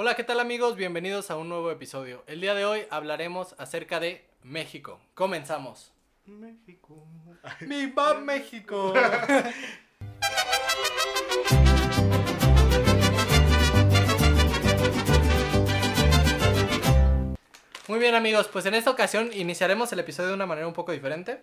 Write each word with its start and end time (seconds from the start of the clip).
Hola, 0.00 0.14
¿qué 0.14 0.22
tal 0.22 0.38
amigos? 0.38 0.76
Bienvenidos 0.76 1.28
a 1.28 1.36
un 1.36 1.48
nuevo 1.48 1.72
episodio. 1.72 2.22
El 2.28 2.40
día 2.40 2.54
de 2.54 2.64
hoy 2.64 2.82
hablaremos 2.88 3.56
acerca 3.58 3.98
de 3.98 4.24
México. 4.44 5.00
Comenzamos. 5.14 5.90
México. 6.24 7.04
¡Mi 7.62 7.86
va 7.86 8.14
México! 8.14 8.94
Muy 17.88 17.98
bien 17.98 18.14
amigos, 18.14 18.46
pues 18.52 18.66
en 18.66 18.74
esta 18.74 18.92
ocasión 18.92 19.30
iniciaremos 19.32 19.92
el 19.92 19.98
episodio 19.98 20.28
de 20.28 20.36
una 20.36 20.46
manera 20.46 20.68
un 20.68 20.74
poco 20.74 20.92
diferente. 20.92 21.42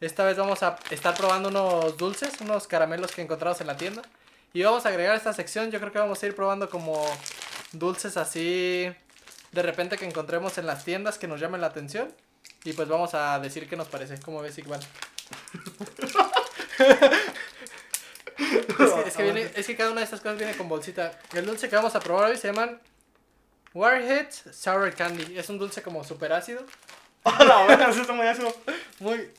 Esta 0.00 0.24
vez 0.24 0.36
vamos 0.36 0.62
a 0.62 0.78
estar 0.90 1.16
probando 1.16 1.48
unos 1.48 1.96
dulces, 1.96 2.40
unos 2.40 2.68
caramelos 2.68 3.10
que 3.10 3.22
encontramos 3.22 3.60
en 3.60 3.66
la 3.66 3.76
tienda. 3.76 4.02
Y 4.56 4.62
vamos 4.62 4.86
a 4.86 4.88
agregar 4.88 5.14
esta 5.14 5.34
sección, 5.34 5.70
yo 5.70 5.78
creo 5.80 5.92
que 5.92 5.98
vamos 5.98 6.22
a 6.22 6.26
ir 6.26 6.34
probando 6.34 6.70
como 6.70 7.04
dulces 7.72 8.16
así 8.16 8.90
de 9.52 9.62
repente 9.62 9.98
que 9.98 10.06
encontremos 10.06 10.56
en 10.56 10.64
las 10.64 10.82
tiendas 10.82 11.18
que 11.18 11.28
nos 11.28 11.38
llamen 11.38 11.60
la 11.60 11.66
atención. 11.66 12.10
Y 12.64 12.72
pues 12.72 12.88
vamos 12.88 13.12
a 13.12 13.38
decir 13.38 13.68
qué 13.68 13.76
nos 13.76 13.88
parece. 13.88 14.18
¿Cómo 14.18 14.40
ves, 14.40 14.56
Igual? 14.56 14.80
es, 18.38 18.92
que, 18.94 19.08
es, 19.08 19.16
que 19.18 19.22
viene, 19.24 19.50
es 19.54 19.66
que 19.66 19.76
cada 19.76 19.90
una 19.90 20.00
de 20.00 20.04
estas 20.04 20.20
cosas 20.20 20.38
viene 20.38 20.56
con 20.56 20.70
bolsita. 20.70 21.20
El 21.34 21.44
dulce 21.44 21.68
que 21.68 21.76
vamos 21.76 21.94
a 21.94 22.00
probar 22.00 22.30
hoy 22.30 22.38
se 22.38 22.48
llaman 22.48 22.80
Warheads 23.74 24.44
Sour 24.52 24.94
Candy. 24.94 25.36
Es 25.36 25.50
un 25.50 25.58
dulce 25.58 25.82
como 25.82 26.02
súper 26.02 26.32
ácido. 26.32 26.64
Hola, 27.24 27.66
bueno, 27.66 27.90
eso 27.90 28.00
está 28.00 28.14
muy 28.14 28.26
ácido. 28.26 28.56
Muy. 29.00 29.30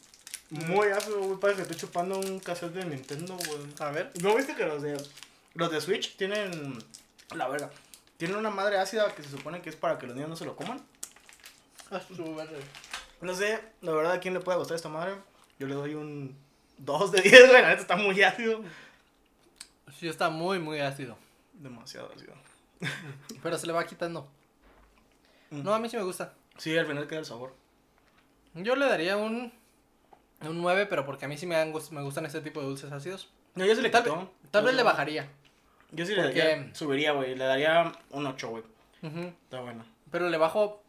Muy 0.50 0.88
ácido, 0.90 1.20
güey. 1.20 1.40
Parece 1.40 1.58
que 1.58 1.62
estoy 1.64 1.78
chupando 1.78 2.20
un 2.20 2.40
cassette 2.40 2.74
de 2.74 2.86
Nintendo, 2.86 3.38
güey. 3.38 3.60
A 3.80 3.92
ver. 3.92 4.12
¿No 4.22 4.36
viste 4.36 4.56
que 4.56 4.66
los 4.66 4.82
de, 4.82 4.98
los 5.54 5.72
de 5.72 5.82
Switch 5.82 6.16
tienen. 6.16 6.78
La 7.36 7.48
verga. 7.48 7.70
Tienen 8.18 8.38
una 8.38 8.50
madre 8.50 8.78
ácida 8.78 9.14
que 9.14 9.24
se 9.24 9.30
supone 9.30 9.62
que 9.62 9.70
es 9.70 9.76
para 9.76 9.98
que 9.98 10.08
los 10.08 10.16
niños 10.16 10.30
no 10.30 10.36
se 10.36 10.46
lo 10.46 10.56
coman. 10.56 10.82
A 11.92 12.00
su 12.00 12.26
madre. 12.32 12.58
No 13.22 13.34
sé, 13.34 13.60
la 13.82 13.92
verdad, 13.92 14.14
¿a 14.14 14.20
quién 14.20 14.34
le 14.34 14.40
puede 14.40 14.58
gustar 14.58 14.76
esta 14.76 14.90
madre? 14.90 15.16
Yo 15.60 15.68
le 15.68 15.76
doy 15.76 15.96
un 15.96 16.38
2 16.78 17.12
de 17.12 17.22
10, 17.22 17.42
güey. 17.50 17.62
La 17.62 17.70
neta 17.70 17.82
está 17.82 17.96
muy 17.96 18.22
ácido. 18.22 18.64
Sí, 20.00 20.08
está 20.08 20.30
muy, 20.30 20.60
muy 20.60 20.80
ácido. 20.80 21.18
Demasiado 21.54 22.12
ácido. 22.16 22.34
Pero 23.44 23.58
se 23.58 23.68
le 23.68 23.74
va 23.74 23.86
quitando. 23.86 24.30
Mm. 25.50 25.64
No, 25.64 25.74
a 25.74 25.80
mí 25.80 25.90
sí 25.90 25.98
me 25.98 26.04
gusta. 26.04 26.34
Sí, 26.58 26.78
al 26.78 26.86
final 26.86 27.08
queda 27.08 27.20
el 27.20 27.26
sabor. 27.26 27.54
Yo 28.54 28.76
le 28.76 28.86
daría 28.86 29.18
un, 29.18 29.54
un 30.42 30.62
9, 30.62 30.86
pero 30.88 31.06
porque 31.06 31.26
a 31.26 31.28
mí 31.28 31.38
sí 31.38 31.46
me, 31.46 31.56
dan, 31.56 31.74
me 31.92 32.02
gustan 32.02 32.26
este 32.26 32.42
tipo 32.42 32.60
de 32.62 32.68
dulces 32.68 32.92
ácidos. 32.92 33.30
No, 33.56 33.66
yo 33.66 33.76
sí 33.76 33.82
le 33.82 33.90
Tal, 33.90 34.04
quitó. 34.04 34.18
vez- 34.18 34.28
tal 34.52 34.66
vez 34.66 34.76
le 34.76 34.84
bajaría. 34.84 35.28
Yo 35.92 36.06
sí 36.06 36.14
le 36.16 36.24
Porque- 36.24 36.40
daría, 36.40 36.76
subiría, 36.76 37.12
güey. 37.14 37.36
Le 37.36 37.46
daría 37.46 37.92
un 38.12 38.28
8, 38.28 38.50
güey. 38.50 38.64
Está 39.02 39.62
bueno. 39.62 39.86
Pero 40.12 40.30
le 40.30 40.38
bajo 40.38 40.82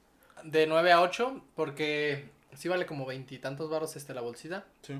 de 0.43 0.67
9 0.67 0.93
a 0.93 1.01
8 1.01 1.43
porque 1.55 2.29
sí 2.57 2.69
vale 2.69 2.85
como 2.87 3.07
veintitantos 3.07 3.71
baros 3.71 3.97
este, 3.97 4.13
la 4.15 4.21
bolsita. 4.21 4.65
Sí. 4.83 4.95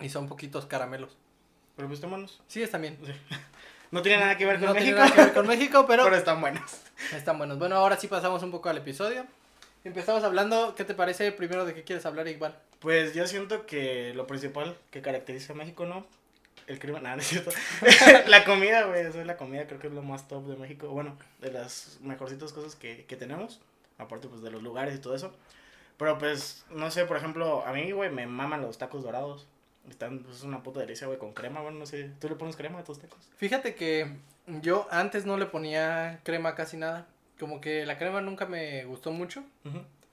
Y 0.00 0.08
son 0.08 0.28
poquitos 0.28 0.66
caramelos. 0.66 1.16
Pero 1.76 1.88
pues 1.88 1.98
están 1.98 2.10
buenos. 2.10 2.40
Sí, 2.48 2.62
están 2.62 2.82
bien. 2.82 2.98
Sí. 3.04 3.12
No 3.90 4.02
tiene 4.02 4.18
nada 4.18 4.36
que 4.36 4.44
ver 4.44 4.56
con 4.58 4.66
No 4.66 4.72
tiene 4.74 4.92
México. 4.92 4.98
nada 5.04 5.14
que 5.14 5.20
ver 5.26 5.34
con 5.34 5.46
México, 5.46 5.84
pero 5.86 6.02
pero 6.04 6.16
están 6.16 6.40
buenos. 6.40 6.80
están 7.12 7.38
buenos. 7.38 7.60
Bueno, 7.60 7.76
ahora 7.76 7.96
sí 7.96 8.08
pasamos 8.08 8.42
un 8.42 8.50
poco 8.50 8.68
al 8.68 8.78
episodio. 8.78 9.24
Empezamos 9.84 10.24
hablando, 10.24 10.74
¿qué 10.74 10.84
te 10.84 10.94
parece 10.94 11.30
primero 11.30 11.66
de 11.66 11.74
qué 11.74 11.84
quieres 11.84 12.06
hablar, 12.06 12.26
igual? 12.26 12.58
Pues 12.78 13.12
yo 13.12 13.26
siento 13.26 13.66
que 13.66 14.14
lo 14.14 14.26
principal 14.26 14.78
que 14.90 15.02
caracteriza 15.02 15.52
a 15.52 15.56
México, 15.56 15.84
¿no? 15.84 16.06
El 16.66 16.78
crimen, 16.78 17.02
nada, 17.02 17.16
no 17.16 17.22
es 17.22 17.28
cierto. 17.28 17.50
la 18.28 18.46
comida, 18.46 18.84
güey, 18.84 19.02
eso 19.02 19.20
es 19.20 19.26
la 19.26 19.36
comida, 19.36 19.66
creo 19.66 19.78
que 19.78 19.88
es 19.88 19.92
lo 19.92 20.02
más 20.02 20.26
top 20.26 20.46
de 20.46 20.56
México. 20.56 20.88
Bueno, 20.88 21.18
de 21.42 21.52
las 21.52 21.98
mejorcitas 22.00 22.54
cosas 22.54 22.76
que, 22.76 23.04
que 23.04 23.16
tenemos, 23.16 23.60
aparte 23.98 24.26
pues 24.26 24.40
de 24.40 24.50
los 24.50 24.62
lugares 24.62 24.94
y 24.94 24.98
todo 24.98 25.14
eso. 25.14 25.36
Pero 25.98 26.16
pues, 26.16 26.64
no 26.70 26.90
sé, 26.90 27.04
por 27.04 27.18
ejemplo, 27.18 27.66
a 27.66 27.72
mí, 27.74 27.92
güey, 27.92 28.10
me 28.10 28.26
maman 28.26 28.62
los 28.62 28.78
tacos 28.78 29.02
dorados. 29.02 29.46
Están, 29.90 30.20
pues, 30.20 30.38
es 30.38 30.42
una 30.44 30.62
puta 30.62 30.80
delicia, 30.80 31.06
güey, 31.06 31.18
con 31.18 31.34
crema, 31.34 31.60
bueno, 31.60 31.78
no 31.78 31.84
sé. 31.84 32.10
¿Tú 32.20 32.30
le 32.30 32.36
pones 32.36 32.56
crema 32.56 32.78
a 32.78 32.84
tus 32.84 32.98
tacos? 33.00 33.28
Fíjate 33.36 33.74
que 33.74 34.08
yo 34.46 34.88
antes 34.90 35.26
no 35.26 35.36
le 35.36 35.44
ponía 35.44 36.20
crema 36.24 36.54
casi 36.54 36.78
nada. 36.78 37.06
Como 37.38 37.60
que 37.60 37.84
la 37.86 37.98
crema 37.98 38.20
nunca 38.20 38.46
me 38.46 38.84
gustó 38.84 39.10
mucho. 39.10 39.42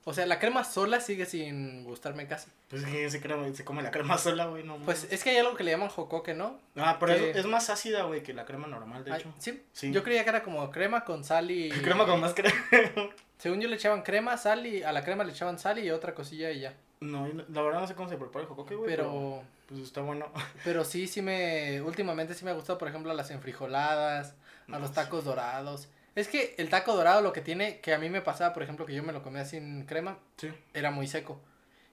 O 0.04 0.14
sea, 0.16 0.26
la 0.26 0.40
crema 0.40 0.64
sola 0.64 1.00
sigue 1.00 1.28
sin 1.28 1.84
gustarme 1.84 2.26
casi. 2.26 2.50
Pues 2.70 2.84
que 2.84 3.08
se, 3.12 3.22
crema, 3.22 3.46
se 3.54 3.64
come 3.64 3.84
la 3.84 3.92
crema 3.92 4.18
sola, 4.18 4.46
güey, 4.48 4.64
no 4.64 4.78
Pues 4.78 5.08
es 5.12 5.24
que 5.24 5.30
hay 5.30 5.38
algo 5.38 5.56
que 5.56 5.64
le 5.64 5.70
llaman 5.72 5.90
jocoque, 5.90 6.34
¿no? 6.34 6.58
Ah, 6.76 6.98
pero 7.00 7.14
que- 7.16 7.30
es, 7.32 7.38
es 7.38 7.46
más 7.46 7.70
ácida, 7.70 8.04
güey, 8.06 8.24
que 8.24 8.34
la 8.34 8.46
crema 8.46 8.66
normal, 8.66 9.04
de 9.04 9.12
Ay, 9.14 9.20
hecho. 9.22 9.32
¿sí? 9.38 9.62
Sí. 9.74 9.92
Yo 9.92 10.04
creía 10.04 10.24
que 10.24 10.32
era 10.32 10.42
como 10.42 10.72
crema 10.72 11.06
con 11.06 11.24
sal 11.24 11.52
y... 11.52 11.70
Crema 11.84 12.08
con 12.08 12.20
más 12.20 12.34
crema. 12.34 12.56
Según 13.38 13.62
yo 13.62 13.68
le 13.68 13.76
echaban 13.76 14.02
crema, 14.02 14.38
sal 14.38 14.66
y... 14.66 14.82
A 14.82 14.92
la 14.92 15.03
crema 15.03 15.24
le 15.24 15.34
echaban 15.34 15.59
sal 15.59 15.78
y 15.78 15.92
otra 15.92 16.16
cosilla 16.16 16.50
y 16.50 16.62
ya. 16.62 16.74
No, 17.02 17.28
la 17.28 17.62
verdad 17.62 17.82
no 17.82 17.88
sé 17.88 17.94
cómo 17.94 18.09
se 18.09 18.18
prepara 18.18 18.42
el 18.44 18.50
jocoque, 18.50 18.74
güey. 18.76 18.90
Pero... 18.90 19.03
Pero... 19.03 19.44
Pues 19.68 19.82
está 19.84 20.02
bueno. 20.02 20.26
Pero 20.64 20.84
sí, 20.84 21.08
sí 21.08 21.22
me... 21.22 21.80
Últimamente 21.84 22.34
sí 22.34 22.44
me 22.44 22.50
ha 22.52 22.56
gustado, 22.56 22.80
por 22.80 22.88
ejemplo, 22.88 23.12
a 23.12 23.16
las 23.16 23.30
enfrijoladas, 23.30 24.34
a 24.68 24.72
No, 24.72 24.80
los 24.80 24.90
sí. 24.90 24.96
tacos 24.96 25.26
dorados. 25.26 25.88
Es 26.16 26.27
que 26.27 26.55
el 26.57 26.69
taco 26.69 26.95
dorado 26.95 27.22
lo 27.22 27.31
que 27.33 27.41
tiene, 27.41 27.79
que 27.79 27.94
a 27.94 27.97
mí 27.97 28.09
me 28.09 28.22
pasaba, 28.22 28.53
por 28.53 28.63
ejemplo, 28.63 28.85
que 28.85 28.94
yo 28.94 29.03
me 29.03 29.13
lo 29.13 29.23
comía 29.23 29.45
sin 29.45 29.85
crema, 29.85 30.17
Sí. 30.38 30.49
era 30.73 30.91
muy 30.91 31.07
seco. 31.07 31.39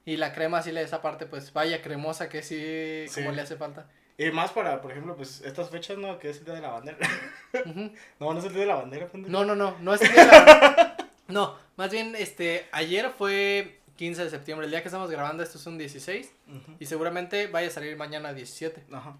Y 0.04 0.16
la 0.16 0.32
crema 0.32 0.62
sí 0.62 0.72
le 0.72 0.82
esa 0.82 1.02
parte, 1.02 1.26
pues 1.26 1.52
vaya 1.52 1.82
cremosa 1.82 2.28
que 2.28 2.42
sí, 2.42 3.04
Sí. 3.08 3.20
como 3.22 3.34
le 3.34 3.42
hace 3.42 3.56
falta. 3.56 3.86
Y 4.16 4.30
más 4.32 4.50
para, 4.50 4.80
por 4.82 4.90
ejemplo, 4.90 5.14
pues 5.16 5.42
estas 5.42 5.70
fechas, 5.70 5.96
¿no? 5.98 6.18
Que 6.18 6.30
es 6.30 6.38
el 6.38 6.44
día 6.46 6.54
de 6.54 6.60
la 6.62 6.70
bandera. 6.70 6.98
No, 8.18 8.32
no 8.32 8.38
es 8.38 8.44
el 8.44 8.52
día 8.52 8.62
de 8.62 8.66
la 8.66 8.74
bandera, 8.76 9.06
pendejo. 9.06 9.30
No, 9.32 9.44
no, 9.44 9.54
no, 9.54 9.76
no 9.80 9.94
es 9.94 10.02
el 10.02 10.12
día 10.12 10.24
de 10.24 10.30
la- 10.32 10.96
No, 11.28 11.56
más 11.76 11.90
bien, 11.92 12.14
este, 12.16 12.66
ayer 12.72 13.10
fue 13.16 13.78
15 13.96 14.24
de 14.24 14.30
septiembre, 14.30 14.64
el 14.64 14.70
día 14.70 14.82
que 14.82 14.88
estamos 14.88 15.10
grabando 15.10 15.42
esto 15.42 15.58
es 15.58 15.66
un 15.66 15.76
16 15.78 16.32
Ujú. 16.48 16.76
y 16.80 16.86
seguramente 16.86 17.46
vaya 17.46 17.68
a 17.68 17.70
salir 17.70 17.96
mañana 17.96 18.32
17. 18.32 18.82
Ajá. 18.92 19.16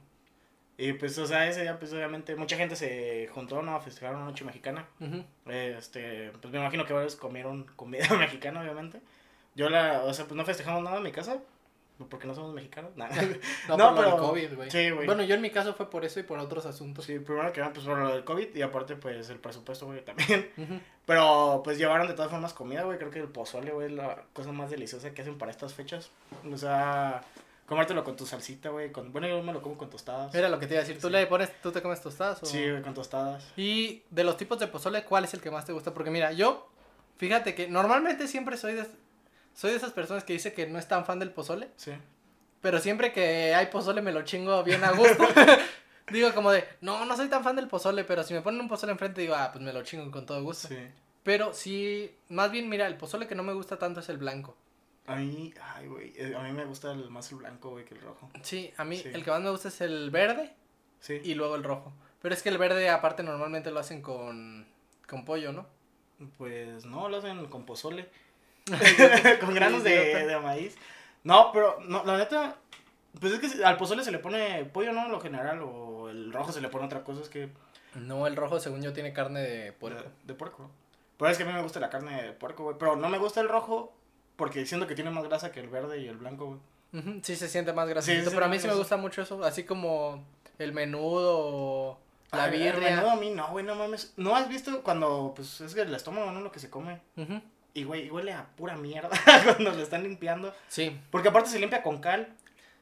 Y 0.80 0.92
pues, 0.92 1.18
o 1.18 1.26
sea, 1.26 1.48
ese 1.48 1.62
día, 1.62 1.76
pues 1.78 1.92
obviamente, 1.92 2.36
mucha 2.36 2.56
gente 2.56 2.76
se 2.76 3.28
juntó, 3.34 3.60
¿no? 3.62 3.74
A 3.74 3.80
festejar 3.80 4.14
una 4.14 4.24
noche 4.24 4.44
mexicana. 4.44 4.86
Este, 5.46 6.30
pues 6.40 6.52
me 6.52 6.60
imagino 6.60 6.84
que 6.86 6.92
varios 6.92 7.16
comieron 7.16 7.64
comida 7.76 8.06
mexicana, 8.18 8.60
obviamente. 8.60 9.00
Yo 9.54 9.68
la, 9.68 10.02
o 10.04 10.14
sea, 10.14 10.26
pues 10.26 10.36
no 10.36 10.44
festejamos 10.44 10.82
nada 10.82 10.98
en 10.98 11.02
mi 11.02 11.12
casa. 11.12 11.38
Porque 12.08 12.28
no 12.28 12.34
somos 12.36 12.54
mexicanos. 12.54 12.92
Nada. 12.96 13.10
No, 13.66 13.76
No, 13.76 13.88
por 13.88 13.96
lo 13.96 14.02
del 14.02 14.12
pero- 14.12 14.16
COVID, 14.28 14.54
güey. 14.54 14.70
sí, 14.70 14.90
güey. 14.90 15.04
Bueno, 15.04 15.24
yo 15.24 15.34
en 15.34 15.40
mi 15.42 15.50
caso 15.50 15.74
fue 15.74 15.90
por 15.90 16.04
eso 16.04 16.20
y 16.20 16.22
por 16.22 16.38
otros 16.38 16.64
asuntos. 16.64 17.04
Sí, 17.04 17.18
primero 17.18 17.52
que 17.52 17.58
nada, 17.60 17.72
pues 17.72 17.84
por 17.84 17.98
lo 17.98 18.12
del 18.14 18.22
COVID 18.22 18.54
y 18.54 18.62
aparte, 18.62 18.94
pues 18.94 19.28
el 19.30 19.40
presupuesto, 19.40 19.86
güey, 19.86 20.04
también. 20.04 20.48
Pero 21.06 21.60
pues 21.64 21.76
llevaron 21.76 22.06
de 22.06 22.14
todas 22.14 22.30
formas 22.30 22.54
comida, 22.54 22.84
güey. 22.84 22.98
Creo 22.98 23.10
que 23.10 23.18
el 23.18 23.26
pozole, 23.26 23.72
güey, 23.72 23.88
es 23.88 23.92
la 23.94 24.22
cosa 24.32 24.52
más 24.52 24.70
deliciosa 24.70 25.10
que 25.10 25.22
hacen 25.22 25.38
para 25.38 25.50
estas 25.50 25.74
fechas. 25.74 26.12
O 26.48 26.56
sea, 26.56 27.22
comértelo 27.68 28.02
con 28.02 28.16
tu 28.16 28.24
salsita, 28.26 28.70
güey. 28.70 28.90
Con... 28.90 29.12
Bueno, 29.12 29.28
yo 29.28 29.42
me 29.42 29.52
lo 29.52 29.60
como 29.62 29.76
con 29.76 29.90
tostadas. 29.90 30.34
Era 30.34 30.48
lo 30.48 30.58
que 30.58 30.66
te 30.66 30.74
iba 30.74 30.80
a 30.82 30.84
decir, 30.84 31.00
¿tú 31.00 31.08
Sí. 31.08 31.12
le 31.12 31.26
pones, 31.26 31.50
tú 31.60 31.70
te 31.70 31.82
comes 31.82 32.00
tostadas 32.00 32.42
o...? 32.42 32.46
Sí, 32.46 32.68
güey, 32.68 32.82
con 32.82 32.94
tostadas. 32.94 33.44
Y 33.56 34.02
de 34.10 34.24
los 34.24 34.36
tipos 34.36 34.58
de 34.58 34.66
pozole, 34.66 35.04
¿cuál 35.04 35.24
es 35.24 35.34
el 35.34 35.40
que 35.40 35.50
más 35.50 35.64
te 35.66 35.72
gusta? 35.72 35.92
Porque 35.92 36.10
mira, 36.10 36.32
yo, 36.32 36.68
fíjate 37.18 37.54
que 37.54 37.68
normalmente 37.68 38.26
siempre 38.26 38.56
soy 38.56 38.72
de, 38.74 38.86
soy 39.54 39.70
de 39.72 39.76
esas 39.76 39.92
personas 39.92 40.24
que 40.24 40.32
dice 40.32 40.52
que 40.54 40.66
no 40.66 40.78
es 40.78 40.88
tan 40.88 41.04
fan 41.04 41.18
del 41.18 41.30
pozole. 41.30 41.68
Sí. 41.76 41.92
Pero 42.62 42.80
siempre 42.80 43.12
que 43.12 43.54
hay 43.54 43.66
pozole 43.66 44.00
me 44.02 44.12
lo 44.12 44.22
chingo 44.22 44.64
bien 44.64 44.82
a 44.82 44.90
gusto. 44.92 45.24
digo 46.10 46.32
como 46.32 46.50
de, 46.50 46.64
no, 46.80 47.04
no 47.04 47.16
soy 47.16 47.28
tan 47.28 47.44
fan 47.44 47.54
del 47.56 47.68
pozole, 47.68 48.02
pero 48.04 48.22
si 48.24 48.32
me 48.34 48.40
ponen 48.40 48.60
un 48.62 48.68
pozole 48.68 48.92
enfrente 48.92 49.20
digo, 49.20 49.34
ah, 49.34 49.50
pues 49.52 49.62
me 49.62 49.72
lo 49.72 49.82
chingo 49.82 50.10
con 50.10 50.24
todo 50.26 50.42
gusto. 50.42 50.68
Sí. 50.68 50.78
Pero 51.22 51.52
sí, 51.52 52.10
más 52.30 52.50
bien, 52.50 52.68
mira, 52.70 52.86
el 52.86 52.96
pozole 52.96 53.26
que 53.26 53.34
no 53.34 53.42
me 53.42 53.52
gusta 53.52 53.78
tanto 53.78 54.00
es 54.00 54.08
el 54.08 54.16
blanco. 54.16 54.56
A 55.08 55.16
mí, 55.16 55.52
ay, 55.74 55.86
güey. 55.88 56.12
eh, 56.16 56.34
A 56.36 56.42
mí 56.42 56.52
me 56.52 56.64
gusta 56.64 56.92
el, 56.92 57.08
más 57.10 57.30
el 57.32 57.38
blanco, 57.38 57.70
güey, 57.70 57.84
que 57.84 57.94
el 57.94 58.00
rojo. 58.02 58.30
Sí, 58.42 58.72
a 58.76 58.84
mí 58.84 58.96
Sí. 58.98 59.08
el 59.12 59.24
que 59.24 59.30
más 59.30 59.40
me 59.40 59.50
gusta 59.50 59.68
es 59.68 59.80
el 59.80 60.10
verde 60.10 60.52
Sí. 61.00 61.20
y 61.24 61.34
luego 61.34 61.54
el 61.56 61.64
rojo. 61.64 61.92
Pero 62.22 62.34
es 62.34 62.42
que 62.42 62.48
el 62.50 62.58
verde 62.58 62.90
aparte 62.90 63.22
normalmente 63.22 63.70
lo 63.70 63.80
hacen 63.80 64.02
con, 64.02 64.66
con 65.08 65.24
pollo, 65.24 65.52
¿no? 65.52 65.66
Pues 66.36 66.84
no, 66.84 67.08
lo 67.08 67.16
hacen 67.18 67.46
con 67.46 67.64
pozole. 67.64 68.08
con 69.40 69.54
granos 69.54 69.82
de, 69.82 70.26
de 70.26 70.38
maíz. 70.40 70.76
No, 71.24 71.50
pero, 71.52 71.78
no, 71.86 72.04
la 72.04 72.18
neta. 72.18 72.56
Pues 73.20 73.32
es 73.32 73.40
que 73.40 73.64
al 73.64 73.76
pozole 73.76 74.04
se 74.04 74.12
le 74.12 74.18
pone 74.18 74.64
pollo, 74.66 74.92
¿no? 74.92 75.08
Lo 75.08 75.20
general. 75.20 75.60
O 75.62 76.08
el 76.10 76.32
rojo 76.32 76.52
se 76.52 76.60
le 76.60 76.68
pone 76.68 76.84
otra 76.86 77.02
cosa. 77.04 77.22
Es 77.22 77.28
que. 77.28 77.48
No, 77.94 78.26
el 78.26 78.36
rojo 78.36 78.60
según 78.60 78.82
yo 78.82 78.92
tiene 78.92 79.12
carne 79.12 79.40
de 79.40 79.72
puerco. 79.72 80.02
De, 80.02 80.08
de 80.24 80.34
puerco. 80.34 80.70
Pero 81.16 81.30
es 81.30 81.36
que 81.38 81.44
a 81.44 81.46
mí 81.46 81.52
me 81.52 81.62
gusta 81.62 81.80
la 81.80 81.88
carne 81.90 82.22
de 82.22 82.32
puerco, 82.32 82.64
güey. 82.64 82.76
Pero 82.78 82.96
no 82.96 83.08
me 83.08 83.18
gusta 83.18 83.40
el 83.40 83.48
rojo 83.48 83.92
porque 84.38 84.64
siento 84.64 84.86
que 84.86 84.94
tiene 84.94 85.10
más 85.10 85.24
grasa 85.24 85.52
que 85.52 85.60
el 85.60 85.68
verde 85.68 85.98
y 86.00 86.08
el 86.08 86.16
blanco, 86.16 86.46
güey. 86.92 87.20
Sí 87.22 87.36
se 87.36 87.48
siente 87.48 87.74
más 87.74 87.86
grasosito, 87.86 88.30
Sí, 88.30 88.34
pero 88.34 88.46
a 88.46 88.48
mí 88.48 88.58
sí 88.58 88.66
me 88.66 88.72
gusta 88.74 88.96
mucho 88.96 89.20
eso, 89.20 89.44
así 89.44 89.64
como 89.64 90.24
el 90.58 90.72
menudo 90.72 91.98
la 92.32 92.44
Ay, 92.44 92.62
el 92.66 92.78
menudo 92.78 93.10
a 93.10 93.16
mí 93.16 93.30
no, 93.30 93.48
güey, 93.48 93.64
no 93.64 93.74
mames. 93.74 94.12
¿No 94.16 94.36
has 94.36 94.48
visto 94.48 94.82
cuando, 94.82 95.32
pues, 95.34 95.60
es 95.60 95.74
que 95.74 95.82
el 95.82 95.94
estómago, 95.94 96.30
¿no? 96.30 96.40
Lo 96.40 96.52
que 96.52 96.60
se 96.60 96.70
come. 96.70 97.00
Y, 97.74 97.84
güey, 97.84 98.10
huele 98.10 98.32
a 98.32 98.46
pura 98.56 98.76
mierda 98.76 99.10
cuando 99.44 99.70
lo 99.72 99.82
están 99.82 100.02
limpiando. 100.02 100.54
Sí. 100.68 100.98
Porque 101.10 101.28
aparte 101.28 101.50
se 101.50 101.58
limpia 101.58 101.82
con 101.82 101.98
cal. 101.98 102.28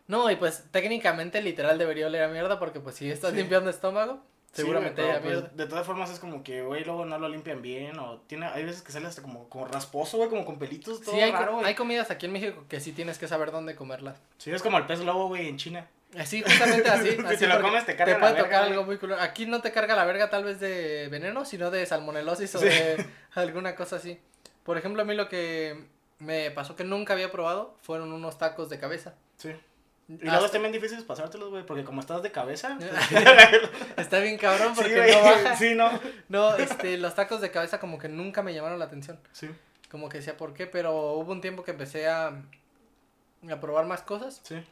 No, 0.08 0.30
y 0.30 0.36
pues 0.36 0.64
técnicamente 0.70 1.42
literal 1.42 1.78
debería 1.78 2.06
oler 2.06 2.22
a 2.22 2.28
mierda 2.28 2.58
porque 2.60 2.78
pues 2.80 2.94
si 2.96 3.10
estás 3.10 3.32
Sí. 3.32 3.38
limpiando 3.38 3.70
estómago, 3.70 4.20
Seguramente 4.56 5.02
haya 5.02 5.20
pero, 5.22 5.40
pues, 5.42 5.56
de 5.56 5.66
todas 5.66 5.86
formas 5.86 6.10
es 6.10 6.18
como 6.18 6.42
que, 6.42 6.62
güey, 6.62 6.84
luego 6.84 7.04
no 7.04 7.18
lo 7.18 7.28
limpian 7.28 7.62
bien 7.62 7.98
o 7.98 8.18
tiene, 8.26 8.46
hay 8.46 8.64
veces 8.64 8.82
que 8.82 8.92
sale 8.92 9.06
hasta 9.06 9.22
como, 9.22 9.48
como 9.48 9.66
rasposo, 9.66 10.16
güey, 10.18 10.28
como 10.28 10.44
con 10.44 10.58
pelitos, 10.58 11.00
todo 11.02 11.14
Sí, 11.14 11.20
hay, 11.20 11.32
raro, 11.32 11.60
hay 11.64 11.74
comidas 11.74 12.10
aquí 12.10 12.26
en 12.26 12.32
México 12.32 12.64
que 12.68 12.80
sí 12.80 12.92
tienes 12.92 13.18
que 13.18 13.28
saber 13.28 13.50
dónde 13.52 13.74
comerlas. 13.76 14.16
Sí, 14.38 14.50
es 14.50 14.62
como 14.62 14.78
el 14.78 14.86
pez 14.86 15.00
lobo, 15.00 15.28
güey, 15.28 15.48
en 15.48 15.56
China. 15.56 15.86
Así, 16.18 16.42
justamente 16.42 16.88
así. 16.88 17.08
Si 17.16 17.20
así 17.22 17.36
te 17.38 17.46
lo 17.48 17.60
comes, 17.60 17.84
te 17.84 17.96
carga 17.96 18.14
la 18.14 18.20
puede 18.20 18.32
verga, 18.34 18.44
tocar 18.48 18.60
güey. 18.62 18.72
algo 18.72 18.84
muy 18.84 18.96
culero. 18.98 19.20
Aquí 19.20 19.44
no 19.46 19.60
te 19.60 19.72
carga 19.72 19.94
la 19.96 20.04
verga 20.04 20.30
tal 20.30 20.44
vez 20.44 20.60
de 20.60 21.08
veneno, 21.10 21.44
sino 21.44 21.70
de 21.70 21.84
salmonelosis 21.84 22.54
o 22.54 22.58
Sí. 22.60 22.66
de 22.66 23.04
alguna 23.34 23.74
cosa 23.74 23.96
así. 23.96 24.18
Por 24.62 24.78
ejemplo, 24.78 25.02
a 25.02 25.04
mí 25.04 25.14
lo 25.14 25.28
que 25.28 25.84
me 26.18 26.50
pasó 26.52 26.74
que 26.76 26.84
nunca 26.84 27.12
había 27.12 27.30
probado 27.30 27.76
fueron 27.82 28.12
unos 28.12 28.38
tacos 28.38 28.70
de 28.70 28.78
cabeza. 28.78 29.14
Sí. 29.36 29.50
Y 30.08 30.14
Hasta- 30.14 30.26
luego 30.26 30.46
es 30.46 30.52
también 30.52 30.72
difícil 30.72 31.02
pasártelos, 31.04 31.50
güey, 31.50 31.66
porque 31.66 31.82
como 31.84 32.00
estás 32.00 32.22
de 32.22 32.30
cabeza. 32.30 32.78
pues, 32.78 32.90
Está 33.96 34.20
bien 34.20 34.38
cabrón 34.38 34.72
porque 34.74 34.94
sí, 35.12 35.16
no 35.16 35.22
baja. 35.24 35.56
Sí, 35.56 35.74
no. 35.74 36.00
No, 36.28 36.56
este, 36.56 36.96
los 36.98 37.14
tacos 37.14 37.40
de 37.40 37.50
cabeza 37.50 37.80
como 37.80 37.98
que 37.98 38.08
nunca 38.08 38.42
me 38.42 38.54
llamaron 38.54 38.78
la 38.78 38.84
atención. 38.84 39.18
Sí, 39.32 39.48
Como 39.90 40.08
que 40.08 40.18
decía 40.18 40.36
por 40.36 40.54
qué, 40.54 40.66
pero 40.66 41.12
hubo 41.14 41.32
un 41.32 41.40
tiempo 41.40 41.64
que 41.64 41.72
empecé 41.72 42.06
a, 42.08 42.28
a 43.50 43.60
probar 43.60 43.86
más 43.86 44.02
cosas. 44.02 44.40
sí. 44.44 44.62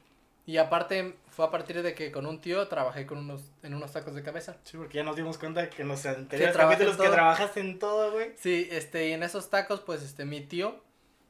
Y 0.46 0.58
aparte 0.58 1.16
fue 1.30 1.46
a 1.46 1.50
partir 1.50 1.82
de 1.82 1.94
que 1.94 2.12
con 2.12 2.26
un 2.26 2.38
tío 2.38 2.68
trabajé 2.68 3.06
con 3.06 3.16
unos, 3.16 3.40
en 3.62 3.72
unos 3.72 3.92
tacos 3.92 4.14
de 4.14 4.22
cabeza. 4.22 4.56
Sí, 4.64 4.76
porque 4.76 4.96
ya 4.98 5.02
nos 5.02 5.16
dimos 5.16 5.38
cuenta 5.38 5.70
que 5.70 5.80
en 5.80 5.88
los 5.88 6.04
anteriores 6.04 6.54
en 6.54 6.60
capítulos 6.60 6.98
que 6.98 7.08
trabajaste 7.08 7.60
en 7.60 7.78
todo, 7.78 8.12
güey. 8.12 8.32
Sí, 8.36 8.68
este, 8.70 9.08
y 9.08 9.12
en 9.12 9.22
esos 9.22 9.48
tacos, 9.48 9.80
pues, 9.80 10.02
este, 10.02 10.26
mi 10.26 10.42
tío 10.42 10.82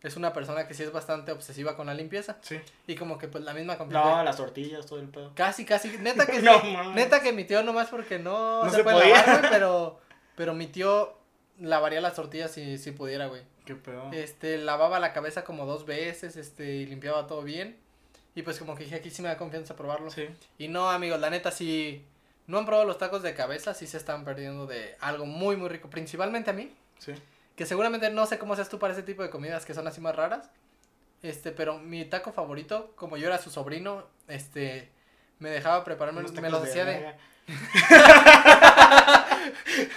es 0.05 0.17
una 0.17 0.33
persona 0.33 0.69
que 0.69 0.75
sí 0.75 0.83
es 0.85 0.93
bastante 0.93 1.33
obsesiva 1.33 1.77
con 1.77 1.87
la 1.89 1.95
limpieza. 1.95 2.37
Sí. 2.43 2.61
Y 2.87 2.95
como 2.95 3.19
que, 3.19 3.27
pues, 3.27 3.43
la 3.43 3.55
misma 3.55 3.77
confianza. 3.79 4.17
No, 4.19 4.23
las 4.23 4.37
tortillas, 4.37 4.87
todo 4.87 5.01
el 5.01 5.09
pedo. 5.09 5.33
Casi, 5.35 5.65
casi, 5.65 5.89
neta 5.99 6.27
que 6.27 6.39
sí, 6.41 6.45
No, 6.45 6.95
neta 6.95 7.21
que 7.21 7.33
mi 7.33 7.45
tío 7.45 7.63
nomás 7.65 7.89
porque 7.89 8.19
no, 8.21 8.63
No 8.65 8.71
se, 8.71 8.77
se 8.77 8.83
puede 8.85 9.01
podía. 9.01 9.17
lavar, 9.17 9.41
güey, 9.41 9.51
pero, 9.51 9.99
pero 10.37 10.55
mi 10.55 10.67
tío 10.69 11.15
lavaría 11.59 12.01
las 12.01 12.15
tortillas 12.15 12.53
si, 12.53 12.79
si 12.79 12.93
pudiera, 12.93 13.27
güey. 13.27 13.43
Qué 13.65 13.75
pedo. 13.75 14.13
Este, 14.13 14.59
lavaba 14.59 15.01
la 15.01 15.13
cabeza 15.13 15.43
como 15.43 15.65
dos 15.67 15.87
veces, 15.87 16.37
este, 16.37 16.67
y 16.75 16.87
limpiaba 16.87 17.27
todo 17.27 17.43
bien. 17.43 17.79
Y 18.35 18.43
pues 18.43 18.59
como 18.59 18.75
que 18.75 18.85
dije, 18.85 18.97
aquí 18.97 19.11
sí 19.11 19.23
me 19.23 19.29
da 19.29 19.37
confianza 19.39 19.75
probarlo. 19.75 20.11
Sí. 20.11 20.29
Y 20.59 20.69
no, 20.69 20.91
amigos, 20.91 21.19
la 21.21 21.31
neta, 21.31 21.51
si 21.51 22.05
no 22.47 22.59
han 22.59 22.67
probado 22.67 22.87
los 22.87 22.99
tacos 22.99 23.23
de 23.23 23.33
cabeza, 23.33 23.73
sí 23.73 23.87
se 23.87 23.97
están 23.97 24.25
perdiendo 24.25 24.67
de 24.67 24.97
algo 25.01 25.25
muy, 25.25 25.57
muy 25.57 25.69
rico. 25.71 25.89
Principalmente 25.89 26.51
a 26.51 26.53
mí, 26.53 26.71
Sí. 26.99 27.13
Que 27.57 27.67
seguramente 27.67 28.11
no 28.11 28.27
sé 28.27 28.39
cómo 28.39 28.57
seas 28.57 28.69
tú 28.69 28.79
para 28.79 28.93
ese 28.93 29.03
tipo 29.03 29.23
de 29.23 29.31
comidas 29.31 29.65
que 29.65 29.75
son 29.75 29.87
así 29.87 30.01
más 30.01 30.17
raras. 30.17 30.51
Este, 31.23 31.53
pero 31.53 31.79
mi 31.79 32.05
taco 32.05 32.33
favorito, 32.33 32.93
como 32.97 33.17
yo 33.17 33.29
era 33.29 33.39
su 33.39 33.51
sobrino, 33.51 34.05
este, 34.29 34.91
me 35.39 35.51
dejaba 35.51 35.85
prepararme, 35.85 36.21
Unos 36.21 36.33
me 36.33 36.51
los 36.51 36.63
hacía 36.63 36.85
de... 36.85 37.15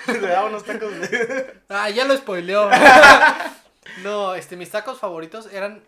Le 0.07 0.19
daba 0.19 0.47
unos 0.47 0.63
tacos 0.63 0.99
de... 0.99 1.61
Ah, 1.69 1.89
ya 1.89 2.05
lo 2.05 2.15
spoileó. 2.15 2.69
no, 4.03 4.35
este, 4.35 4.55
mis 4.55 4.69
tacos 4.69 4.99
favoritos 4.99 5.51
eran 5.51 5.83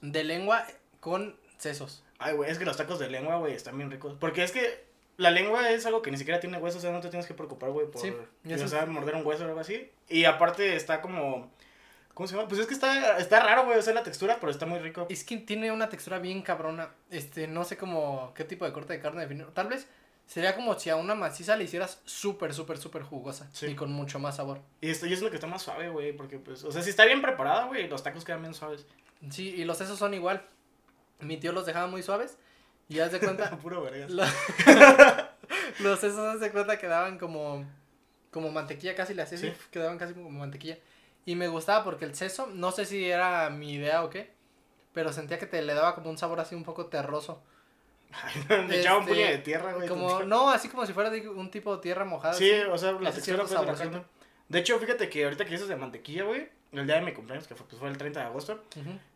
de 0.00 0.24
lengua 0.24 0.64
con 1.00 1.36
sesos. 1.58 2.04
Ay, 2.18 2.34
güey, 2.34 2.50
es 2.50 2.58
que 2.58 2.64
los 2.64 2.76
tacos 2.76 2.98
de 2.98 3.08
lengua, 3.08 3.36
güey, 3.36 3.54
están 3.54 3.76
bien 3.76 3.90
ricos. 3.90 4.16
Porque 4.18 4.44
es 4.44 4.52
que 4.52 4.87
la 5.18 5.30
lengua 5.30 5.70
es 5.70 5.84
algo 5.84 6.00
que 6.00 6.10
ni 6.10 6.16
siquiera 6.16 6.40
tiene 6.40 6.56
hueso, 6.56 6.78
o 6.78 6.80
sea, 6.80 6.90
no 6.92 7.00
te 7.00 7.10
tienes 7.10 7.26
que 7.26 7.34
preocupar, 7.34 7.70
güey, 7.70 7.86
por 7.90 8.00
Sí, 8.00 8.12
y 8.44 8.52
eso 8.54 8.62
o 8.62 8.64
es- 8.64 8.70
sea, 8.70 8.86
morder 8.86 9.14
un 9.16 9.26
hueso 9.26 9.44
o 9.44 9.48
algo 9.48 9.60
así. 9.60 9.90
Y 10.08 10.24
aparte 10.24 10.74
está 10.74 11.02
como... 11.02 11.52
¿Cómo 12.14 12.26
se 12.26 12.34
llama? 12.34 12.48
Pues 12.48 12.60
es 12.60 12.66
que 12.66 12.74
está, 12.74 13.18
está 13.18 13.38
raro, 13.40 13.66
güey, 13.66 13.78
o 13.78 13.82
sea, 13.82 13.94
la 13.94 14.02
textura, 14.02 14.38
pero 14.40 14.50
está 14.50 14.66
muy 14.66 14.78
rico. 14.80 15.06
Es 15.08 15.22
que 15.22 15.36
tiene 15.36 15.70
una 15.70 15.88
textura 15.88 16.18
bien 16.18 16.42
cabrona. 16.42 16.90
Este, 17.10 17.46
no 17.46 17.62
sé 17.64 17.76
cómo, 17.76 18.32
qué 18.34 18.42
tipo 18.42 18.64
de 18.64 18.72
corte 18.72 18.92
de 18.94 19.00
carne 19.00 19.20
definir. 19.20 19.46
Tal 19.54 19.68
vez 19.68 19.86
sería 20.26 20.56
como 20.56 20.76
si 20.78 20.90
a 20.90 20.96
una 20.96 21.14
maciza 21.14 21.54
le 21.56 21.62
hicieras 21.62 22.00
súper, 22.06 22.52
súper, 22.54 22.78
súper 22.78 23.02
jugosa. 23.02 23.48
Sí. 23.52 23.66
Y 23.66 23.74
con 23.76 23.92
mucho 23.92 24.18
más 24.18 24.34
sabor. 24.36 24.60
Y 24.80 24.90
esto 24.90 25.06
yo 25.06 25.14
siento 25.14 25.30
que 25.30 25.36
está 25.36 25.46
más 25.46 25.62
suave, 25.62 25.90
güey, 25.90 26.12
porque 26.12 26.38
pues, 26.38 26.64
o 26.64 26.72
sea, 26.72 26.82
si 26.82 26.90
está 26.90 27.04
bien 27.04 27.22
preparada, 27.22 27.66
güey, 27.66 27.86
los 27.86 28.02
tacos 28.02 28.24
quedan 28.24 28.42
bien 28.42 28.54
suaves. 28.54 28.84
Sí, 29.30 29.54
y 29.56 29.64
los 29.64 29.78
sesos 29.78 29.96
son 29.98 30.12
igual. 30.12 30.44
Mi 31.20 31.36
tío 31.36 31.52
los 31.52 31.66
dejaba 31.66 31.86
muy 31.86 32.02
suaves. 32.02 32.36
Y 32.88 33.00
haz 33.00 33.12
de 33.12 33.20
cuenta, 33.20 33.50
Puro 33.62 33.82
vergas. 33.82 34.10
Los 35.80 36.00
sesos 36.00 36.18
haz 36.34 36.40
de 36.40 36.50
cuenta 36.50 36.78
quedaban 36.78 37.18
como 37.18 37.64
como 38.30 38.50
mantequilla 38.50 38.94
casi 38.94 39.14
le 39.14 39.22
hacía 39.22 39.38
así, 39.38 39.48
Sí. 39.48 39.56
quedaban 39.70 39.96
casi 39.98 40.12
como 40.12 40.28
mantequilla 40.30 40.76
y 41.24 41.34
me 41.34 41.48
gustaba 41.48 41.82
porque 41.82 42.04
el 42.04 42.14
seso 42.14 42.46
no 42.46 42.72
sé 42.72 42.84
si 42.84 43.08
era 43.08 43.48
mi 43.48 43.72
idea 43.74 44.04
o 44.04 44.10
qué 44.10 44.30
pero 44.92 45.12
sentía 45.12 45.38
que 45.38 45.46
te 45.46 45.62
le 45.62 45.72
daba 45.72 45.94
como 45.94 46.10
un 46.10 46.18
sabor 46.18 46.38
así 46.40 46.54
un 46.54 46.62
poco 46.64 46.86
terroso 46.86 47.42
Me 48.68 48.80
echaba 48.80 48.98
un 48.98 49.04
Este, 49.04 49.14
puño 49.14 49.26
de 49.26 49.38
tierra, 49.38 49.72
güey. 49.74 49.88
como 49.88 50.20
no 50.24 50.50
así 50.50 50.68
como 50.68 50.84
si 50.84 50.92
fuera 50.92 51.08
de 51.10 51.26
un 51.28 51.50
tipo 51.50 51.74
de 51.76 51.82
tierra 51.82 52.04
mojada 52.04 52.34
Sí, 52.34 52.50
así. 52.52 52.68
o 52.70 52.76
sea, 52.78 52.92
la 52.92 53.10
textura 53.12 53.44
pues, 53.44 53.78
de. 53.78 54.02
De 54.48 54.58
hecho, 54.58 54.78
fíjate 54.78 55.08
que 55.10 55.24
ahorita 55.24 55.44
que 55.44 55.50
dices 55.52 55.68
de 55.68 55.76
mantequilla, 55.76 56.24
güey, 56.24 56.48
el 56.72 56.86
día 56.86 56.96
de 56.96 57.02
mi 57.02 57.12
cumpleaños, 57.12 57.46
que 57.46 57.54
fue, 57.54 57.66
pues, 57.66 57.78
fue 57.78 57.88
el 57.90 57.98
30 57.98 58.20
de 58.20 58.26
agosto, 58.26 58.62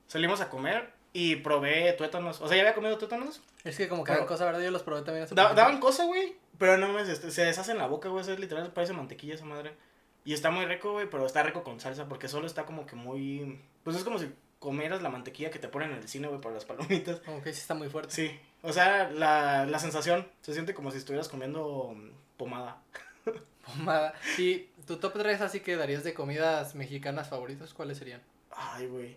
salimos 0.07 0.41
a 0.43 0.51
comer 0.51 0.91
y 1.13 1.37
probé 1.37 1.93
tuétanos. 1.95 2.41
O 2.41 2.49
sea, 2.49 2.57
ya 2.57 2.63
había 2.63 2.75
comido 2.75 2.99
tuétanos. 2.99 3.43
es 3.65 3.77
que 3.77 3.89
como 3.89 4.05
que 4.05 4.13
dan 4.13 4.27
cosa 4.27 4.45
verdad 4.47 4.61
yo 4.63 4.71
los 4.71 4.83
probé 4.83 5.03
también 5.03 5.25
hace 5.25 5.35
Da- 5.35 5.55
daban 5.55 5.79
cosa, 5.81 6.05
güey, 6.05 6.37
pero 6.59 6.77
no 6.79 6.89
me 6.89 7.03
este, 7.03 7.31
se 7.31 7.45
deshace 7.45 7.73
en 7.73 7.79
la 7.79 7.87
boca, 7.87 8.09
güey. 8.09 8.25
Sea, 8.25 8.35
literal 8.37 8.73
parece 8.73 8.93
mantequilla 8.93 9.35
esa 9.35 9.45
madre. 9.45 9.75
Y 10.25 10.33
está 10.35 10.51
muy 10.51 10.65
rico, 10.67 10.93
güey, 10.93 11.11
pero 11.11 11.27
está 11.27 11.43
rico 11.43 11.65
con 11.65 11.81
salsa 11.81 12.09
porque 12.09 12.29
solo 12.29 12.47
está 12.47 12.65
como 12.65 12.87
que 12.87 12.97
muy. 12.97 13.61
Pues 13.85 13.97
es 13.97 14.05
como 14.05 14.19
si 14.19 14.31
comieras 14.61 15.03
la 15.03 15.09
mantequilla 15.11 15.51
que 15.51 15.59
te 15.59 15.67
ponen 15.69 15.91
en 15.91 15.99
el 15.99 16.09
cine, 16.09 16.29
güey, 16.29 16.41
para 16.41 16.55
las 16.55 16.65
palomitas. 16.65 17.19
como 17.21 17.43
que 17.43 17.53
sí 17.53 17.61
está 17.61 17.75
muy 17.75 17.89
fuerte 17.89 18.15
Sí, 18.15 18.41
o 18.63 18.73
sea, 18.73 19.11
la, 19.11 19.67
la 19.67 19.79
sensación 19.81 20.29
se 20.41 20.53
siente 20.53 20.73
como 20.75 20.93
si 20.93 20.99
estuvieras 20.99 21.29
comiendo 21.29 21.93
mm, 21.97 22.11
pomada. 22.37 22.81
pomada 23.67 24.15
y 24.39 24.69
tu 24.87 24.97
top 24.99 25.15
3 25.19 25.41
así 25.41 25.61
que 25.61 25.77
darías 25.77 26.05
de 26.05 26.15
comidas 26.15 26.75
mexicanas 26.75 27.29
favoritas 27.29 27.73
cuáles 27.75 27.99
serían 27.99 28.21
Ay, 28.51 28.87
güey. 28.87 29.17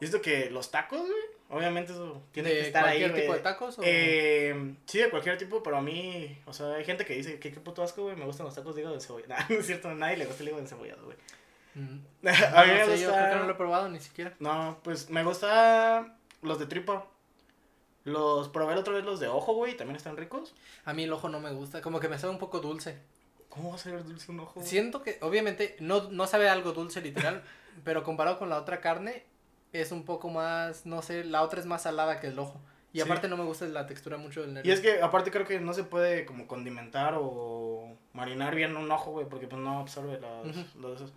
Y 0.00 0.04
esto 0.06 0.22
que 0.22 0.50
los 0.50 0.70
tacos, 0.70 1.00
güey, 1.00 1.22
obviamente 1.50 1.92
eso 1.92 2.22
tiene 2.32 2.48
de 2.48 2.54
que 2.56 2.66
estar 2.68 2.84
ahí, 2.84 3.00
cualquier 3.00 3.10
güey. 3.10 3.22
tipo 3.22 3.32
de 3.34 3.40
tacos 3.40 3.78
o 3.78 3.82
Eh, 3.84 4.74
sí, 4.86 4.98
de 4.98 5.10
cualquier 5.10 5.36
tipo, 5.38 5.62
pero 5.62 5.76
a 5.76 5.82
mí, 5.82 6.38
o 6.46 6.52
sea, 6.52 6.74
hay 6.74 6.84
gente 6.84 7.04
que 7.04 7.14
dice 7.14 7.38
que 7.38 7.52
qué 7.52 7.60
puto 7.60 7.82
asco, 7.82 8.02
güey, 8.04 8.16
me 8.16 8.24
gustan 8.24 8.46
los 8.46 8.54
tacos 8.54 8.74
de 8.74 8.80
hígado 8.80 8.96
de 8.96 9.00
cebolla. 9.02 9.26
Nah, 9.28 9.44
no 9.48 9.56
es 9.56 9.66
cierto, 9.66 9.88
a 9.88 9.94
nadie 9.94 10.16
le 10.16 10.26
gusta 10.26 10.42
el 10.42 10.48
hígado 10.48 10.62
de 10.62 10.68
cebollado, 10.68 11.04
güey. 11.04 11.16
Mm. 11.74 12.00
a 12.26 12.64
mí 12.64 12.70
No 12.72 12.86
me 12.86 12.96
sé, 12.96 13.02
yo 13.02 13.12
creo 13.12 13.28
que 13.30 13.34
no 13.36 13.36
lo 13.36 13.36
he 13.36 13.40
gusta... 13.42 13.56
probado 13.58 13.88
ni 13.88 14.00
siquiera. 14.00 14.34
No, 14.38 14.78
pues 14.82 15.10
me 15.10 15.22
gusta 15.22 16.16
los 16.42 16.58
de 16.58 16.66
tripa. 16.66 17.06
Los 18.04 18.48
probé 18.48 18.74
la 18.74 18.80
otra 18.80 18.94
vez 18.94 19.04
los 19.04 19.20
de 19.20 19.28
ojo, 19.28 19.52
güey, 19.54 19.76
también 19.76 19.96
están 19.96 20.16
ricos. 20.16 20.54
A 20.86 20.94
mí 20.94 21.04
el 21.04 21.12
ojo 21.12 21.28
no 21.28 21.38
me 21.38 21.52
gusta, 21.52 21.82
como 21.82 22.00
que 22.00 22.08
me 22.08 22.18
sabe 22.18 22.32
un 22.32 22.38
poco 22.38 22.60
dulce. 22.60 22.98
¿Cómo 23.50 23.70
va 23.70 23.74
a 23.74 23.78
ser 23.78 24.02
dulce 24.04 24.32
un 24.32 24.40
ojo? 24.40 24.54
güey? 24.54 24.66
Siento 24.66 25.02
que, 25.02 25.18
obviamente, 25.20 25.76
no, 25.80 26.08
no 26.10 26.26
sabe 26.26 26.48
algo 26.48 26.72
dulce 26.72 27.02
literal, 27.02 27.44
pero 27.84 28.02
comparado 28.02 28.38
con 28.38 28.48
la 28.48 28.56
otra 28.56 28.80
carne, 28.80 29.24
es 29.72 29.92
un 29.92 30.04
poco 30.04 30.28
más, 30.28 30.86
no 30.86 31.02
sé, 31.02 31.24
la 31.24 31.42
otra 31.42 31.60
es 31.60 31.66
más 31.66 31.82
salada 31.82 32.20
que 32.20 32.28
el 32.28 32.38
ojo. 32.38 32.60
Y 32.92 32.98
Sí. 32.98 33.02
aparte 33.02 33.28
no 33.28 33.36
me 33.36 33.44
gusta 33.44 33.66
la 33.66 33.86
textura 33.86 34.16
mucho 34.16 34.40
del 34.42 34.54
nervio. 34.54 34.68
Y 34.68 34.74
es 34.74 34.80
que 34.80 35.00
aparte 35.00 35.30
creo 35.30 35.46
que 35.46 35.60
no 35.60 35.72
se 35.74 35.84
puede 35.84 36.24
como 36.26 36.48
condimentar 36.48 37.14
o 37.16 37.96
marinar 38.12 38.54
bien 38.56 38.76
un 38.76 38.90
ojo, 38.90 39.12
güey, 39.12 39.26
porque 39.28 39.46
pues 39.46 39.62
no 39.62 39.78
absorbe 39.78 40.18
las, 40.20 40.46
Ujú. 40.56 40.78
los 40.80 40.96
esos. 40.96 41.12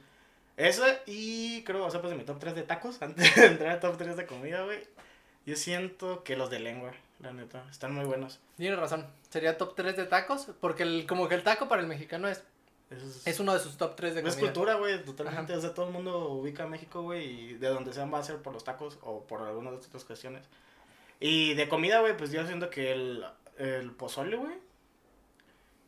Esa 0.56 0.86
y 1.08 1.64
creo, 1.64 1.84
o 1.86 1.90
sea, 1.90 2.00
pues 2.00 2.12
de 2.12 2.18
mi 2.18 2.26
top 2.26 2.38
3 2.40 2.54
de 2.54 2.62
tacos, 2.64 3.02
antes 3.02 3.36
de 3.36 3.46
entrar 3.48 3.72
al 3.72 3.80
top 3.80 3.98
3 3.98 4.16
de 4.18 4.26
comida, 4.28 4.64
güey. 4.64 4.84
Yo 5.48 5.56
siento 5.56 6.24
que 6.24 6.38
los 6.38 6.50
de 6.52 6.60
lengua, 6.60 6.92
la 7.20 7.34
neta, 7.34 7.66
están 7.72 7.92
muy 7.94 8.06
buenos. 8.06 8.40
Tienes 8.56 8.78
razón, 8.80 9.08
sería 9.30 9.58
top 9.58 9.74
3 9.76 9.98
de 9.98 10.06
tacos, 10.06 10.50
porque 10.62 10.84
el, 10.84 11.06
como 11.08 11.28
que 11.28 11.34
el 11.36 11.44
taco 11.44 11.68
para 11.68 11.82
el 11.82 11.88
mexicano 11.88 12.28
es, 12.28 12.44
es, 12.98 13.28
es 13.28 13.40
uno 13.40 13.54
de 13.54 13.60
sus 13.60 13.78
top 13.78 13.96
3 13.96 14.16
de 14.16 14.20
es 14.22 14.26
comida. 14.36 14.42
cultura, 14.42 14.76
güey, 14.76 15.04
totalmente. 15.04 15.56
O 15.56 15.62
sea, 15.62 15.74
todo 15.74 15.88
el 15.88 15.94
mundo 15.94 16.30
ubica 16.30 16.64
a 16.64 16.68
México, 16.68 17.02
güey, 17.02 17.26
y 17.52 17.54
de 17.56 17.68
donde 17.70 17.94
sean 17.94 18.14
va 18.14 18.20
a 18.20 18.24
ser 18.24 18.38
por 18.38 18.54
los 18.54 18.64
tacos 18.64 18.98
o 19.02 19.24
por 19.24 19.42
alguna 19.42 19.72
de 19.72 19.78
otras 19.78 20.04
cuestiones. 20.04 20.46
Y 21.20 21.54
de 21.54 21.70
comida, 21.70 22.00
güey, 22.00 22.16
pues 22.18 22.32
yo 22.32 22.46
siento 22.46 22.70
que 22.70 22.92
el, 22.92 23.26
el 23.58 23.92
pozole, 23.92 24.36
güey. 24.38 24.56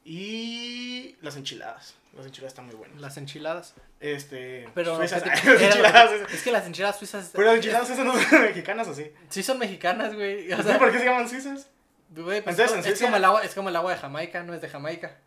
Y 0.04 1.16
las 1.22 1.36
enchiladas. 1.36 1.96
Las 2.16 2.28
enchiladas 2.28 2.52
están 2.54 2.66
muy 2.68 2.76
buenas. 2.76 3.00
Las 3.02 3.18
enchiladas. 3.18 3.74
Este. 4.00 4.70
Pero 4.76 4.96
suizas. 4.98 5.24
¿qué 5.24 5.32
tipo- 5.32 5.50
Las 5.54 5.62
era 5.62 5.76
lo 5.76 5.82
que- 5.82 5.88
enchiladas 5.90 6.32
es 6.34 6.44
que 6.44 6.52
las 6.52 6.66
enchiladas 6.68 7.00
suizas 7.00 7.30
Pero 7.34 7.48
las 7.48 7.56
enchiladas 7.56 7.88
suizas 7.88 8.06
no 8.06 8.14
son 8.14 8.42
mexicanas, 8.44 8.88
¿o 8.88 8.94
sí? 8.94 9.12
sí 9.30 9.44
son 9.44 9.58
mexicanas, 9.58 10.14
güey. 10.14 10.52
O 10.54 10.62
sea, 10.64 10.78
¿Por 10.78 10.92
qué 10.92 11.00
se 11.00 11.06
llaman 11.06 11.28
suizas? 11.28 11.68
güey, 12.12 12.42
pues, 12.42 12.58
Entonces, 12.58 12.86
en 12.86 12.94
es, 12.94 13.02
como 13.02 13.18
el 13.18 13.26
agua, 13.26 13.44
es 13.44 13.54
como 13.56 13.70
el 13.70 13.76
agua 13.76 13.92
de 13.92 13.98
Jamaica, 13.98 14.44
no 14.44 14.54
es 14.54 14.62
de 14.62 14.70
Jamaica. 14.70 15.18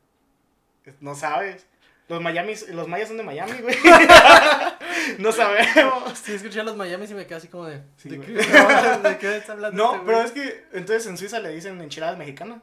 No 1.01 1.15
sabes. 1.15 1.67
Los 2.09 2.23
Miami, 2.23 2.55
los 2.71 2.89
mayas 2.89 3.09
son 3.09 3.19
de 3.19 3.23
Miami, 3.23 3.53
güey. 3.61 3.77
no 5.19 5.31
sabemos. 5.33 6.19
Sí, 6.19 6.33
escuché 6.35 6.61
a 6.61 6.65
los 6.65 6.77
Miami 6.77 7.05
y 7.09 7.15
me 7.15 7.27
quedé 7.27 7.35
así 7.37 7.49
como 7.49 7.67
de. 7.67 7.83
Sí, 7.97 8.09
¿De, 8.09 8.21
qué, 8.21 8.33
¿De 9.09 9.19
qué 9.19 9.37
está 9.37 9.53
hablando? 9.55 9.77
No, 9.77 9.93
este 9.95 10.07
pero 10.07 10.21
es 10.23 10.33
que 10.33 10.65
entonces 10.73 11.07
en 11.07 11.19
Suiza 11.19 11.39
le 11.41 11.51
dicen 11.51 11.81
enchiladas 11.81 12.17
mexicanas. 12.19 12.63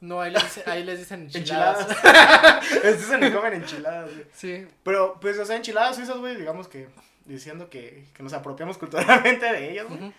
No, 0.00 0.20
ahí 0.20 0.32
les, 0.32 0.42
dice- 0.42 0.64
ahí 0.66 0.84
les 0.84 0.98
dicen 0.98 1.22
enchiladas. 1.22 1.88
Enchiladas. 1.88 2.66
Entonces 2.82 3.20
le 3.20 3.32
comen 3.32 3.54
enchiladas, 3.54 4.10
güey. 4.12 4.26
Sí. 4.34 4.66
Pero, 4.82 5.18
pues, 5.20 5.38
o 5.38 5.46
sea, 5.46 5.56
enchiladas 5.56 5.96
suizas, 5.96 6.18
güey, 6.18 6.36
digamos 6.36 6.68
que 6.68 6.88
diciendo 7.24 7.70
que, 7.70 8.04
que 8.12 8.22
nos 8.22 8.32
apropiamos 8.34 8.76
culturalmente 8.76 9.46
de 9.50 9.70
ellas, 9.72 9.86
güey. 9.88 10.12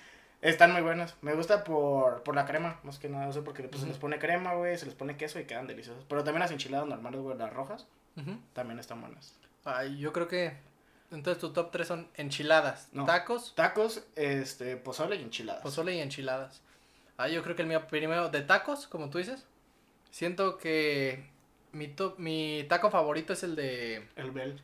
Están 0.47 0.71
muy 0.73 0.81
buenas. 0.81 1.15
Me 1.21 1.33
gusta 1.33 1.63
por, 1.63 2.21
por 2.23 2.35
la 2.35 2.45
crema, 2.45 2.79
más 2.83 2.99
que 2.99 3.09
nada. 3.09 3.27
O 3.27 3.33
sea, 3.33 3.43
porque 3.43 3.63
pues, 3.63 3.81
se 3.81 3.87
les 3.87 3.97
pone 3.97 4.19
crema, 4.19 4.53
güey, 4.53 4.77
se 4.77 4.85
les 4.85 4.93
pone 4.95 5.17
queso 5.17 5.39
y 5.39 5.45
quedan 5.45 5.65
deliciosas. 5.67 6.03
Pero 6.07 6.23
también 6.23 6.41
las 6.41 6.51
enchiladas 6.51 6.87
normales, 6.87 7.19
güey, 7.21 7.37
las 7.37 7.51
rojas, 7.51 7.87
Ujú. 8.15 8.37
también 8.53 8.79
están 8.79 9.01
buenas. 9.01 9.33
Ay, 9.63 9.97
yo 9.97 10.13
creo 10.13 10.27
que. 10.27 10.53
Entonces 11.11 11.39
tu 11.41 11.51
top 11.53 11.71
3 11.71 11.87
son 11.87 12.07
enchiladas, 12.15 12.89
No. 12.91 13.05
tacos, 13.05 13.53
Tacos, 13.55 14.03
este, 14.15 14.75
pozole 14.77 15.15
y 15.15 15.21
enchiladas. 15.23 15.61
pozole 15.61 15.95
y 15.95 15.99
enchiladas. 15.99 16.61
Ah, 17.17 17.27
yo 17.27 17.41
creo 17.43 17.55
que 17.55 17.61
el 17.61 17.67
mío 17.67 17.87
primero 17.87 18.29
de 18.29 18.41
tacos, 18.41 18.87
como 18.87 19.09
tú 19.09 19.17
dices. 19.19 19.45
Siento 20.11 20.57
que 20.57 21.25
mi 21.71 21.87
top, 21.87 22.19
mi 22.19 22.65
taco 22.69 22.89
favorito 22.91 23.33
es 23.33 23.43
el 23.43 23.55
de 23.55 24.07
El 24.15 24.31
bel. 24.31 24.61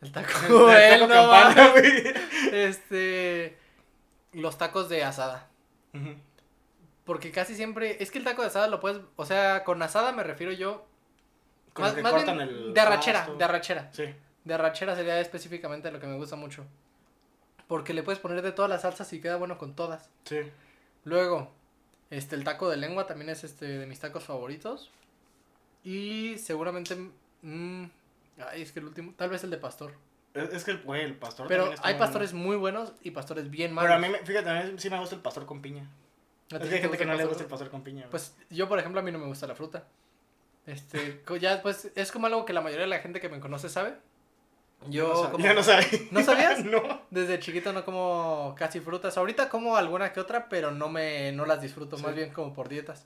el 0.00 0.12
taco, 0.12 0.28
El, 0.38 0.42
taco 0.42 0.66
Bell, 0.66 1.00
no 1.00 1.08
campana, 1.08 1.68
güey. 1.70 2.14
Este 2.52 3.58
los 4.32 4.58
tacos 4.58 4.88
de 4.88 5.04
asada. 5.04 5.48
Porque 7.04 7.30
casi 7.32 7.54
siempre. 7.54 8.02
Es 8.02 8.10
que 8.10 8.18
el 8.18 8.24
taco 8.24 8.42
de 8.42 8.48
asada 8.48 8.68
lo 8.68 8.80
puedes. 8.80 9.02
O 9.16 9.26
sea, 9.26 9.64
con 9.64 9.82
asada 9.82 10.12
me 10.12 10.22
refiero 10.22 10.52
yo. 10.52 10.86
Con 11.72 11.84
Más, 11.84 11.94
que 11.94 12.02
más 12.02 12.12
cortan 12.12 12.36
bien 12.36 12.48
el 12.48 12.74
de 12.74 12.80
arrachera. 12.80 13.20
pasto. 13.20 13.34
De 13.36 13.44
arrachera. 13.44 13.90
Sí. 13.92 14.04
De 14.44 14.54
arrachera 14.54 14.94
sería 14.94 15.20
específicamente 15.20 15.90
lo 15.90 16.00
que 16.00 16.06
me 16.06 16.16
gusta 16.16 16.36
mucho. 16.36 16.64
Porque 17.66 17.94
le 17.94 18.02
puedes 18.02 18.20
poner 18.20 18.42
de 18.42 18.52
todas 18.52 18.68
las 18.70 18.82
salsas 18.82 19.12
y 19.12 19.20
queda 19.20 19.36
bueno 19.36 19.56
con 19.58 19.74
todas. 19.74 20.10
Sí. 20.24 20.40
Luego, 21.04 21.50
este, 22.10 22.36
el 22.36 22.44
taco 22.44 22.68
de 22.68 22.76
lengua 22.76 23.06
también 23.06 23.30
es 23.30 23.42
este 23.44 23.66
de 23.66 23.86
mis 23.86 24.00
tacos 24.00 24.24
favoritos. 24.24 24.90
Y 25.82 26.36
seguramente. 26.38 26.94
mm, 27.42 27.84
ay, 28.50 28.62
es 28.62 28.72
que 28.72 28.80
el 28.80 28.86
último. 28.86 29.14
Tal 29.16 29.30
vez 29.30 29.42
el 29.44 29.50
de 29.50 29.56
pastor. 29.58 29.92
Es, 30.34 30.64
que 30.64 30.70
el, 30.72 30.78
güey, 30.82 31.02
el 31.02 31.14
pastor. 31.14 31.46
Pero 31.46 31.72
está 31.72 31.86
hay 31.86 31.94
pastores 31.98 32.32
muy 32.32 32.56
buenos 32.56 32.92
y 33.02 33.10
pastores 33.10 33.50
bien 33.50 33.72
malos. 33.72 33.90
Pero 33.90 33.94
a 33.94 33.98
mí, 33.98 34.08
me- 34.08 34.24
fíjate, 34.26 34.48
a 34.48 34.62
mí 34.64 34.72
sí 34.78 34.88
me 34.88 34.98
gusta 34.98 35.14
el 35.14 35.20
pastor 35.20 35.44
con 35.46 35.60
piña. 35.60 35.86
¿A 36.52 36.58
ti 36.58 36.64
Es 36.64 36.68
que 36.68 36.68
hay 36.68 36.70
te 36.70 36.80
gente 36.80 36.98
que 36.98 37.04
no 37.06 37.14
le 37.14 37.24
gusta 37.24 37.42
el 37.42 37.48
pastor 37.48 37.70
con 37.70 37.82
piña. 37.82 38.00
güey. 38.02 38.10
Pues 38.10 38.34
yo, 38.50 38.68
por 38.68 38.78
ejemplo, 38.78 39.00
a 39.00 39.04
mí 39.04 39.12
no 39.12 39.18
me 39.18 39.26
gusta 39.26 39.46
la 39.46 39.54
fruta. 39.54 39.84
Este, 40.66 41.22
ya 41.40 41.60
pues 41.62 41.90
es 41.94 42.12
como 42.12 42.26
algo 42.26 42.44
que 42.44 42.52
la 42.52 42.60
mayoría 42.60 42.84
de 42.84 42.90
la 42.90 42.98
gente 43.00 43.20
que 43.20 43.28
me 43.28 43.40
conoce 43.40 43.68
sabe. 43.68 43.94
Yo, 44.88 45.24
no, 45.24 45.30
como- 45.32 45.44
ya 45.44 45.54
no 45.54 45.62
sabía. 45.62 45.86
¿No 46.10 46.22
sabías? 46.22 46.64
no. 46.64 47.02
desde 47.10 47.38
chiquito 47.38 47.72
no 47.72 47.84
como 47.84 48.54
casi 48.58 48.80
frutas. 48.80 49.16
Ahorita 49.18 49.48
como 49.48 49.76
alguna 49.76 50.12
que 50.12 50.20
otra, 50.20 50.48
pero 50.48 50.70
no 50.70 50.88
me 50.88 51.32
no 51.32 51.44
las 51.46 51.60
disfruto, 51.60 51.96
Sí. 51.98 52.02
más 52.02 52.14
bien 52.14 52.30
como 52.32 52.52
por 52.54 52.68
dietas. 52.68 53.04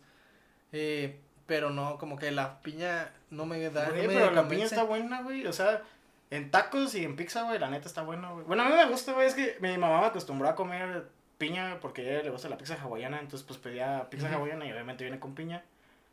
Eh, 0.72 1.18
pero 1.46 1.70
no, 1.70 1.98
como 1.98 2.16
que 2.18 2.30
la 2.30 2.60
piña 2.60 3.12
no 3.30 3.46
me 3.46 3.58
da, 3.70 3.88
Güey, 3.90 4.02
no 4.02 4.08
me 4.08 4.14
pero 4.14 4.30
la 4.32 4.48
piña 4.48 4.64
está 4.64 4.82
buena, 4.84 5.22
güey. 5.22 5.46
O 5.46 5.52
sea, 5.52 5.82
en 6.30 6.50
tacos 6.50 6.94
y 6.94 7.04
en 7.04 7.16
pizza, 7.16 7.42
güey, 7.42 7.58
la 7.58 7.70
neta 7.70 7.86
está 7.88 8.02
buena, 8.02 8.30
güey. 8.32 8.44
Bueno, 8.44 8.62
a 8.64 8.68
mí 8.68 8.74
me 8.74 8.86
gusta, 8.86 9.12
güey. 9.12 9.26
Es 9.26 9.34
que 9.34 9.56
mi 9.60 9.76
mamá 9.78 10.00
me 10.00 10.06
acostumbró 10.06 10.48
a 10.48 10.54
comer 10.54 11.08
piña 11.38 11.78
porque 11.80 12.02
a 12.02 12.12
ella 12.14 12.22
le 12.24 12.30
gusta 12.30 12.48
la 12.48 12.56
pizza 12.58 12.74
hawaiana. 12.80 13.20
Entonces, 13.20 13.46
pues 13.46 13.58
pedía 13.58 14.08
pizza 14.10 14.26
Ujú. 14.26 14.36
hawaiana 14.36 14.66
y 14.66 14.72
obviamente 14.72 15.04
viene 15.04 15.20
con 15.20 15.34
piña. 15.34 15.62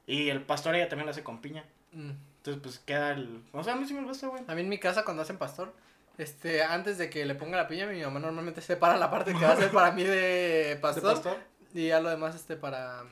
Y 0.05 0.29
el 0.29 0.41
pastor 0.41 0.75
ella 0.75 0.89
también 0.89 1.05
lo 1.05 1.11
hace 1.11 1.23
con 1.23 1.39
piña. 1.41 1.63
Mm. 1.93 2.11
Entonces, 2.37 2.61
pues 2.61 2.79
queda 2.79 3.11
el. 3.11 3.41
O 3.53 3.63
sea, 3.63 3.73
a 3.73 3.75
mí 3.75 3.85
sí 3.87 3.93
me 3.93 4.03
gusta, 4.03 4.27
güey. 4.27 4.43
A 4.47 4.53
mí 4.55 4.61
en 4.61 4.69
mi 4.69 4.77
casa 4.77 5.03
cuando 5.05 5.23
hacen 5.23 5.37
pastor, 5.37 5.73
este, 6.17 6.61
antes 6.63 6.97
de 6.97 7.09
que 7.09 7.25
le 7.25 7.35
ponga 7.35 7.57
la 7.57 7.67
piña, 7.67 7.87
mi 7.87 8.01
mamá 8.01 8.19
normalmente 8.19 8.61
separa 8.61 8.97
la 8.97 9.09
parte 9.09 9.33
que 9.33 9.45
va 9.45 9.53
a 9.53 9.57
ser 9.57 9.71
para 9.71 9.91
mí 9.91 10.03
de 10.03 10.13
¿De 10.75 10.77
pastor. 10.81 11.13
pastor? 11.13 11.37
Y 11.73 11.87
ya 11.87 11.99
lo 12.01 12.09
demás, 12.09 12.35
este, 12.35 12.55
para, 12.55 13.03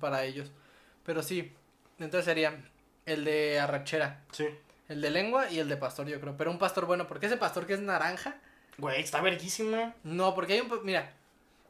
para 0.00 0.24
ellos. 0.24 0.50
Pero 1.04 1.22
sí, 1.22 1.52
entonces 1.98 2.24
sería 2.24 2.56
el 3.06 3.24
de 3.24 3.58
arrachera, 3.60 4.20
Sí. 4.32 4.46
El 4.94 5.00
de 5.00 5.10
lengua 5.10 5.50
y 5.50 5.58
el 5.58 5.68
de 5.68 5.76
pastor, 5.76 6.06
yo 6.06 6.20
creo. 6.20 6.36
Pero 6.36 6.50
un 6.52 6.58
pastor 6.58 6.86
bueno, 6.86 7.06
porque 7.08 7.26
ese 7.26 7.36
pastor 7.36 7.66
que 7.66 7.74
es 7.74 7.80
naranja, 7.80 8.36
Güey, 8.78 9.00
está 9.02 9.20
verguísima. 9.20 9.92
no, 10.04 10.34
porque 10.34 10.54
hay 10.54 10.60
un, 10.60 10.70
mira, 10.84 11.12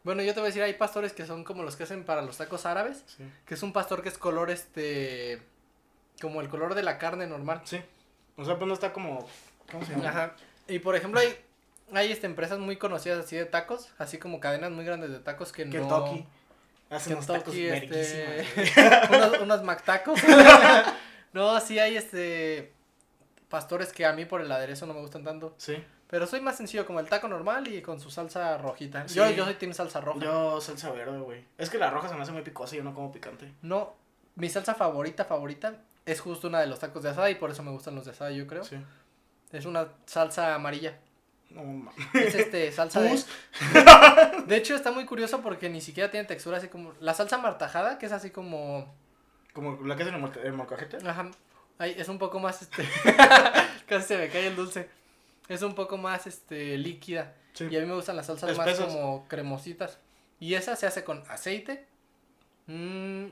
bueno, 0.05 0.23
yo 0.23 0.35
te 0.35 0.41
voy 0.41 0.47
a 0.47 0.51
decir, 0.51 0.63
hay 0.63 0.75
pastores 0.75 1.13
que 1.15 1.25
son 1.27 1.43
como 1.43 1.63
los 1.63 1.77
que 1.77 1.85
hacen 1.85 2.05
para 2.05 2.21
los 2.23 2.37
tacos 2.37 2.67
árabes, 2.67 3.03
Sí. 3.07 3.25
que 3.47 3.55
es 3.55 3.63
un 3.63 3.73
pastor 3.73 4.03
que 4.03 4.11
es 4.11 4.19
color, 4.19 4.51
este, 4.51 5.43
como 6.21 6.43
el 6.43 6.49
color 6.51 6.75
de 6.75 6.83
la 6.83 6.99
carne 6.99 7.27
normal. 7.27 7.63
Sí. 7.65 7.81
O 8.37 8.45
sea, 8.45 8.57
pues 8.59 8.69
no 8.69 8.75
está 8.75 8.93
como. 8.93 9.27
¿Cómo 9.73 9.85
se 9.87 9.93
llama? 9.93 10.09
Ajá. 10.11 10.37
Y 10.69 10.79
por 10.81 10.95
ejemplo, 10.97 11.21
hay, 11.21 11.35
hay 11.95 12.13
este, 12.13 12.27
empresas 12.27 12.59
muy 12.59 12.77
conocidas 12.77 13.25
así 13.25 13.37
de 13.37 13.47
tacos, 13.47 13.89
así 13.97 14.19
como 14.19 14.39
cadenas 14.41 14.71
muy 14.71 14.85
grandes 14.85 15.11
de 15.11 15.19
tacos 15.21 15.51
que 15.53 15.65
no... 15.65 15.73
Kentucky. 15.73 16.27
Hacen 16.91 17.15
unos 17.15 17.27
tacos 17.27 17.55
Kentucky, 17.55 17.97
este, 17.97 18.47
unos, 19.11 19.39
unos 19.41 19.63
McTacos. 19.63 20.21
no, 21.33 21.59
sí 21.61 21.79
hay 21.79 21.97
este 21.97 22.74
pastores 23.55 23.93
que 23.93 24.05
a 24.05 24.13
mí 24.13 24.25
por 24.25 24.41
el 24.41 24.51
aderezo 24.51 24.85
no 24.85 24.95
me 24.95 25.01
gustan 25.01 25.23
tanto. 25.23 25.55
Sí. 25.59 25.77
Pero 26.09 26.27
soy 26.27 26.41
más 26.41 26.57
sencillo, 26.57 26.85
como 26.87 26.99
el 26.99 27.09
taco 27.09 27.29
normal 27.29 27.69
y 27.69 27.81
con 27.83 28.01
su 28.01 28.11
salsa 28.11 28.59
rojita. 28.59 29.07
Sí. 29.07 29.15
Yo, 29.15 29.31
yo 29.31 29.45
soy 29.45 29.55
team 29.55 29.73
salsa 29.73 30.01
roja. 30.01 30.19
Yo 30.19 30.61
salsa 30.61 30.91
verde, 30.91 31.21
güey. 31.21 31.45
Es 31.57 31.71
que 31.71 31.79
la 31.79 31.89
roja 31.89 32.09
se 32.09 32.17
me 32.17 32.23
hace 32.23 32.33
muy 32.33 32.43
picosa 32.43 32.75
y 32.75 32.79
yo 32.79 32.85
no 32.85 32.93
como 32.93 33.13
picante. 33.13 33.53
No, 33.63 33.95
mi 34.35 34.49
salsa 34.49 34.75
favorita, 34.75 35.25
favorita, 35.25 35.77
es 36.05 36.21
justo 36.21 36.49
una 36.49 36.59
de 36.59 36.67
los 36.67 36.81
tacos 36.81 37.05
de 37.05 37.11
asada 37.11 37.31
y 37.31 37.37
por 37.37 37.53
eso 37.53 37.63
me 37.63 37.71
gustan 37.71 37.95
los 37.95 38.07
de 38.07 38.11
asada, 38.11 38.33
yo 38.33 38.45
creo. 38.49 38.65
Sí. 38.65 38.77
Es 39.53 39.67
una 39.67 39.87
salsa 40.05 40.57
amarilla. 40.57 40.99
No 41.51 41.63
mames. 41.63 41.95
Es 42.13 42.35
este, 42.35 42.73
salsa 42.73 43.03
de... 43.03 43.23
De 44.49 44.57
hecho, 44.57 44.75
está 44.75 44.91
muy 44.91 45.07
curioso 45.07 45.43
porque 45.43 45.69
ni 45.69 45.81
siquiera 45.81 46.11
tiene 46.11 46.27
textura 46.27 46.57
así 46.57 46.67
como... 46.67 46.93
La 46.99 47.15
salsa 47.15 47.39
martajada, 47.39 48.01
que 48.01 48.07
es 48.07 48.13
así 48.13 48.31
como... 48.31 48.93
Como 49.53 49.81
la 49.87 49.95
que 49.95 50.03
hacen 50.03 50.17
en 50.17 50.25
el. 50.25 51.09
Ajá. 51.09 51.31
Ay, 51.79 51.95
es 51.99 52.09
un 52.09 52.19
poco 52.19 52.39
más 52.39 52.63
este. 52.63 52.85
Casi 53.89 54.07
se 54.07 54.19
me 54.19 54.29
cae 54.29 54.47
el 54.47 54.57
dulce. 54.57 54.89
Es 55.49 55.63
un 55.63 55.75
poco 55.75 55.99
más 55.99 56.27
este 56.27 56.79
líquida. 56.79 57.35
Sí. 57.53 57.69
Y 57.71 57.77
a 57.77 57.81
mí 57.81 57.87
me 57.87 57.95
gustan 57.95 58.17
las 58.17 58.27
salsas 58.27 58.57
más 58.57 58.79
como 58.81 59.27
cremositas. 59.29 59.99
Y 60.41 60.55
esa 60.55 60.77
se 60.77 60.87
hace 60.87 61.05
con 61.05 61.23
aceite, 61.29 61.87
mm, 62.67 63.27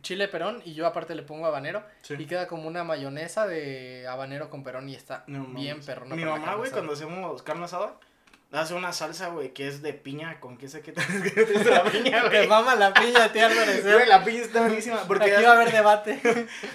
chile 0.00 0.28
perón 0.28 0.62
y 0.64 0.74
yo 0.74 0.86
aparte 0.86 1.14
le 1.14 1.22
pongo 1.22 1.46
habanero. 1.46 1.84
Sí. 2.02 2.14
Y 2.18 2.26
queda 2.26 2.46
como 2.46 2.68
una 2.68 2.84
mayonesa 2.84 3.46
de 3.46 4.06
habanero 4.06 4.50
con 4.50 4.62
perón 4.62 4.88
y 4.88 4.94
está 4.94 5.24
No 5.26 5.46
bien 5.46 5.80
perrona. 5.80 6.14
Mi 6.14 6.24
mamá, 6.24 6.54
güey, 6.54 6.70
cuando 6.70 6.92
hacemos 6.92 7.42
carne 7.42 7.64
asada, 7.64 7.98
hace 8.58 8.74
una 8.74 8.92
salsa, 8.92 9.28
güey, 9.28 9.52
que 9.52 9.66
es 9.68 9.82
de 9.82 9.92
piña 9.92 10.38
con 10.40 10.56
qué 10.56 10.68
sé 10.68 10.80
qué 10.82 10.92
te 10.92 11.00
gusta 11.54 11.70
la 11.70 11.84
piña, 11.90 12.22
Te 12.22 12.28
güey. 12.28 12.48
mama 12.48 12.74
la 12.74 12.92
piña, 12.94 13.30
tía, 13.32 13.46
al 13.46 13.54
Güey, 13.82 14.06
la 14.06 14.24
piña 14.24 14.42
está 14.42 14.60
buenísima. 14.62 14.98
Porque 15.06 15.32
Aquí 15.32 15.42
va 15.44 15.50
a 15.50 15.54
haber 15.54 15.72
debate. 15.72 16.20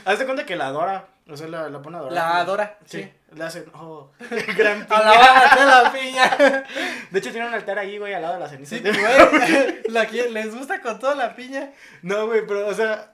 Haz 0.06 0.20
de 0.20 0.26
cuenta 0.26 0.46
que 0.46 0.56
la 0.56 0.68
adora. 0.68 1.08
O 1.30 1.38
sea, 1.38 1.48
la, 1.48 1.70
la 1.70 1.80
pone 1.82 1.98
a 1.98 2.00
dorar. 2.00 2.14
La 2.14 2.30
güey. 2.30 2.42
adora, 2.42 2.78
Sí. 2.86 3.04
sí. 3.04 3.14
Le 3.36 3.44
hacen, 3.44 3.66
oh, 3.76 4.10
gran 4.58 4.82
A 4.82 4.88
piña. 4.88 5.04
la 5.04 5.12
baja 5.20 5.60
de 5.60 5.66
la 5.84 5.92
piña. 5.94 6.66
De 7.12 7.20
hecho, 7.20 7.32
tiene 7.32 7.48
un 7.48 7.54
altar 7.54 7.78
ahí, 7.78 8.00
güey, 8.00 8.12
al 8.16 8.24
lado 8.24 8.34
de 8.34 8.40
la 8.40 8.50
ceniza. 8.50 8.76
Sí, 8.78 8.82
güey. 8.84 9.82
La 9.90 10.04
les 10.06 10.56
gusta 10.56 10.82
con 10.82 10.98
toda 10.98 11.14
la 11.14 11.36
piña. 11.36 11.70
No, 12.02 12.26
güey, 12.26 12.48
pero, 12.48 12.66
o 12.68 12.74
sea. 12.74 13.14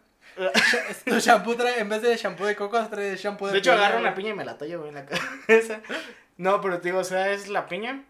Tu 1.05 1.19
shampoo 1.19 1.55
trae, 1.57 1.79
en 1.79 1.89
vez 1.89 2.01
de 2.01 2.15
shampoo 2.15 2.45
de 2.45 2.55
coco, 2.55 2.81
trae 2.87 3.17
shampoo 3.17 3.47
de 3.47 3.53
De 3.53 3.59
hecho, 3.59 3.71
piña, 3.71 3.83
agarro 3.85 3.99
una 3.99 4.11
güey. 4.11 4.21
piña 4.23 4.29
y 4.29 4.37
me 4.37 4.45
la 4.45 4.57
tallo, 4.57 4.79
güey, 4.79 4.89
en 4.89 4.95
la 4.95 5.05
cabeza. 5.05 5.79
No, 6.37 6.61
pero 6.61 6.79
te 6.79 6.87
digo, 6.89 6.99
o 6.99 7.03
sea, 7.03 7.31
es 7.31 7.49
la 7.49 7.67
piña. 7.67 8.03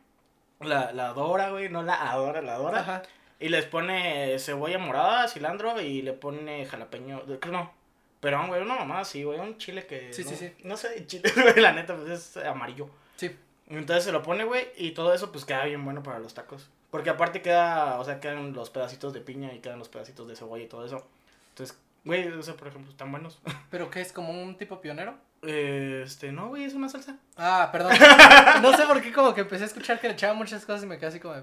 La, 0.65 0.91
la 0.91 1.10
adora, 1.10 1.50
güey, 1.50 1.69
no 1.69 1.84
la 1.84 2.12
adora, 2.12 2.41
la 2.41 2.55
adora. 2.55 2.79
Ajá. 2.79 3.01
Y 3.39 3.50
les 3.50 3.65
pone 3.65 4.39
cebolla 4.39 4.77
morada, 4.77 5.27
cilantro 5.27 5.79
y 5.81 6.01
le 6.01 6.13
pone 6.13 6.65
jalapeño. 6.65 7.24
No, 7.51 7.72
pero 8.19 8.48
güey, 8.48 8.62
una 8.62 8.75
mamá 8.75 9.05
sí, 9.05 9.24
güey, 9.24 9.39
un 9.39 9.57
chile 9.57 9.86
que. 9.86 10.13
Sí, 10.13 10.24
no, 10.24 10.29
sí, 10.29 10.36
sí. 10.36 10.53
No 10.63 10.77
sé, 10.77 11.05
chile, 11.07 11.31
güey, 11.36 11.60
la 11.62 11.74
neta, 11.74 11.95
pues 11.95 12.10
es 12.10 12.38
amarillo. 12.38 12.89
Sí. 13.17 13.36
Entonces 13.67 14.03
se 14.03 14.12
lo 14.12 14.22
pone, 14.22 14.43
güey, 14.43 14.67
y 14.77 14.91
todo 14.91 15.13
eso 15.13 15.31
pues 15.31 15.43
queda 15.43 15.65
bien 15.65 15.84
bueno 15.84 16.01
para 16.03 16.19
los 16.19 16.34
tacos. 16.34 16.69
Porque 16.91 17.10
aparte 17.10 17.41
queda, 17.41 18.00
o 18.00 18.05
sea, 18.05 18.19
quedan 18.19 18.53
los 18.53 18.69
pedacitos 18.69 19.13
de 19.13 19.22
piña 19.22 19.53
y 19.53 19.60
quedan 19.60 19.79
los 19.79 19.89
pedacitos 19.89 20.27
de 20.27 20.36
cebolla 20.36 20.63
y 20.63 20.67
todo 20.67 20.86
eso. 20.86 21.05
Entonces, 21.50 21.77
güey, 22.03 22.27
o 22.27 22.41
sea, 22.41 22.55
por 22.55 22.69
ejemplo, 22.69 22.89
están 22.91 23.12
buenos. 23.12 23.39
¿Pero 23.69 23.89
qué 23.89 24.01
es? 24.01 24.13
¿Como 24.13 24.31
un 24.31 24.57
tipo 24.57 24.79
pionero? 24.81 25.15
Este, 25.42 26.32
no, 26.32 26.48
güey, 26.50 26.63
es 26.63 26.74
una 26.74 26.89
salsa. 26.89 27.18
Ah, 27.38 27.70
perdón. 27.72 27.94
No 28.62 28.75
sé 28.75 28.84
por 28.86 29.01
qué 29.01 29.12
como 29.12 29.34
que 29.34 29.42
empecé 29.42 29.63
a 29.63 29.68
escuchar 29.68 30.00
que 30.00 30.08
le 30.08 30.13
echaba 30.13 30.34
muchas 30.34 30.65
cosas 30.65 30.84
y 30.84 30.88
me 30.88 30.98
quedé 30.98 31.08
así 31.08 31.20
como... 31.20 31.36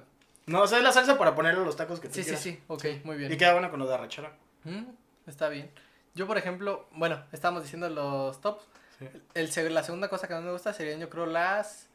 No, 0.47 0.63
o 0.63 0.67
sea, 0.67 0.79
es 0.79 0.85
la 0.85 0.91
salsa 0.93 1.17
para 1.19 1.35
ponerle 1.37 1.65
los 1.65 1.77
tacos 1.77 2.01
que 2.01 2.09
tú 2.09 2.15
Sí, 2.15 2.21
sí, 2.23 2.27
quieras. 2.27 2.43
sí. 2.43 2.61
Ok, 2.67 2.85
muy 3.05 3.17
bien. 3.17 3.31
Y 3.33 3.37
queda 3.37 3.53
bueno 3.53 3.71
con 3.71 3.79
los 3.79 3.89
de 3.89 3.95
arrachera. 3.95 4.33
Mm, 4.65 4.85
está 5.29 5.49
bien. 5.49 5.71
Yo, 6.15 6.27
por 6.27 6.37
ejemplo, 6.37 6.89
bueno, 6.93 7.23
estábamos 7.31 7.63
diciendo 7.63 7.89
los 7.89 8.41
tops. 8.41 8.65
Sí. 8.99 9.07
El, 9.35 9.75
la 9.75 9.85
segunda 9.85 10.09
cosa 10.09 10.27
que 10.27 10.35
más 10.35 10.43
me 10.43 10.51
gusta 10.51 10.73
serían, 10.73 10.99
yo 10.99 11.09
creo, 11.09 11.27
las... 11.27 11.89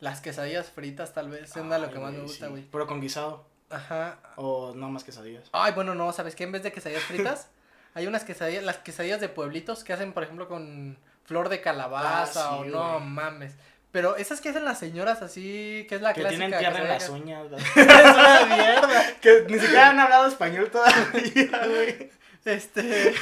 Las 0.00 0.20
quesadillas 0.22 0.70
fritas, 0.70 1.12
tal 1.12 1.28
vez. 1.28 1.50
Es 1.50 1.56
una 1.56 1.76
de 1.78 1.86
lo 1.86 1.92
que 1.92 1.98
más 1.98 2.10
me 2.10 2.18
güey, 2.18 2.28
gusta, 2.28 2.46
sí. 2.46 2.50
güey. 2.50 2.64
Pero 2.72 2.86
con 2.86 3.00
guisado. 3.02 3.44
Ajá. 3.68 4.18
O 4.36 4.72
no 4.74 4.88
más 4.88 5.04
quesadillas. 5.04 5.48
Ay, 5.52 5.72
bueno, 5.74 5.94
no, 5.94 6.10
¿sabes 6.12 6.34
qué? 6.34 6.44
En 6.44 6.52
vez 6.52 6.62
de 6.62 6.72
quesadillas 6.72 7.02
fritas, 7.04 7.48
hay 7.94 8.06
unas 8.06 8.24
quesadillas, 8.24 8.64
las 8.64 8.78
quesadillas 8.78 9.20
de 9.20 9.28
pueblitos 9.28 9.84
que 9.84 9.92
hacen, 9.92 10.12
por 10.14 10.22
ejemplo, 10.24 10.48
con 10.48 10.96
flor 11.30 11.48
de 11.48 11.60
calabaza 11.60 12.44
Ah, 12.48 12.56
o 12.56 12.64
no 12.64 12.94
güey. 12.94 13.04
mames. 13.06 13.54
Pero 13.92 14.16
esas 14.16 14.40
que 14.40 14.48
hacen 14.48 14.64
las 14.64 14.80
señoras 14.80 15.22
así, 15.22 15.86
que 15.88 15.94
es 15.94 16.02
la 16.02 16.12
que 16.12 16.22
clásica. 16.22 16.40
tienen 16.46 16.58
tierra 16.58 16.78
en 16.82 16.88
las 16.88 17.08
uñas. 17.08 17.46
es 17.76 17.76
una 17.76 18.46
mierda. 18.56 19.04
que 19.20 19.44
ni 19.48 19.58
siquiera 19.60 19.90
han 19.90 20.00
hablado 20.00 20.26
español 20.26 20.68
todavía, 20.72 21.66
güey. 21.68 22.10
Este. 22.44 23.14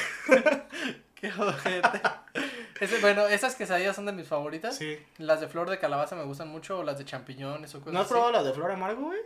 Qué 1.17 1.33
ojete. 1.39 2.01
Ese- 2.81 2.99
bueno, 3.01 3.27
esas 3.27 3.57
quesadillas 3.57 3.95
son 3.95 4.07
de 4.07 4.13
mis 4.13 4.27
favoritas. 4.27 4.75
Sí. 4.77 4.99
Las 5.19 5.43
de 5.43 5.49
flor 5.49 5.69
de 5.69 5.79
calabaza 5.79 6.17
me 6.17 6.25
gustan 6.25 6.49
mucho, 6.49 6.79
o 6.79 6.83
las 6.83 6.97
de 6.97 7.05
champiñones 7.05 7.75
o 7.75 7.81
cosas 7.81 7.93
¿No 7.93 7.99
has 8.01 8.07
así. 8.07 8.15
probado 8.15 8.33
las 8.33 8.45
de 8.47 8.55
flor 8.55 8.71
amargo, 8.71 9.03
güey? 9.03 9.21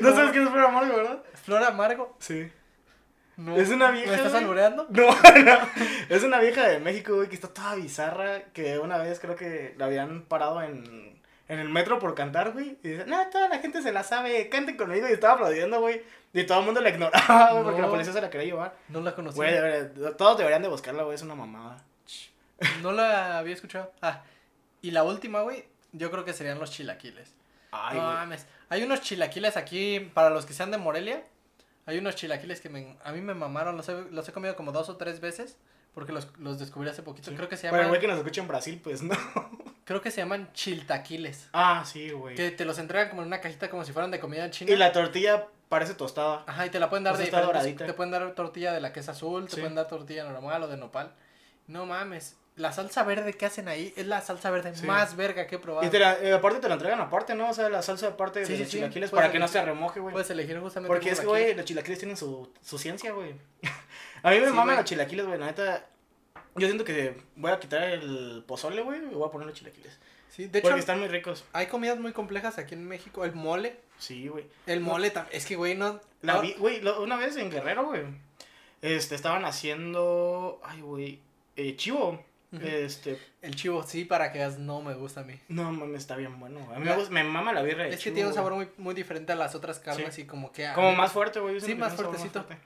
No 0.00 0.14
sabes 0.14 0.32
qué 0.32 0.42
es 0.42 0.48
flor 0.48 0.64
amargo, 0.64 0.96
¿verdad? 0.96 1.22
¿Flor 1.44 1.62
amargo? 1.62 2.16
Sí. 2.20 2.50
No. 3.40 3.56
Es 3.56 3.70
una 3.70 3.90
vieja, 3.90 4.08
¿Me 4.10 4.16
estás 4.16 4.32
güey. 4.32 4.42
albureando? 4.42 4.86
No, 4.90 5.06
no. 5.44 5.58
Es 6.08 6.22
una 6.24 6.38
vieja 6.40 6.66
de 6.68 6.78
México, 6.78 7.14
güey, 7.14 7.28
que 7.28 7.34
está 7.34 7.48
toda 7.48 7.74
bizarra. 7.74 8.42
Que 8.52 8.78
una 8.78 8.98
vez 8.98 9.18
creo 9.18 9.34
que 9.36 9.74
la 9.78 9.86
habían 9.86 10.22
parado 10.22 10.62
en, 10.62 11.18
en 11.48 11.58
el 11.58 11.68
metro 11.70 11.98
por 11.98 12.14
cantar, 12.14 12.52
güey. 12.52 12.76
Y 12.82 12.88
dice, 12.88 13.06
no, 13.06 13.26
toda 13.30 13.48
la 13.48 13.58
gente 13.58 13.80
se 13.82 13.92
la 13.92 14.02
sabe, 14.04 14.48
canten 14.50 14.76
conmigo. 14.76 15.08
Y 15.08 15.12
estaba 15.12 15.34
aplaudiendo, 15.34 15.80
güey. 15.80 16.02
Y 16.34 16.44
todo 16.44 16.60
el 16.60 16.66
mundo 16.66 16.80
la 16.80 16.90
ignoraba, 16.90 17.52
güey, 17.52 17.64
porque 17.64 17.80
la 17.82 17.88
policía 17.88 18.12
se 18.12 18.20
la 18.20 18.28
quería 18.30 18.46
llevar. 18.48 18.76
No 18.88 19.00
la 19.00 19.14
conocí. 19.14 19.36
Güey, 19.36 19.52
debería- 19.54 20.16
todos 20.16 20.36
deberían 20.36 20.62
de 20.62 20.68
buscarla, 20.68 21.02
güey, 21.04 21.14
es 21.14 21.22
una 21.22 21.34
mamada. 21.34 21.82
No 22.82 22.92
la 22.92 23.38
había 23.38 23.54
escuchado. 23.54 23.92
Ah, 24.02 24.22
y 24.82 24.90
la 24.90 25.02
última, 25.02 25.40
güey, 25.42 25.64
yo 25.92 26.10
creo 26.10 26.24
que 26.24 26.32
serían 26.34 26.58
los 26.58 26.70
chilaquiles. 26.70 27.32
Ay, 27.72 27.96
no 27.96 28.02
mames. 28.04 28.46
Hay 28.68 28.82
unos 28.82 29.00
chilaquiles 29.00 29.56
aquí, 29.56 30.00
para 30.14 30.30
los 30.30 30.44
que 30.46 30.52
sean 30.52 30.70
de 30.70 30.76
Morelia, 30.78 31.22
hay 31.86 31.98
unos 31.98 32.14
chilaquiles 32.16 32.60
que 32.60 32.68
me, 32.68 32.96
a 33.02 33.12
mí 33.12 33.20
me 33.20 33.34
mamaron, 33.34 33.76
los 33.76 33.88
he, 33.88 33.94
los 34.10 34.28
he 34.28 34.32
comido 34.32 34.56
como 34.56 34.72
dos 34.72 34.88
o 34.88 34.96
tres 34.96 35.20
veces, 35.20 35.56
porque 35.94 36.12
los, 36.12 36.28
los 36.38 36.58
descubrí 36.58 36.88
hace 36.88 37.02
poquito. 37.02 37.30
Sí. 37.30 37.36
Creo 37.36 37.48
que 37.48 37.56
se 37.56 37.66
llaman, 37.68 37.88
güey 37.88 38.00
que 38.00 38.06
nos 38.06 38.16
escucha 38.18 38.40
en 38.40 38.48
Brasil, 38.48 38.80
pues 38.82 39.02
no. 39.02 39.14
creo 39.84 40.00
que 40.00 40.10
se 40.10 40.18
llaman 40.20 40.52
chiltaquiles. 40.52 41.48
Ah, 41.52 41.84
sí, 41.84 42.10
güey. 42.10 42.36
Que 42.36 42.50
te 42.50 42.64
los 42.64 42.78
entregan 42.78 43.08
como 43.08 43.22
en 43.22 43.28
una 43.28 43.40
cajita 43.40 43.68
como 43.70 43.84
si 43.84 43.92
fueran 43.92 44.10
de 44.10 44.20
comida 44.20 44.48
china. 44.50 44.70
Y 44.70 44.76
la 44.76 44.92
tortilla 44.92 45.46
parece 45.68 45.94
tostada. 45.94 46.44
Ajá, 46.46 46.66
y 46.66 46.70
te 46.70 46.78
la 46.78 46.88
pueden 46.88 47.04
dar 47.04 47.16
de 47.16 47.24
diferentes- 47.24 47.46
doradita. 47.46 47.86
Te 47.86 47.94
pueden 47.94 48.12
dar 48.12 48.34
tortilla 48.34 48.72
de 48.72 48.80
la 48.80 48.92
que 48.92 49.00
es 49.00 49.08
azul, 49.08 49.48
te 49.48 49.56
pueden 49.56 49.74
dar 49.74 49.88
tortilla 49.88 50.24
normal 50.24 50.62
o 50.62 50.68
de 50.68 50.76
nopal. 50.76 51.12
No 51.70 51.86
mames. 51.86 52.36
La 52.56 52.72
salsa 52.72 53.04
verde 53.04 53.32
que 53.32 53.46
hacen 53.46 53.68
ahí 53.68 53.94
es 53.96 54.06
la 54.06 54.20
salsa 54.20 54.50
verde 54.50 54.74
Sí. 54.76 54.84
más 54.84 55.16
verga 55.16 55.46
que 55.46 55.54
he 55.54 55.58
probado. 55.58 55.86
Y 55.86 55.90
te 55.90 55.98
la, 55.98 56.18
eh, 56.20 56.32
aparte 56.32 56.58
te 56.58 56.68
la 56.68 56.74
entregan 56.74 57.00
aparte, 57.00 57.34
¿no? 57.34 57.48
O 57.50 57.54
sea, 57.54 57.70
la 57.70 57.80
salsa 57.80 58.08
aparte 58.08 58.44
Sí, 58.44 58.52
de 58.52 58.56
sí, 58.58 58.62
los 58.64 58.70
chilaquiles 58.72 59.10
para 59.10 59.30
que 59.32 59.38
no 59.38 59.48
se 59.48 59.64
remoje, 59.64 60.00
güey. 60.00 60.12
Puedes 60.12 60.28
elegir 60.30 60.58
justamente 60.58 60.88
Porque 60.92 61.10
es 61.10 61.20
que, 61.20 61.26
güey, 61.26 61.54
los 61.54 61.64
chilaquiles 61.64 61.98
tienen 61.98 62.16
su, 62.16 62.52
su 62.62 62.76
ciencia, 62.76 63.12
güey. 63.12 63.34
A 64.22 64.30
mí 64.30 64.40
me 64.40 64.50
maman 64.50 64.76
los 64.76 64.84
chilaquiles, 64.84 65.24
güey. 65.26 65.38
La 65.38 65.46
neta, 65.46 65.86
yo 66.56 66.66
siento 66.66 66.84
que 66.84 67.22
voy 67.36 67.50
a 67.52 67.58
quitar 67.60 67.82
el 67.84 68.44
pozole, 68.46 68.82
güey, 68.82 69.00
y 69.00 69.14
voy 69.14 69.26
a 69.28 69.30
poner 69.30 69.46
los 69.46 69.56
chilaquiles. 69.56 69.98
Sí, 70.28 70.46
de 70.46 70.58
hecho, 70.58 70.68
Porque 70.68 70.80
están 70.80 70.98
muy 70.98 71.08
ricos. 71.08 71.44
hay 71.52 71.66
comidas 71.66 71.98
muy 71.98 72.12
complejas 72.12 72.58
aquí 72.58 72.74
en 72.74 72.86
México. 72.86 73.24
El 73.24 73.32
mole. 73.32 73.80
Sí, 73.98 74.28
güey. 74.28 74.46
El 74.66 74.80
mole 74.80 75.12
tam- 75.14 75.26
Es 75.30 75.46
que, 75.46 75.56
güey, 75.56 75.76
no. 75.76 76.00
La 76.22 76.40
vi, 76.40 76.52
güey, 76.58 76.84
una 76.98 77.16
vez 77.16 77.36
en 77.36 77.50
Guerrero, 77.50 77.86
güey. 77.86 78.02
Este, 78.82 79.14
estaban 79.14 79.44
haciendo. 79.44 80.60
Ay, 80.62 80.80
güey. 80.82 81.20
Eh, 81.68 81.76
chivo. 81.76 82.24
Este. 82.60 83.16
El 83.42 83.54
chivo, 83.54 83.84
sí, 83.84 84.04
para 84.04 84.32
que 84.32 84.38
veas, 84.38 84.58
no 84.58 84.82
me 84.82 84.94
gusta 84.94 85.20
a 85.20 85.24
mí. 85.24 85.38
No 85.48 85.70
mames, 85.70 85.98
está 86.00 86.16
bien 86.16 86.40
bueno. 86.40 86.58
A 86.74 86.78
mí 86.80 86.84
La- 86.84 86.92
me, 86.92 86.96
gusta- 86.96 87.12
me 87.12 87.22
mama 87.22 87.52
la 87.52 87.62
birra 87.62 87.84
de 87.84 87.90
Es 87.90 88.02
que 88.02 88.10
tiene 88.10 88.28
un 88.28 88.34
sabor 88.34 88.54
muy, 88.54 88.68
muy 88.76 88.92
diferente 88.94 89.32
a 89.32 89.36
las 89.36 89.54
otras 89.54 89.78
carnes 89.78 90.18
y 90.18 90.26
como 90.26 90.50
que. 90.50 90.68
Como 90.74 90.90
mí- 90.90 90.96
más 90.96 91.12
fuerte, 91.12 91.38
güey. 91.38 91.60
Sí, 91.60 91.74
más 91.76 91.94
fuertecito. 91.94 92.42
fuerte. 92.44 92.60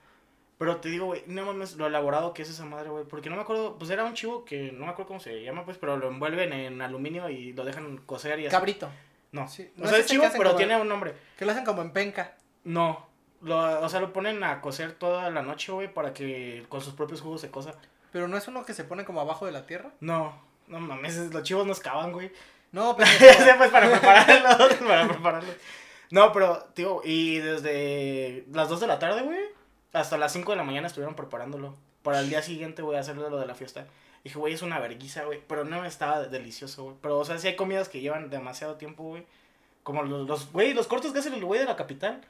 Pero 0.57 0.77
te 0.79 0.89
digo, 0.89 1.07
güey, 1.07 1.23
no 1.27 1.45
mames 1.45 1.77
lo 1.77 1.87
elaborado 1.87 2.33
que 2.33 2.43
es 2.43 2.49
esa 2.49 2.65
madre, 2.65 2.89
güey. 2.89 3.05
Porque 3.05 3.29
no 3.29 3.37
me 3.37 3.43
acuerdo, 3.43 3.77
pues 3.77 3.91
era 3.91 4.05
un 4.05 4.15
chivo 4.15 4.45
que 4.47 4.73
no 4.73 4.87
me 4.87 4.93
acuerdo 4.93 5.09
cómo 5.09 5.21
se 5.21 5.43
llama, 5.43 5.65
pues, 5.67 5.77
pero 5.77 5.97
lo 5.99 6.09
envuelven 6.09 6.53
en 6.55 6.81
aluminio 6.81 7.29
y 7.29 7.53
lo 7.53 7.65
dejan 7.65 7.99
cocer 8.07 8.39
y 8.41 8.47
así. 8.47 8.53
Cabrito. 8.53 8.89
No. 9.33 9.49
Sí, 9.49 9.71
O 9.77 9.83
¿no 9.83 9.89
sea, 9.89 9.99
es 9.99 10.07
chivo, 10.07 10.25
pero 10.33 10.45
como- 10.51 10.57
tiene 10.57 10.81
un 10.81 10.89
nombre. 10.89 11.13
Que 11.37 11.45
lo 11.45 11.51
hacen 11.53 11.65
como 11.65 11.83
en 11.83 11.91
penca. 11.93 12.37
No. 12.63 13.07
Lo, 13.43 13.81
o 13.83 13.89
sea, 13.91 14.01
lo 14.01 14.13
ponen 14.15 14.43
a 14.45 14.63
cocer 14.63 14.93
toda 14.93 15.29
la 15.31 15.43
noche, 15.43 15.73
güey, 15.73 15.93
para 15.93 16.15
que 16.15 16.65
con 16.71 16.81
sus 16.81 16.95
propios 16.95 17.21
jugos 17.21 17.43
se 17.43 17.51
cosa. 17.51 17.75
Pero 18.14 18.28
no 18.28 18.37
es 18.37 18.47
uno 18.47 18.64
que 18.64 18.75
se 18.75 18.85
pone 18.85 19.04
como 19.04 19.21
abajo 19.21 19.44
de 19.44 19.50
la 19.50 19.66
tierra. 19.66 19.90
No, 19.99 20.40
no 20.68 20.78
mames, 20.78 21.16
los 21.33 21.42
chivos 21.42 21.66
no 21.66 21.73
excavan, 21.73 22.12
güey. 22.12 22.30
No, 22.71 22.94
pero. 22.97 23.11
pues 23.59 23.71
para 23.73 23.90
prepararlo, 23.90 24.68
para 24.87 25.09
prepararlo. 25.09 25.52
No, 26.12 26.33
pero, 26.33 26.62
tío, 26.75 27.00
y 27.02 27.38
desde 27.38 28.44
las 28.52 28.68
2 28.68 28.78
de 28.78 28.87
la 28.87 29.00
tarde, 29.00 29.23
güey, 29.23 29.40
hasta 29.92 30.16
las 30.16 30.33
5 30.33 30.52
de 30.52 30.56
la 30.56 30.62
mañana 30.62 30.87
estuvieron 30.87 31.16
preparándolo. 31.16 31.75
Para 32.04 32.21
el 32.21 32.28
día 32.28 32.40
siguiente, 32.40 32.83
güey, 32.83 32.97
hacerlo 32.97 33.28
lo 33.30 33.40
de 33.40 33.47
la 33.47 33.56
fiesta. 33.56 33.88
Dije, 34.23 34.38
güey, 34.38 34.54
es 34.54 34.62
una 34.62 34.78
verguiza, 34.78 35.25
güey. 35.25 35.42
Pero 35.49 35.64
no 35.64 35.85
estaba 35.85 36.23
delicioso, 36.23 36.85
güey. 36.85 36.97
Pero, 37.02 37.18
o 37.18 37.25
sea, 37.25 37.38
sí 37.38 37.49
hay 37.49 37.56
comidas 37.56 37.88
que 37.88 38.00
llevan 38.00 38.30
demasiado 38.30 38.76
tiempo, 38.76 39.02
güey. 39.02 39.26
Como 39.83 40.04
los, 40.04 40.28
los, 40.28 40.52
güey, 40.52 40.73
los 40.73 40.87
cortes 40.87 41.11
que 41.11 41.18
hacen 41.18 41.35
el 41.35 41.44
güey 41.44 41.59
de 41.59 41.66
la 41.66 41.74
capital. 41.74 42.20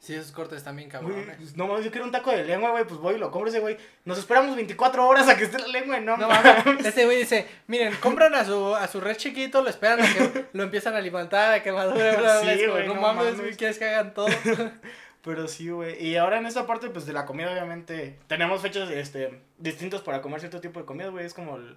Sí, 0.00 0.14
esos 0.14 0.30
cortes 0.30 0.62
también 0.62 0.88
cabrones. 0.88 1.56
no 1.56 1.66
mames, 1.66 1.84
yo 1.84 1.90
quiero 1.90 2.06
un 2.06 2.12
taco 2.12 2.30
de 2.30 2.44
lengua, 2.44 2.70
güey. 2.70 2.84
Pues 2.84 3.00
voy 3.00 3.16
y 3.16 3.18
lo 3.18 3.32
compro 3.32 3.50
ese, 3.50 3.58
güey. 3.58 3.76
Nos 4.04 4.16
esperamos 4.18 4.54
24 4.54 5.06
horas 5.06 5.28
a 5.28 5.36
que 5.36 5.44
esté 5.44 5.58
la 5.58 5.66
lengua, 5.66 5.98
no, 5.98 6.16
No 6.16 6.28
mames. 6.28 6.86
este 6.86 7.04
güey 7.04 7.18
dice, 7.18 7.46
miren, 7.66 7.94
compran 7.96 8.32
a 8.34 8.44
su, 8.44 8.76
a 8.76 8.86
su 8.86 9.00
red 9.00 9.16
chiquito, 9.16 9.60
lo 9.60 9.68
esperan 9.68 10.00
a 10.00 10.04
que 10.14 10.46
lo 10.52 10.62
empiezan 10.62 10.94
a 10.94 10.98
alimentar, 10.98 11.52
a 11.52 11.62
que 11.62 11.72
madure, 11.72 12.16
bla, 12.16 12.40
bla, 12.40 12.54
Sí, 12.54 12.66
güey, 12.66 12.86
no, 12.86 12.94
mames. 12.94 13.40
güey, 13.40 13.56
quieres 13.56 13.78
que 13.78 13.86
hagan 13.86 14.14
todo. 14.14 14.28
Pero 15.22 15.48
sí, 15.48 15.68
güey. 15.68 16.00
Y 16.02 16.16
ahora 16.16 16.38
en 16.38 16.46
esta 16.46 16.64
parte, 16.66 16.88
pues, 16.90 17.04
de 17.04 17.12
la 17.12 17.26
comida, 17.26 17.50
obviamente, 17.50 18.18
tenemos 18.28 18.62
fechas, 18.62 18.88
este, 18.90 19.40
distintas 19.58 20.00
para 20.00 20.22
comer 20.22 20.38
cierto 20.40 20.60
tipo 20.60 20.78
de 20.78 20.86
comida, 20.86 21.08
güey. 21.08 21.26
Es 21.26 21.34
como 21.34 21.56
el, 21.56 21.76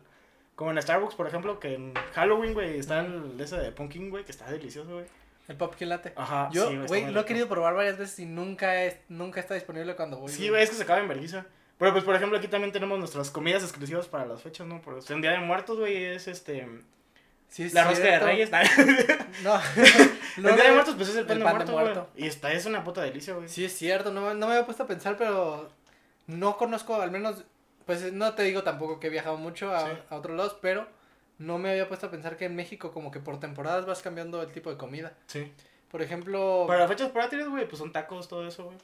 como 0.56 0.70
en 0.72 0.80
Starbucks, 0.82 1.16
por 1.16 1.28
ejemplo, 1.28 1.60
que 1.60 1.74
en 1.74 1.94
Halloween, 2.14 2.54
güey, 2.54 2.78
está 2.78 3.00
el 3.00 3.36
ese 3.42 3.58
de 3.58 3.72
pumpkin, 3.72 4.12
güey, 4.12 4.24
que 4.24 4.32
está 4.32 4.50
delicioso, 4.50 4.94
güey. 4.94 5.06
El 5.52 5.58
pumpkin 5.58 5.90
latte. 5.90 6.14
Ajá, 6.16 6.50
Yo, 6.54 6.70
sí, 6.70 6.78
güey, 6.88 7.12
lo 7.12 7.20
he 7.20 7.26
querido 7.26 7.48
probar 7.50 7.74
varias 7.76 7.98
veces 7.98 8.18
y 8.20 8.26
nunca, 8.26 8.84
es, 8.86 8.98
nunca 9.10 9.40
está 9.42 9.54
disponible 9.54 9.96
cuando 9.98 10.18
voy. 10.18 10.32
Sí, 10.32 10.48
güey, 10.50 10.64
es 10.64 10.70
que 10.70 10.76
se 10.78 10.84
acaba 10.84 11.00
en 11.02 11.08
vergüenza. 11.10 11.46
Pero, 11.78 11.92
pues, 11.92 12.04
por 12.06 12.16
ejemplo, 12.16 12.38
aquí 12.38 12.48
también 12.48 12.72
tenemos 12.72 12.98
nuestras 13.00 13.30
comidas 13.32 13.64
exclusivas 13.64 14.08
para 14.08 14.26
las 14.26 14.42
fechas, 14.42 14.66
¿no? 14.66 14.82
Por 14.82 15.00
en 15.10 15.22
Día 15.22 15.32
de 15.32 15.40
Muertos, 15.40 15.78
güey, 15.78 16.06
es, 16.06 16.28
este, 16.28 16.68
Sí, 17.50 17.64
es 17.64 17.74
la 17.74 17.84
rosca 17.84 18.06
de 18.06 18.20
reyes. 18.20 18.50
No. 19.44 19.60
el 20.38 20.44
No, 20.44 20.50
Día 20.54 20.64
de 20.64 20.68
no, 20.70 20.74
Muertos, 20.76 20.96
pues, 20.96 21.10
es 21.10 21.16
el 21.18 21.26
pan, 21.26 21.38
el 21.38 21.44
de 21.44 21.50
pan 21.52 21.66
de 21.66 21.72
muerto. 21.74 22.10
Y 22.16 22.28
está, 22.28 22.54
es 22.54 22.66
una 22.66 22.84
puta 22.84 23.02
delicia, 23.02 23.34
güey. 23.34 23.50
Sí, 23.50 23.66
es 23.66 23.74
cierto, 23.78 24.12
no, 24.14 24.34
no 24.34 24.48
me 24.48 24.54
había 24.54 24.66
puesto 24.66 24.84
a 24.84 24.88
pensar, 24.88 25.18
pero 25.18 25.70
no 26.28 26.56
conozco, 26.58 27.02
al 27.02 27.12
menos, 27.12 27.44
pues 27.86 28.14
no 28.14 28.34
te 28.36 28.44
digo 28.44 28.64
tampoco 28.64 29.00
que 29.02 29.08
he 29.08 29.10
viajado 29.10 29.36
mucho 29.36 29.76
a, 29.76 29.82
Sí. 29.90 29.98
a 30.10 30.16
otros 30.16 30.38
lados, 30.38 30.58
pero 30.62 30.88
no 31.42 31.58
me 31.58 31.72
había 31.72 31.88
puesto 31.88 32.08
a 32.08 32.12
pensar 32.12 32.38
que 32.38 32.46
en 32.46 32.56
México 32.56 32.92
como 32.92 33.12
que 33.12 33.20
por 33.20 33.40
temporadas 33.40 33.86
vas 33.86 34.02
cambiando 34.02 34.42
el 34.42 34.52
tipo 34.52 34.70
de 34.70 34.78
comida. 34.78 35.14
Sí. 35.28 35.52
Por 35.90 36.02
ejemplo, 36.02 36.66
Para 36.68 36.80
las 36.82 36.90
fechas 36.90 37.10
patrias, 37.10 37.50
güey, 37.50 37.68
pues 37.68 37.80
son 37.80 37.92
tacos, 37.92 38.28
todo 38.28 38.48
eso, 38.48 38.66
güey. 38.66 38.78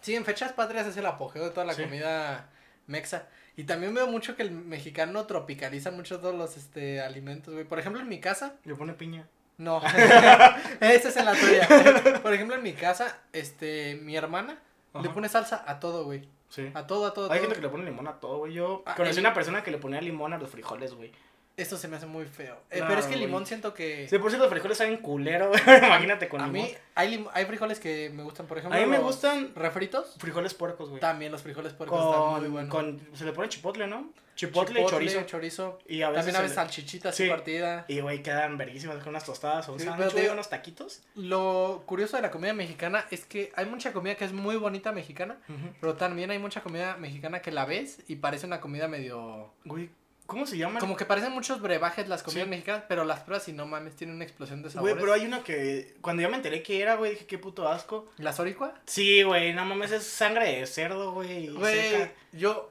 sí, 0.00 0.14
en 0.14 0.24
fechas 0.24 0.52
patrias 0.52 0.86
es 0.86 0.96
el 0.96 1.06
apogeo 1.06 1.44
de 1.44 1.50
toda 1.50 1.66
la 1.66 1.74
Sí. 1.74 1.82
comida 1.82 2.48
mexa. 2.86 3.26
Y 3.56 3.64
también 3.64 3.94
veo 3.94 4.06
mucho 4.06 4.36
que 4.36 4.42
el 4.42 4.50
mexicano 4.52 5.24
tropicaliza 5.26 5.90
mucho 5.90 6.20
todos 6.20 6.34
los 6.34 6.56
este, 6.56 7.00
alimentos, 7.00 7.52
güey. 7.54 7.64
Por 7.66 7.78
ejemplo, 7.78 8.00
en 8.02 8.08
mi 8.08 8.20
casa, 8.20 8.54
Le 8.64 8.74
pone 8.74 8.92
piña. 8.92 9.26
no. 9.58 9.80
Esa 10.80 11.08
es 11.08 11.16
en 11.16 11.24
la 11.24 11.32
tuya. 11.34 12.20
Por 12.22 12.32
ejemplo, 12.34 12.54
en 12.56 12.62
mi 12.62 12.74
casa, 12.74 13.18
este, 13.32 13.98
mi 14.02 14.14
hermana 14.16 14.58
le 15.02 15.08
pone 15.10 15.28
salsa 15.28 15.64
a 15.66 15.80
todo, 15.80 16.04
güey. 16.04 16.28
Sí. 16.48 16.70
A 16.74 16.86
todo, 16.86 17.06
a 17.06 17.12
todo, 17.12 17.24
Hay 17.32 17.38
todo. 17.38 17.40
gente 17.48 17.56
que 17.56 17.62
le 17.62 17.68
pone 17.68 17.84
limón 17.84 18.06
a 18.08 18.20
todo, 18.20 18.38
güey. 18.38 18.52
Yo 18.54 18.82
Ah, 18.86 18.94
conocí 18.94 19.14
el- 19.18 19.20
una 19.26 19.34
persona 19.34 19.62
que 19.64 19.70
le 19.72 19.78
ponía 19.78 20.00
limón 20.00 20.32
a 20.32 20.38
los 20.38 20.48
frijoles, 20.50 20.94
güey. 20.94 21.10
Esto 21.56 21.78
se 21.78 21.88
me 21.88 21.96
hace 21.96 22.04
muy 22.04 22.26
feo. 22.26 22.58
Eh, 22.70 22.80
No, 22.80 22.86
pero 22.86 23.00
es 23.00 23.06
que 23.06 23.14
el 23.14 23.20
güey. 23.20 23.26
limón 23.28 23.46
siento 23.46 23.72
que... 23.72 24.06
Sí, 24.10 24.18
por 24.18 24.30
cierto, 24.30 24.44
los 24.44 24.52
frijoles 24.52 24.76
saben 24.76 24.98
culero, 24.98 25.48
güey. 25.48 25.60
Imagínate 25.86 26.28
con 26.28 26.42
a 26.42 26.46
limón. 26.48 26.66
mí 26.68 26.74
hay, 26.94 27.16
lim- 27.16 27.30
hay 27.32 27.46
frijoles 27.46 27.80
que 27.80 28.10
me 28.10 28.22
gustan, 28.24 28.46
por 28.46 28.58
ejemplo. 28.58 28.78
A 28.78 28.82
mí 28.82 28.86
me 28.86 28.98
gustan 28.98 29.54
refritos. 29.54 30.16
frijoles 30.18 30.52
puercos, 30.52 30.90
güey. 30.90 31.00
También 31.00 31.32
los 31.32 31.40
frijoles 31.42 31.72
puercos 31.72 31.98
están 32.04 32.40
muy 32.42 32.50
buenos. 32.50 32.70
con, 32.70 33.00
se 33.14 33.24
le 33.24 33.32
pone 33.32 33.48
chipotle, 33.48 33.86
¿no? 33.86 34.10
Chipotle, 34.34 34.82
y 34.82 34.86
chorizo. 34.86 35.22
chorizo. 35.22 35.78
Y 35.88 36.02
a 36.02 36.10
veces 36.10 36.26
También 36.26 36.36
a 36.36 36.40
veces 36.42 36.56
le- 36.58 36.62
salchichita 36.62 37.08
así 37.08 37.22
Sí. 37.24 37.30
partida. 37.30 37.86
Y, 37.88 38.00
güey, 38.00 38.22
quedan 38.22 38.58
verguísimas 38.58 38.98
con 38.98 39.08
unas 39.08 39.24
tostadas 39.24 39.66
o 39.70 39.72
un 39.72 39.80
Sí, 39.80 39.86
sándwich, 39.86 40.12
digo- 40.12 40.34
unos 40.34 40.50
taquitos. 40.50 41.00
Lo 41.14 41.84
curioso 41.86 42.16
de 42.16 42.22
la 42.22 42.30
comida 42.30 42.52
mexicana 42.52 43.06
es 43.10 43.24
que 43.24 43.50
hay 43.56 43.64
mucha 43.64 43.94
comida 43.94 44.14
que 44.16 44.26
es 44.26 44.34
muy 44.34 44.56
bonita 44.56 44.92
mexicana, 44.92 45.38
pero 45.80 45.94
también 45.94 46.30
hay 46.30 46.38
mucha 46.38 46.60
comida 46.60 46.98
mexicana 46.98 47.40
que 47.40 47.50
la 47.50 47.64
ves 47.64 48.00
y 48.08 48.16
parece 48.16 48.44
una 48.46 48.60
comida 48.60 48.88
medio... 48.88 49.50
Güey, 49.64 49.88
¿cómo 50.26 50.46
se 50.46 50.58
llama? 50.58 50.80
Como 50.80 50.96
que 50.96 51.04
parecen 51.04 51.32
muchos 51.32 51.60
brebajes 51.60 52.08
las 52.08 52.22
comidas 52.22 52.44
Sí. 52.44 52.50
mexicanas, 52.50 52.84
pero 52.88 53.04
las 53.04 53.20
pruebas 53.20 53.46
y 53.48 53.52
no 53.52 53.66
mames, 53.66 53.96
tienen 53.96 54.16
una 54.16 54.24
explosión 54.24 54.58
de 54.62 54.68
Güey, 54.68 54.72
sabores. 54.74 54.96
pero 54.98 55.12
hay 55.12 55.24
una 55.26 55.42
que 55.42 55.94
cuando 56.00 56.22
yo 56.22 56.28
me 56.28 56.36
enteré 56.36 56.62
que 56.62 56.80
era, 56.80 56.96
güey, 56.96 57.12
dije, 57.12 57.26
qué 57.26 57.38
puto 57.38 57.68
asco. 57.68 58.08
¿La 58.18 58.32
zoricua? 58.32 58.74
Sí, 58.86 59.22
güey, 59.22 59.52
no 59.54 59.64
mames, 59.64 59.92
es 59.92 60.04
sangre 60.04 60.60
de 60.60 60.66
cerdo, 60.66 61.12
güey. 61.12 61.48
Güey, 61.48 62.10
yo 62.32 62.70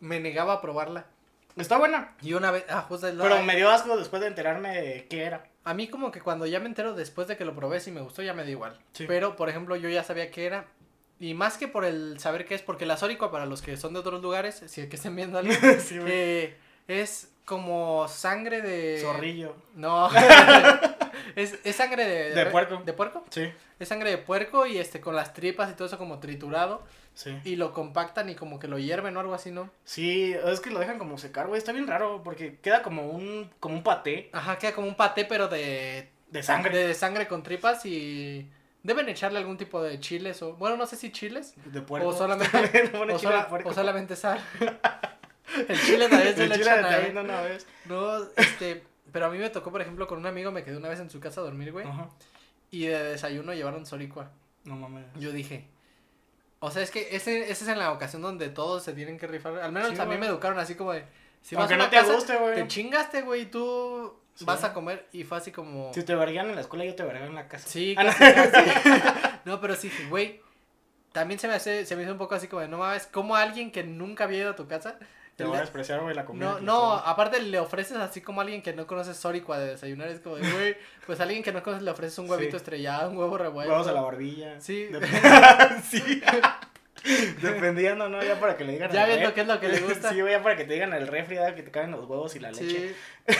me 0.00 0.20
negaba 0.20 0.54
a 0.54 0.60
probarla. 0.60 1.06
Está 1.56 1.76
buena. 1.76 2.14
Y 2.22 2.34
una 2.34 2.50
vez, 2.52 2.64
ah, 2.68 2.82
justo 2.88 3.08
Pero 3.18 3.42
me 3.42 3.56
dio 3.56 3.68
asco 3.70 3.96
después 3.96 4.20
de 4.22 4.28
enterarme 4.28 4.80
de 4.80 5.06
qué 5.08 5.24
era. 5.24 5.44
A 5.64 5.74
mí 5.74 5.88
como 5.88 6.10
que 6.12 6.20
cuando 6.20 6.46
ya 6.46 6.60
me 6.60 6.66
entero 6.66 6.94
después 6.94 7.26
de 7.28 7.36
que 7.36 7.44
lo 7.44 7.54
probé, 7.54 7.80
si 7.80 7.90
me 7.90 8.00
gustó, 8.00 8.22
ya 8.22 8.32
me 8.32 8.44
da 8.44 8.50
igual. 8.50 8.78
Sí. 8.92 9.04
Pero, 9.08 9.34
por 9.36 9.48
ejemplo, 9.48 9.74
yo 9.76 9.88
ya 9.88 10.04
sabía 10.04 10.30
qué 10.30 10.46
era. 10.46 10.66
Y 11.20 11.34
más 11.34 11.58
que 11.58 11.66
por 11.66 11.84
el 11.84 12.20
saber 12.20 12.44
qué 12.46 12.54
es, 12.54 12.62
porque 12.62 12.86
la 12.86 12.96
zoricua, 12.96 13.32
para 13.32 13.44
los 13.44 13.60
que 13.60 13.76
son 13.76 13.92
de 13.92 13.98
otros 13.98 14.22
lugares, 14.22 14.62
si 14.66 14.80
es 14.82 14.88
que 14.88 14.94
estén 14.94 15.16
viendo 15.16 15.36
algo, 15.36 15.52
sí, 15.80 15.98
güey. 15.98 16.12
eh, 16.12 16.56
es 16.88 17.30
como 17.44 18.08
sangre 18.08 18.60
de... 18.60 18.98
Zorrillo. 19.00 19.54
No. 19.74 20.10
es, 21.36 21.58
es 21.64 21.76
sangre 21.76 22.04
de... 22.06 22.30
De 22.34 22.46
puerco. 22.46 22.82
¿De 22.84 22.92
puerco? 22.92 23.24
Sí, 23.30 23.50
Es 23.78 23.88
sangre 23.88 24.10
de 24.10 24.18
puerco 24.18 24.66
y 24.66 24.76
este 24.78 25.00
con 25.00 25.14
las 25.16 25.32
tripas 25.32 25.70
y 25.70 25.74
todo 25.74 25.86
eso 25.86 25.96
como 25.96 26.18
triturado. 26.18 26.84
sí. 27.14 27.38
Y 27.44 27.56
lo 27.56 27.72
compactan 27.72 28.28
y 28.28 28.34
como 28.34 28.58
que 28.58 28.68
lo 28.68 28.78
hierven 28.78 29.16
o 29.16 29.20
algo 29.20 29.32
así, 29.34 29.50
¿no? 29.50 29.70
Sí, 29.84 30.34
es 30.44 30.60
que 30.60 30.70
lo 30.70 30.78
dejan 30.80 30.98
como 30.98 31.16
secar, 31.16 31.46
güey. 31.46 31.58
Está 31.58 31.72
bien 31.72 31.86
raro 31.86 32.22
porque 32.22 32.58
queda 32.60 32.82
como 32.82 33.06
un, 33.08 33.50
como 33.60 33.76
un 33.76 33.82
paté 33.82 34.28
Ajá, 34.34 34.58
queda 34.58 34.72
como 34.74 34.86
un 34.88 34.94
paté, 34.96 35.24
pero 35.24 35.48
de... 35.48 36.10
de 36.30 36.42
sangre. 36.42 36.76
De 36.88 36.94
sangre 36.94 37.28
con 37.28 37.42
tripas 37.42 37.86
y... 37.86 38.50
Deben 38.82 39.08
echarle 39.08 39.38
algún 39.38 39.56
tipo 39.56 39.82
de 39.82 39.98
chiles 40.00 40.40
o. 40.40 40.52
Bueno, 40.54 40.76
no 40.76 40.86
sé 40.86 40.96
si 40.96 41.10
chiles. 41.10 41.54
De 41.64 41.82
puerco. 41.82 42.08
O 42.08 42.12
solamente, 42.16 42.90
o, 42.94 43.18
sola- 43.18 43.38
de 43.42 43.48
puerco. 43.48 43.68
o 43.70 43.74
solamente 43.74 44.14
sal. 44.16 44.38
El 45.68 45.80
chile 45.80 46.08
también 46.08 46.34
se 46.36 46.42
El 46.44 46.48
le 46.50 46.54
chile 46.56 46.70
echan 46.80 47.18
una 47.18 47.40
vez. 47.42 47.66
No, 47.86 48.22
este. 48.36 48.82
Pero 49.12 49.26
a 49.26 49.30
mí 49.30 49.38
me 49.38 49.48
tocó, 49.50 49.70
por 49.70 49.80
ejemplo, 49.80 50.06
con 50.06 50.18
un 50.18 50.26
amigo, 50.26 50.50
me 50.52 50.62
quedé 50.64 50.76
una 50.76 50.88
vez 50.90 51.00
en 51.00 51.08
su 51.10 51.18
casa 51.20 51.40
a 51.40 51.44
dormir, 51.44 51.72
güey. 51.72 51.86
Ajá. 51.86 52.08
Y 52.70 52.86
de 52.86 53.02
desayuno 53.04 53.54
llevaron 53.54 53.86
soricua. 53.86 54.30
No 54.64 54.76
mames. 54.76 55.06
Yo 55.16 55.32
dije. 55.32 55.66
O 56.60 56.70
sea, 56.70 56.82
es 56.82 56.90
que 56.90 57.08
ese, 57.16 57.42
ese 57.50 57.64
es 57.64 57.68
en 57.68 57.78
la 57.78 57.92
ocasión 57.92 58.20
donde 58.20 58.48
todos 58.50 58.82
se 58.82 58.92
tienen 58.92 59.18
que 59.18 59.26
rifar. 59.26 59.58
Al 59.60 59.72
menos 59.72 59.90
Sí, 59.90 59.96
a 59.98 60.02
mí 60.02 60.08
güey. 60.08 60.18
me 60.20 60.26
educaron 60.26 60.58
así 60.58 60.74
como 60.74 60.92
de. 60.92 61.04
Si 61.40 61.54
vas 61.54 61.62
Aunque 61.62 61.74
a 61.74 61.78
no 61.78 61.88
te 61.88 62.02
guste, 62.12 62.36
güey. 62.36 62.54
te 62.56 62.66
chingaste, 62.68 63.22
güey, 63.22 63.42
y 63.42 63.46
tú 63.46 64.14
Sí. 64.34 64.44
vas 64.44 64.62
a 64.64 64.72
comer. 64.74 65.06
Y 65.12 65.24
fue 65.24 65.38
así 65.38 65.52
como. 65.52 65.94
Si 65.94 66.02
te 66.02 66.14
verguían 66.14 66.48
en 66.50 66.56
la 66.56 66.60
escuela, 66.60 66.84
yo 66.84 66.94
te 66.94 67.02
vergué 67.04 67.24
en 67.26 67.34
la 67.34 67.48
casa. 67.48 67.66
Sí, 67.68 67.94
Ah, 67.96 68.04
no. 68.04 68.10
casi, 68.10 68.32
casi. 68.34 69.02
No, 69.46 69.60
pero 69.60 69.74
sí, 69.76 69.90
güey. 70.10 70.42
También 71.12 71.40
se 71.40 71.48
me 71.48 71.54
hace, 71.54 71.86
se 71.86 71.96
me 71.96 72.02
hizo 72.02 72.12
un 72.12 72.18
poco 72.18 72.34
así 72.34 72.48
como 72.48 72.60
de, 72.60 72.68
no 72.68 72.76
mames, 72.78 73.06
como 73.06 73.34
alguien 73.34 73.70
que 73.72 73.82
nunca 73.84 74.24
había 74.24 74.40
ido 74.40 74.50
a 74.50 74.56
tu 74.56 74.68
casa. 74.68 74.98
Te 75.38 75.44
le- 75.44 75.48
voy 75.50 75.56
a 75.58 75.60
despreciar, 75.62 76.00
güey, 76.00 76.14
la 76.14 76.24
comida. 76.26 76.54
no, 76.54 76.60
no, 76.60 76.92
aparte 76.94 77.40
le 77.40 77.58
ofreces 77.60 77.96
así 77.96 78.20
como 78.20 78.40
a 78.40 78.44
alguien 78.44 78.60
que 78.60 78.72
no 78.74 78.86
conoce 78.86 79.14
Soricua 79.14 79.58
de 79.58 79.68
desayunar. 79.70 80.08
Es 80.08 80.20
como 80.20 80.36
de, 80.36 80.50
güey, 80.52 80.76
pues 81.06 81.20
a 81.20 81.22
alguien 81.22 81.42
que 81.42 81.52
no 81.52 81.62
conoces 81.62 81.82
le 81.84 81.90
ofreces 81.92 82.18
un 82.18 82.28
huevito 82.28 82.50
Sí. 82.50 82.56
estrellado, 82.56 83.08
un 83.10 83.16
huevo 83.16 83.38
revuelto. 83.38 83.72
Huevos 83.72 83.86
a 83.88 83.92
la 83.92 84.00
barbilla. 84.02 84.60
Sí. 84.60 84.88
Dep- 84.90 85.00
sí. 85.90 86.20
Dependiendo, 87.40 88.08
¿no? 88.08 88.22
Ya 88.22 88.38
para 88.40 88.56
que 88.56 88.64
le 88.64 88.72
digan 88.72 88.90
Ya 88.90 89.06
viendo 89.06 89.32
qué 89.32 89.42
es 89.42 89.46
lo 89.46 89.60
que 89.60 89.68
le 89.68 89.78
gusta. 89.80 90.10
Sí, 90.12 90.16
ya 90.16 90.42
para 90.42 90.56
que 90.56 90.64
te 90.64 90.72
digan 90.74 90.92
el 90.92 91.06
refri, 91.06 91.36
ya 91.36 91.54
que 91.54 91.62
te 91.62 91.70
caen 91.70 91.92
los 91.92 92.04
huevos 92.06 92.34
y 92.34 92.40
la 92.40 92.50
leche. 92.50 92.94
Sí. 93.26 93.34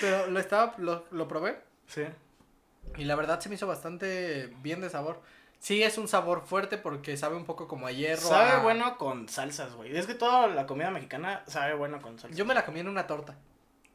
Pero 0.00 0.26
lo 0.28 0.38
estaba, 0.38 0.74
lo, 0.78 1.06
lo 1.10 1.26
probé. 1.26 1.56
Sí. 1.86 2.02
Y 2.96 3.04
la 3.04 3.16
verdad 3.16 3.40
se 3.40 3.48
me 3.48 3.54
hizo 3.56 3.66
bastante 3.66 4.52
bien 4.62 4.80
de 4.80 4.90
sabor. 4.90 5.20
Sí, 5.60 5.82
es 5.82 5.98
un 5.98 6.06
sabor 6.08 6.44
fuerte 6.46 6.78
porque 6.78 7.16
sabe 7.16 7.36
un 7.36 7.44
poco 7.44 7.66
como 7.68 7.86
a 7.86 7.92
hierro. 7.92 8.22
Sabe 8.28 8.50
a- 8.52 8.58
bueno 8.58 8.96
con 8.96 9.28
salsas, 9.28 9.74
güey. 9.74 9.96
Es 9.96 10.06
que 10.06 10.14
toda 10.14 10.46
la 10.46 10.66
comida 10.66 10.90
mexicana 10.90 11.42
sabe 11.46 11.74
bueno 11.74 12.00
con 12.00 12.18
salsas. 12.18 12.36
Yo 12.36 12.44
me 12.44 12.54
la 12.54 12.64
comí 12.64 12.80
en 12.80 12.88
una 12.88 13.06
torta. 13.06 13.34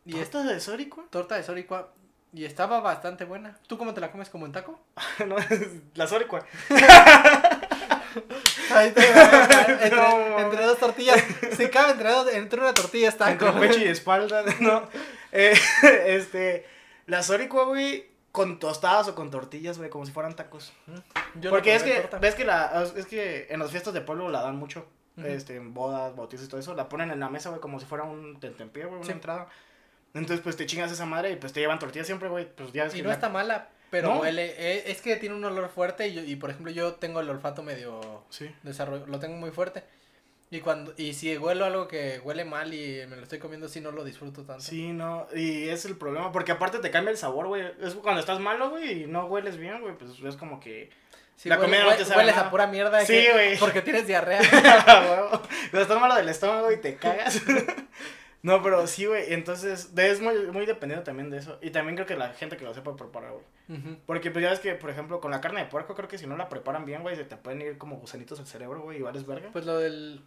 Y 0.06 0.16
es 0.18 0.24
¿Esto 0.24 0.44
de 0.44 0.60
Sórico? 0.60 1.06
torta 1.10 1.36
de 1.36 1.44
soricua. 1.44 1.94
Y 2.34 2.46
estaba 2.46 2.82
bastante 2.82 3.26
buena. 3.26 3.58
¿Tú 3.68 3.78
cómo 3.78 3.94
te 3.94 4.02
la 4.02 4.12
comes 4.12 4.30
como 4.30 4.46
en 4.46 4.52
taco? 4.52 4.80
no, 5.28 5.36
la 5.96 6.08
Sórico. 6.08 6.40
Ahí 8.72 8.92
te 8.92 9.02
entre, 9.84 9.90
No. 9.96 10.40
entre 10.40 10.66
dos 10.66 10.78
tortillas. 10.80 11.24
Si 11.58 11.68
cabe 11.70 11.92
entre 11.94 12.10
dos, 12.10 12.28
entre 12.34 12.60
una 12.60 12.74
tortilla 12.74 13.10
es 13.10 13.18
taco. 13.18 13.46
Entre 13.48 13.68
pecho 13.68 13.80
y 13.80 13.88
espalda, 13.88 14.44
no. 14.60 14.88
Eh, 15.32 15.54
este, 16.06 16.66
la 17.08 17.24
Sórico, 17.24 17.66
güey, 17.68 18.06
con 18.34 18.58
tostadas 18.60 19.08
o 19.08 19.16
con 19.16 19.30
tortillas, 19.32 19.78
güey, 19.78 19.90
como 19.92 20.06
si 20.06 20.12
fueran 20.12 20.36
tacos. 20.36 20.74
Yo 21.36 21.50
no 21.50 21.50
Porque 21.52 21.76
es 21.76 21.84
probé 21.84 21.96
que, 21.96 22.02
torta. 22.02 22.18
ves 22.18 22.36
que 22.36 22.44
la, 22.44 22.84
es 22.98 23.06
que 23.06 23.48
en 23.50 23.60
las 23.60 23.70
fiestas 23.72 23.94
de 23.94 24.02
pueblo 24.02 24.28
la 24.30 24.42
dan 24.42 24.58
mucho. 24.58 24.86
Ujú. 25.18 25.28
Este, 25.28 25.56
en 25.56 25.76
bodas, 25.76 26.16
bautizos 26.16 26.48
y 26.48 26.50
todo 26.50 26.60
eso, 26.60 26.74
la 26.74 26.90
ponen 26.90 27.12
en 27.12 27.20
la 27.20 27.30
mesa, 27.30 27.50
güey, 27.50 27.62
como 27.62 27.80
si 27.80 27.86
fuera 27.86 28.04
un 28.04 28.40
tentempié, 28.40 28.86
güey, 28.86 28.96
una 28.98 29.06
Sí. 29.06 29.12
entrada. 29.12 29.48
Entonces, 30.16 30.42
pues 30.42 30.58
te 30.58 30.66
chingas 30.66 30.92
esa 30.92 31.06
madre 31.06 31.32
y 31.32 31.36
pues 31.36 31.54
te 31.54 31.60
llevan 31.60 31.78
tortillas 31.78 32.08
siempre, 32.08 32.28
güey. 32.30 32.48
Pues 32.52 32.72
ya 32.74 32.86
ves 32.86 32.94
Y 32.94 32.98
que 32.98 33.04
no 33.04 33.10
la- 33.10 33.14
está 33.16 33.30
mala, 33.30 33.70
pero 33.92 34.10
¿No? 34.16 34.22
huele. 34.22 34.56
eh, 34.58 34.84
es 34.88 35.02
que 35.02 35.16
tiene 35.18 35.36
un 35.36 35.46
olor 35.46 35.70
fuerte 35.70 36.08
y, 36.08 36.16
yo- 36.16 36.24
y 36.24 36.36
por 36.36 36.50
ejemplo 36.50 36.72
yo 36.72 36.96
tengo 36.96 37.20
el 37.20 37.30
olfato 37.30 37.62
medio 37.62 38.24
Sí. 38.30 38.50
desarrollo, 38.64 39.06
lo 39.06 39.20
tengo 39.20 39.36
muy 39.38 39.52
fuerte. 39.52 39.84
Y 40.54 40.62
cuando 40.62 40.94
y 40.98 41.14
si 41.14 41.36
huelo 41.36 41.66
algo 41.66 41.88
que 41.88 42.22
huele 42.24 42.46
mal 42.46 42.72
y 42.76 43.04
me 43.08 43.16
lo 43.16 43.24
estoy 43.24 43.40
comiendo 43.40 43.66
así 43.66 43.82
no 43.82 43.92
lo 43.92 44.04
disfruto 44.04 44.44
tanto. 44.44 44.62
Sí, 44.64 44.94
no, 44.94 45.26
y 45.34 45.68
es 45.70 45.86
el 45.86 45.98
problema, 45.98 46.32
porque 46.32 46.52
aparte 46.52 46.78
te 46.78 46.92
cambia 46.92 47.10
el 47.10 47.18
sabor, 47.18 47.48
güey. 47.48 47.64
Es 47.82 47.96
cuando 47.96 48.20
estás 48.20 48.40
malo, 48.40 48.70
güey, 48.70 49.04
y 49.04 49.08
no 49.08 49.26
hueles 49.26 49.58
bien, 49.58 49.82
güey, 49.82 49.98
pues 49.98 50.12
es 50.24 50.36
como 50.36 50.60
que... 50.60 50.92
Sí, 51.36 51.50
La 51.50 51.56
huele- 51.58 51.62
comida 51.64 51.84
no 51.86 51.96
te 51.96 52.06
sabe 52.06 52.18
hueles 52.20 52.36
nada. 52.36 52.48
a 52.48 52.52
pura 52.52 52.68
mierda. 52.68 53.00
de 53.00 53.06
Sí, 53.08 53.26
güey. 53.34 53.58
Porque 53.58 53.82
tienes 53.82 54.06
diarrea. 54.06 54.40
Cuando 54.86 55.82
estás 55.82 56.00
malo 56.00 56.14
del 56.14 56.30
estómago 56.30 56.72
y 56.72 56.78
te 56.78 56.98
cagas. 56.98 57.42
no, 58.44 58.62
pero 58.62 58.86
sí, 58.86 59.06
güey, 59.08 59.34
entonces 59.34 59.90
es 59.98 60.22
muy, 60.22 60.36
muy 60.52 60.68
dependiente 60.68 61.04
también 61.06 61.32
de 61.32 61.38
eso. 61.40 61.58
Y 61.64 61.72
también 61.72 61.96
creo 61.96 62.06
que 62.06 62.16
la 62.16 62.34
gente 62.34 62.58
que 62.58 62.66
lo 62.66 62.76
sepa 62.76 62.96
preparar, 62.96 63.32
güey. 63.32 63.96
Porque 64.06 64.30
pues 64.30 64.44
ya 64.44 64.52
ves 64.52 64.60
que, 64.60 64.76
por 64.76 64.92
ejemplo, 64.92 65.20
con 65.20 65.32
la 65.32 65.42
carne 65.42 65.62
de 65.62 65.66
puerco, 65.70 65.96
creo 65.96 66.08
que 66.08 66.20
si 66.20 66.28
no 66.28 66.38
la 66.38 66.48
preparan 66.50 66.86
bien, 66.86 67.02
güey, 67.02 67.16
se 67.16 67.24
te 67.24 67.38
pueden 67.38 67.62
ir 67.62 67.78
como 67.80 67.96
gusanitos 67.96 68.40
al 68.40 68.46
cerebro, 68.46 68.82
güey, 68.82 69.00
y 69.00 69.02
vales 69.02 69.26
verga. 69.26 69.50
Pues 69.52 69.66
lo 69.66 69.80
del. 69.80 70.22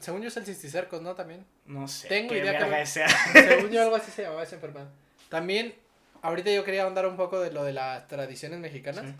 Según 0.00 0.20
yo 0.22 0.28
es 0.28 0.36
el 0.36 0.44
cisticercos, 0.44 1.00
¿no? 1.00 1.14
También. 1.14 1.44
No 1.66 1.88
sé. 1.88 2.08
tengo 2.08 2.34
idea 2.34 2.58
que 2.58 2.86
sea. 2.86 3.08
Según 3.32 3.70
yo 3.70 3.82
algo 3.82 3.96
así 3.96 4.10
se 4.14 4.22
llamaba 4.22 4.42
esa 4.42 4.56
enfermedad. 4.56 4.88
También, 5.28 5.74
ahorita 6.22 6.50
yo 6.50 6.64
quería 6.64 6.82
ahondar 6.82 7.06
un 7.06 7.16
poco 7.16 7.40
de 7.40 7.50
lo 7.52 7.64
de 7.64 7.72
las 7.72 8.06
tradiciones 8.08 8.58
mexicanas. 8.60 9.06
Sí. 9.06 9.14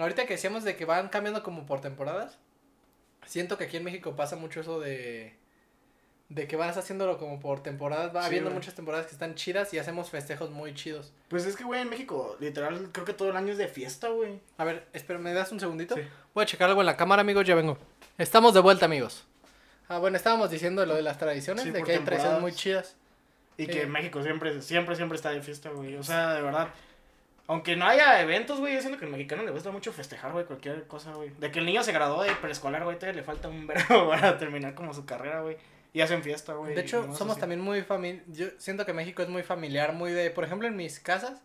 Ahorita 0.00 0.26
que 0.26 0.34
decíamos 0.34 0.64
de 0.64 0.76
que 0.76 0.84
van 0.84 1.08
cambiando 1.08 1.42
como 1.42 1.66
por 1.66 1.80
temporadas, 1.80 2.38
siento 3.26 3.58
que 3.58 3.64
aquí 3.64 3.76
en 3.76 3.84
México 3.84 4.16
pasa 4.16 4.36
mucho 4.36 4.60
eso 4.60 4.80
de 4.80 5.36
de 6.30 6.46
que 6.46 6.56
vas 6.56 6.76
haciéndolo 6.76 7.16
como 7.16 7.40
por 7.40 7.62
temporadas, 7.62 8.14
va 8.14 8.20
Sí, 8.20 8.26
habiendo 8.26 8.50
güey. 8.50 8.58
muchas 8.58 8.74
temporadas 8.74 9.06
que 9.06 9.12
están 9.12 9.34
chidas 9.34 9.72
y 9.72 9.78
hacemos 9.78 10.10
festejos 10.10 10.50
muy 10.50 10.74
chidos. 10.74 11.10
Pues 11.28 11.46
es 11.46 11.56
que, 11.56 11.64
güey, 11.64 11.80
en 11.80 11.88
México, 11.88 12.36
literal, 12.38 12.90
creo 12.92 13.06
que 13.06 13.14
todo 13.14 13.30
el 13.30 13.36
año 13.36 13.52
es 13.52 13.58
de 13.58 13.66
fiesta, 13.66 14.08
güey. 14.08 14.38
A 14.58 14.64
ver, 14.64 14.86
espera, 14.92 15.18
¿me 15.18 15.32
das 15.32 15.52
un 15.52 15.60
segundito? 15.60 15.94
Sí. 15.94 16.02
Voy 16.34 16.42
a 16.42 16.46
checar 16.46 16.68
algo 16.68 16.82
en 16.82 16.86
la 16.86 16.98
cámara, 16.98 17.22
amigos, 17.22 17.46
ya 17.46 17.54
vengo. 17.54 17.78
Estamos 18.18 18.52
de 18.52 18.60
vuelta, 18.60 18.84
amigos. 18.84 19.26
Ah, 19.88 19.98
bueno, 19.98 20.16
estábamos 20.16 20.50
diciendo 20.50 20.84
lo 20.86 20.94
de 20.94 21.02
las 21.02 21.18
tradiciones, 21.18 21.64
Sí, 21.64 21.70
de 21.70 21.82
que 21.82 21.92
hay 21.92 21.98
tradiciones 22.00 22.40
muy 22.40 22.52
chidas. 22.52 22.96
Y 23.56 23.66
que 23.66 23.82
Eh. 23.82 23.86
México 23.86 24.22
siempre, 24.22 24.60
siempre, 24.62 24.94
siempre 24.96 25.16
está 25.16 25.30
de 25.30 25.40
fiesta, 25.42 25.70
güey. 25.70 25.96
O 25.96 26.02
sea, 26.02 26.34
de 26.34 26.42
verdad. 26.42 26.68
Aunque 27.46 27.76
no 27.76 27.86
haya 27.86 28.20
eventos, 28.20 28.60
güey, 28.60 28.74
yo 28.74 28.80
siento 28.80 28.98
que 28.98 29.06
al 29.06 29.10
mexicano 29.10 29.42
le 29.42 29.50
gusta 29.50 29.70
mucho 29.70 29.90
festejar, 29.92 30.32
güey, 30.32 30.44
cualquier 30.44 30.86
cosa, 30.86 31.12
güey. 31.14 31.30
De 31.38 31.50
que 31.50 31.60
el 31.60 31.64
niño 31.66 31.82
se 31.82 31.92
graduó 31.92 32.22
de 32.22 32.30
preescolar, 32.32 32.84
güey, 32.84 32.98
todavía 32.98 33.20
le 33.22 33.24
falta 33.26 33.48
un 33.48 33.66
verbo 33.66 34.08
para 34.10 34.36
terminar 34.36 34.74
como 34.74 34.92
su 34.92 35.06
carrera, 35.06 35.40
güey. 35.40 35.56
Y 35.94 36.02
hacen 36.02 36.22
fiesta, 36.22 36.52
güey. 36.52 36.74
De 36.74 36.82
hecho, 36.82 37.02
somos 37.14 37.32
así. 37.32 37.40
también 37.40 37.62
muy 37.62 37.80
familiar. 37.82 38.22
Yo 38.28 38.48
siento 38.58 38.84
que 38.84 38.92
México 38.92 39.22
es 39.22 39.30
muy 39.30 39.42
familiar, 39.42 39.94
muy 39.94 40.12
de. 40.12 40.30
Por 40.30 40.44
ejemplo, 40.44 40.68
en 40.68 40.76
mis 40.76 41.00
casas, 41.00 41.42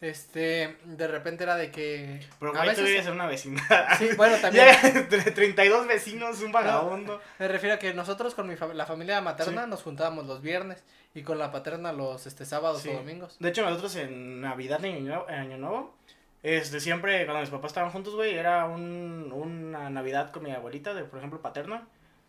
este. 0.00 0.76
De 0.84 1.06
repente 1.08 1.44
era 1.44 1.56
de 1.56 1.70
que. 1.70 2.20
Pero, 2.38 2.56
a 2.56 2.62
tú 2.62 2.68
veces- 2.68 2.84
vives 2.84 3.06
en 3.06 3.12
una 3.12 3.26
vecindad. 3.26 3.86
Sí, 3.98 4.08
bueno, 4.16 4.36
también. 4.40 4.66
Ya, 4.82 4.90
de 5.02 5.30
32 5.30 5.86
vecinos, 5.86 6.40
un 6.42 6.52
vagabundo. 6.52 7.20
Me 7.38 7.48
refiero 7.48 7.74
a 7.76 7.78
que 7.78 7.92
nosotros 7.94 8.34
con 8.34 8.48
mi 8.48 8.54
fam- 8.56 8.72
la 8.74 8.86
familia 8.86 9.20
materna 9.20 9.66
nos 9.66 9.82
juntábamos 9.82 10.26
los 10.26 10.40
viernes 10.42 10.82
y 11.14 11.22
con 11.22 11.38
la 11.38 11.50
paterna 11.52 11.92
los 11.92 12.26
este 12.26 12.44
sábados 12.44 12.82
Sí. 12.82 12.88
o 12.90 12.94
domingos. 12.94 13.36
De 13.38 13.48
hecho, 13.48 13.62
nosotros 13.62 13.96
en 13.96 14.40
Navidad 14.40 14.82
y 14.84 14.88
Año 14.88 15.26
Año 15.28 15.58
Nuevo, 15.58 15.94
este, 16.42 16.80
siempre 16.80 17.24
cuando 17.26 17.40
mis 17.42 17.50
papás 17.50 17.70
estaban 17.72 17.90
juntos, 17.90 18.14
güey, 18.14 18.34
era 18.34 18.64
un, 18.66 19.30
una 19.34 19.90
Navidad 19.90 20.30
con 20.30 20.42
mi 20.44 20.52
abuelita, 20.52 20.94
de, 20.94 21.04
por 21.04 21.18
ejemplo, 21.18 21.42
paterna, 21.42 21.86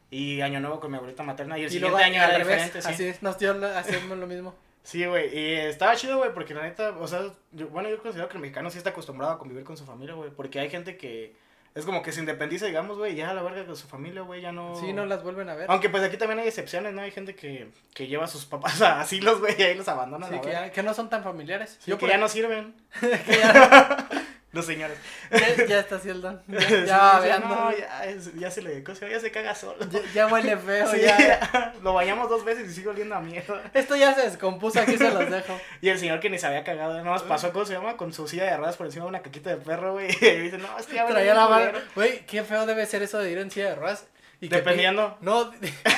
y 0.09 0.41
Año 0.41 0.59
Nuevo 0.59 0.81
con 0.81 0.91
mi 0.91 0.97
abuelita 0.97 1.23
materna, 1.23 1.57
y 1.57 1.61
el 1.61 1.67
y 1.67 1.69
siguiente 1.71 1.91
luego 1.91 2.03
año 2.05 2.21
era 2.21 2.37
diferente, 2.37 2.81
sí. 2.81 2.89
Así 2.89 3.05
es, 3.05 3.21
nos 3.23 3.37
dio 3.39 3.51
hacemos 3.77 4.17
lo 4.17 4.27
mismo. 4.27 4.53
Sí, 4.83 5.05
güey, 5.05 5.37
y 5.37 5.53
estaba 5.55 5.95
chido, 5.95 6.17
güey, 6.17 6.33
porque 6.33 6.53
la 6.53 6.63
neta, 6.63 6.89
o 6.99 7.07
sea, 7.07 7.21
yo- 7.51 7.67
bueno, 7.69 7.87
yo 7.89 8.01
considero 8.01 8.27
que 8.29 8.35
el 8.37 8.41
mexicano 8.41 8.69
sí 8.71 8.77
está 8.79 8.89
acostumbrado 8.91 9.33
a 9.33 9.37
convivir 9.39 9.63
con 9.63 9.77
su 9.77 9.85
familia, 9.85 10.15
güey, 10.15 10.31
porque 10.31 10.59
hay 10.59 10.69
gente 10.69 10.97
que 10.97 11.35
es 11.75 11.85
como 11.85 12.01
que 12.01 12.11
se 12.11 12.19
independiza, 12.19 12.65
digamos, 12.65 12.97
güey, 12.97 13.13
y 13.13 13.15
ya 13.17 13.29
a 13.29 13.33
la 13.33 13.43
verga 13.43 13.65
con 13.65 13.77
su 13.77 13.87
familia, 13.87 14.23
güey, 14.23 14.41
ya 14.41 14.51
no... 14.51 14.75
Sí, 14.75 14.91
no 14.91 15.05
las 15.05 15.23
vuelven 15.23 15.47
a 15.49 15.55
ver. 15.55 15.67
Aunque 15.69 15.87
pues 15.89 16.03
aquí 16.03 16.17
también 16.17 16.39
hay 16.39 16.47
excepciones, 16.47 16.93
¿no? 16.93 17.01
Hay 17.01 17.11
gente 17.11 17.33
que, 17.35 17.69
que 17.93 18.07
lleva 18.07 18.25
a 18.25 18.27
sus 18.27 18.43
papás 18.45 18.81
a 18.81 18.99
asilos, 18.99 19.39
güey, 19.39 19.55
y 19.57 19.61
ahí 19.63 19.75
los 19.75 19.87
abandona. 19.87 20.27
Sí, 20.27 20.33
la 20.35 20.41
que, 20.41 20.51
ya, 20.51 20.71
que 20.71 20.83
no 20.83 20.93
son 20.93 21.09
tan 21.09 21.23
familiares. 21.23 21.77
Sí, 21.79 21.91
Yo 21.91 21.97
que 21.97 22.01
por- 22.01 22.09
ya 22.09 22.17
no 22.17 22.27
sirven 22.27 22.73
que 22.99 23.37
ya, 23.37 24.09
los 24.53 24.65
señores. 24.65 24.97
ya, 25.31 25.65
ya 25.65 25.79
está 25.79 25.95
así 25.95 26.09
el 26.09 26.21
don. 26.21 26.41
Ya, 26.47 26.59
Sí, 26.61 26.85
ya 26.87 27.39
no, 27.39 27.71
ya, 27.71 28.05
ya 28.35 28.51
se 28.51 28.61
le 28.61 28.83
ya 28.83 29.19
se 29.19 29.31
caga 29.31 29.55
solo. 29.55 29.77
Ya, 30.13 30.27
huele 30.27 30.57
feo, 30.57 30.87
Sí, 30.91 31.01
ya. 31.01 31.73
Lo 31.81 31.93
bañamos 31.93 32.29
dos 32.29 32.43
veces 32.43 32.69
y 32.69 32.73
sigue 32.73 32.89
oliendo 32.89 33.15
a 33.15 33.21
mierda. 33.21 33.61
Esto 33.73 33.95
ya 33.95 34.13
se 34.13 34.21
descompuso, 34.23 34.79
aquí 34.81 34.97
se 34.97 35.09
los 35.11 35.29
dejo. 35.29 35.57
Y 35.81 35.89
el 35.89 35.97
señor 35.99 36.19
que 36.19 36.29
ni 36.29 36.37
se 36.37 36.47
había 36.47 36.63
cagado, 36.63 36.93
nada 36.93 37.03
más 37.09 37.23
pasó, 37.23 37.51
¿cómo 37.53 37.65
se 37.65 37.73
llama? 37.73 37.95
Con 37.97 38.13
su 38.13 38.27
silla 38.27 38.43
de 38.45 38.57
ruedas 38.57 38.75
por 38.77 38.85
encima 38.87 39.05
de 39.05 39.09
una 39.09 39.21
caquita 39.21 39.49
de 39.51 39.57
perro, 39.57 39.93
güey. 39.93 40.09
Y 40.21 40.39
dice, 40.41 40.57
no, 40.57 40.77
es 40.77 40.85
que 40.85 40.95
ya 40.95 41.05
Traía 41.07 41.33
la 41.33 41.47
mano. 41.47 41.79
Güey, 41.95 42.25
qué 42.25 42.43
feo 42.43 42.65
debe 42.65 42.85
ser 42.85 43.01
eso 43.03 43.19
de 43.19 43.31
ir 43.31 43.37
en 43.37 43.51
silla 43.51 43.69
de 43.69 43.75
ruedas. 43.75 44.07
Y 44.41 44.49
que- 44.49 44.55
Dependiendo. 44.55 45.17
No, 45.21 45.51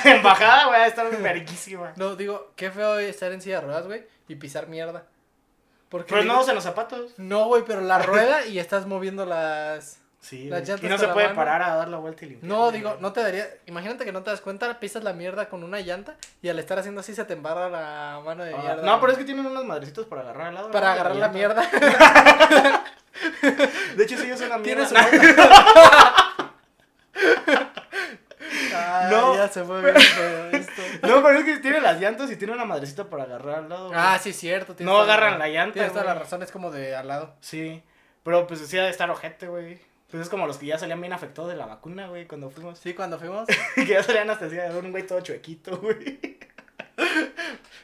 En 0.04 0.22
bajada, 0.22 0.66
güey, 0.66 0.82
está 0.86 1.02
verguísima. 1.04 1.92
no, 1.96 2.14
digo, 2.14 2.52
qué 2.56 2.70
feo 2.70 2.98
estar 2.98 3.32
en 3.32 3.40
silla 3.40 3.60
de 3.60 3.66
ruedas, 3.66 3.86
güey, 3.86 4.04
y 4.28 4.36
pisar 4.36 4.68
mierda. 4.68 5.04
Porque 5.88 6.12
Pero 6.14 6.24
no 6.24 6.40
usan 6.40 6.54
los 6.56 6.64
zapatos. 6.64 7.12
No, 7.18 7.46
güey, 7.46 7.62
pero 7.66 7.80
la 7.80 7.98
rueda 8.02 8.46
y 8.46 8.58
estás 8.58 8.86
moviendo 8.86 9.24
las... 9.26 10.00
Sí, 10.20 10.48
Las 10.48 10.66
llantas 10.66 10.84
y 10.84 10.88
no 10.88 10.96
se 10.96 11.08
puede 11.08 11.26
mano. 11.26 11.36
parar 11.36 11.62
a 11.62 11.74
dar 11.76 11.88
la 11.88 11.98
vuelta 11.98 12.24
y 12.24 12.30
limpiar. 12.30 12.48
No, 12.50 12.70
digo, 12.72 12.96
no 12.98 13.12
te 13.12 13.20
daría... 13.20 13.46
Imagínate 13.66 14.06
que 14.06 14.12
no 14.12 14.22
te 14.22 14.30
das 14.30 14.40
cuenta, 14.40 14.80
pisas 14.80 15.04
la 15.04 15.12
mierda 15.12 15.50
con 15.50 15.62
una 15.62 15.80
llanta 15.80 16.16
y 16.40 16.48
al 16.48 16.58
estar 16.58 16.78
haciendo 16.78 17.02
así 17.02 17.14
se 17.14 17.26
te 17.26 17.34
embarra 17.34 17.68
la 17.68 18.22
mano 18.24 18.42
de 18.42 18.54
Ah, 18.54 18.58
mierda. 18.58 18.82
no, 18.86 18.98
pero 19.00 19.12
es 19.12 19.18
que 19.18 19.24
tienen 19.24 19.44
unos 19.44 19.66
madrecitos 19.66 20.06
para 20.06 20.22
agarrar 20.22 20.46
al 20.46 20.54
lado. 20.54 20.70
Para 20.70 20.86
¿no? 20.86 20.92
agarrar 20.94 21.16
la 21.16 21.28
mierda. 21.28 21.62
De 23.96 24.04
hecho, 24.04 24.16
sí, 24.16 24.30
es 24.30 24.40
una 24.40 24.56
mierda. 24.56 24.86
Su... 24.88 24.94
Ay, 28.76 29.10
No, 29.10 29.34
ya 29.36 29.48
se 29.48 29.62
fue 29.64 29.80
bien 29.82 29.96
esto. 29.96 30.20
No, 31.02 31.22
pero 31.22 31.38
es 31.38 31.44
que 31.44 31.58
tiene 31.58 31.80
las 31.80 32.00
llantas 32.00 32.30
y 32.30 32.36
tiene 32.36 32.52
una 32.52 32.64
madrecita 32.64 33.08
para 33.08 33.24
agarrar 33.24 33.56
al 33.56 33.68
lado. 33.68 33.88
güey. 33.88 33.98
Ah, 34.00 34.18
sí, 34.20 34.32
cierto. 34.32 34.74
tienes 34.74 34.92
No 34.92 35.00
agarran 35.00 35.38
la 35.38 35.48
llanta, 35.48 35.74
Tienes 35.74 35.92
toda 35.92 36.04
la 36.04 36.14
razón, 36.14 36.42
es 36.42 36.50
como 36.50 36.70
de 36.70 36.94
al 36.94 37.08
lado. 37.08 37.34
Sí. 37.40 37.82
Pero 38.22 38.46
pues 38.46 38.60
decía 38.60 38.82
de 38.84 38.90
estar 38.90 39.10
ojete, 39.10 39.48
güey. 39.48 39.78
Pues 40.10 40.22
es 40.22 40.28
como 40.28 40.46
los 40.46 40.58
que 40.58 40.66
ya 40.66 40.78
salían 40.78 41.00
bien 41.00 41.12
afectados 41.12 41.50
de 41.50 41.56
la 41.56 41.66
vacuna, 41.66 42.08
güey, 42.08 42.26
cuando 42.26 42.48
fuimos. 42.50 42.78
Sí, 42.78 42.94
cuando 42.94 43.18
fuimos. 43.18 43.46
que 43.74 43.86
ya 43.86 44.02
salían 44.02 44.30
hasta 44.30 44.46
así 44.46 44.56
un 44.56 44.90
güey 44.92 45.06
todo 45.06 45.20
chuequito, 45.20 45.78
güey. 45.78 46.38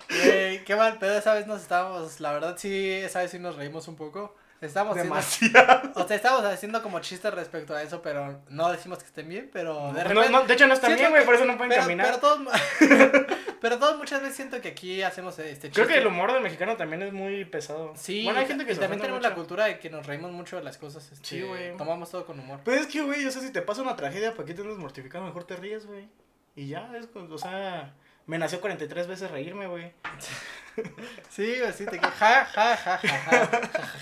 Güey, 0.08 0.64
qué 0.64 0.76
mal 0.76 0.98
pedo, 0.98 1.18
esa 1.18 1.34
vez 1.34 1.46
nos 1.46 1.62
estábamos, 1.62 2.20
la 2.20 2.32
verdad 2.32 2.56
sí, 2.58 2.90
esa 2.90 3.20
vez 3.20 3.30
sí 3.30 3.38
nos 3.38 3.56
reímos 3.56 3.88
un 3.88 3.96
poco. 3.96 4.36
Haciendo, 4.60 4.94
Demasiado. 4.94 5.92
o 5.94 6.06
sea, 6.06 6.16
estábamos 6.16 6.44
haciendo 6.44 6.82
como 6.82 7.00
chistes 7.00 7.32
respecto 7.32 7.74
a 7.74 7.82
eso, 7.82 8.02
pero 8.02 8.42
no 8.48 8.70
decimos 8.70 8.98
que 8.98 9.06
estén 9.06 9.28
bien, 9.28 9.48
pero 9.52 9.92
de 9.92 10.04
No, 10.04 10.08
repente... 10.10 10.30
no, 10.30 10.42
de 10.44 10.54
hecho 10.54 10.66
no 10.66 10.74
están 10.74 10.94
bien, 10.96 11.10
güey, 11.10 11.24
por 11.24 11.34
eso 11.34 11.44
no 11.46 11.56
pueden 11.56 11.70
pero, 11.70 11.82
caminar. 11.82 12.06
Pero 12.06 12.18
todos, 12.18 12.48
pero 13.60 13.78
todos 13.78 13.96
muchas 13.98 14.20
veces 14.20 14.36
siento 14.36 14.60
que 14.60 14.68
aquí 14.68 15.02
hacemos 15.02 15.38
este 15.38 15.68
chiste. 15.68 15.70
Creo 15.70 15.86
que 15.86 15.98
el 15.98 16.06
humor 16.06 16.32
del 16.32 16.42
mexicano 16.42 16.76
también 16.76 17.02
es 17.02 17.12
muy 17.12 17.44
pesado. 17.46 17.92
Sí, 17.96 18.24
Bueno, 18.24 18.40
hay 18.40 18.46
gente 18.46 18.64
que 18.66 18.72
y 18.72 18.74
se 18.74 18.80
también 18.80 19.00
tenemos 19.00 19.22
la 19.22 19.34
cultura 19.34 19.64
de 19.64 19.78
que 19.78 19.88
nos 19.90 20.06
reímos 20.06 20.30
mucho 20.32 20.56
de 20.56 20.62
las 20.62 20.76
cosas. 20.78 21.10
Este, 21.10 21.26
Sí, 21.26 21.42
güey. 21.42 21.76
Tomamos 21.76 22.10
todo 22.10 22.26
con 22.26 22.38
humor. 22.38 22.60
Pero 22.64 22.80
es 22.80 22.86
que, 22.86 23.00
güey, 23.02 23.24
o 23.26 23.30
sea, 23.30 23.40
si 23.42 23.50
te 23.52 23.62
pasa 23.62 23.82
una 23.82 23.96
tragedia, 23.96 24.34
¿para 24.34 24.44
qué 24.46 24.54
te 24.54 24.62
andas 24.62 24.76
mortificando? 24.78 25.26
Mejor 25.26 25.44
te 25.44 25.56
ríes, 25.56 25.86
güey. 25.86 26.08
Y 26.56 26.68
ya, 26.68 26.90
es, 26.96 27.08
o 27.14 27.38
sea, 27.38 27.94
me 28.30 28.38
nació 28.38 28.60
43 28.60 29.08
veces 29.08 29.30
reírme, 29.30 29.66
güey. 29.66 29.92
Sí, 31.28 31.56
güey, 31.58 31.72
sí, 31.76 31.84
te 31.84 31.98
que 31.98 32.06
ja, 32.06 32.44
ja, 32.44 32.76
ja, 32.76 32.96
ja, 32.98 33.18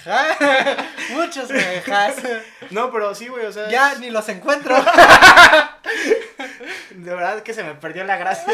ja, 0.05 0.37
ja. 0.37 0.87
Muchos 1.11 1.51
mejas. 1.51 2.17
No, 2.71 2.93
pero 2.93 3.15
sí, 3.15 3.27
güey, 3.27 3.47
o 3.47 3.53
sea. 3.53 3.69
Ya 3.71 3.95
ni 3.95 4.11
los 4.11 4.29
encuentro. 4.29 4.77
De 6.91 7.15
verdad 7.15 7.43
que 7.43 7.55
se 7.55 7.65
me 7.65 7.75
perdió 7.75 8.05
la 8.05 8.17
gracia. 8.19 8.53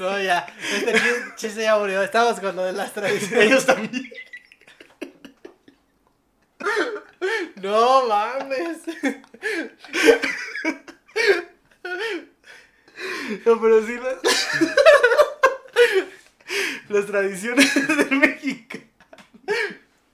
No, 0.00 0.20
ya. 0.20 0.44
Este 0.74 0.92
chis- 0.92 1.34
chiste 1.36 1.62
ya 1.62 1.78
murió. 1.78 2.02
Estamos 2.02 2.40
con 2.40 2.56
lo 2.56 2.64
de 2.64 2.72
las 2.72 2.92
tradiciones. 2.92 3.46
Ellos 3.46 3.64
también. 3.64 4.10
No 7.62 8.06
mames. 8.06 8.78
No, 13.46 13.60
pero 13.60 13.86
sí 13.86 13.96
las. 13.96 14.16
las 16.88 17.06
tradiciones 17.06 17.74
de 18.10 18.16
México. 18.16 18.78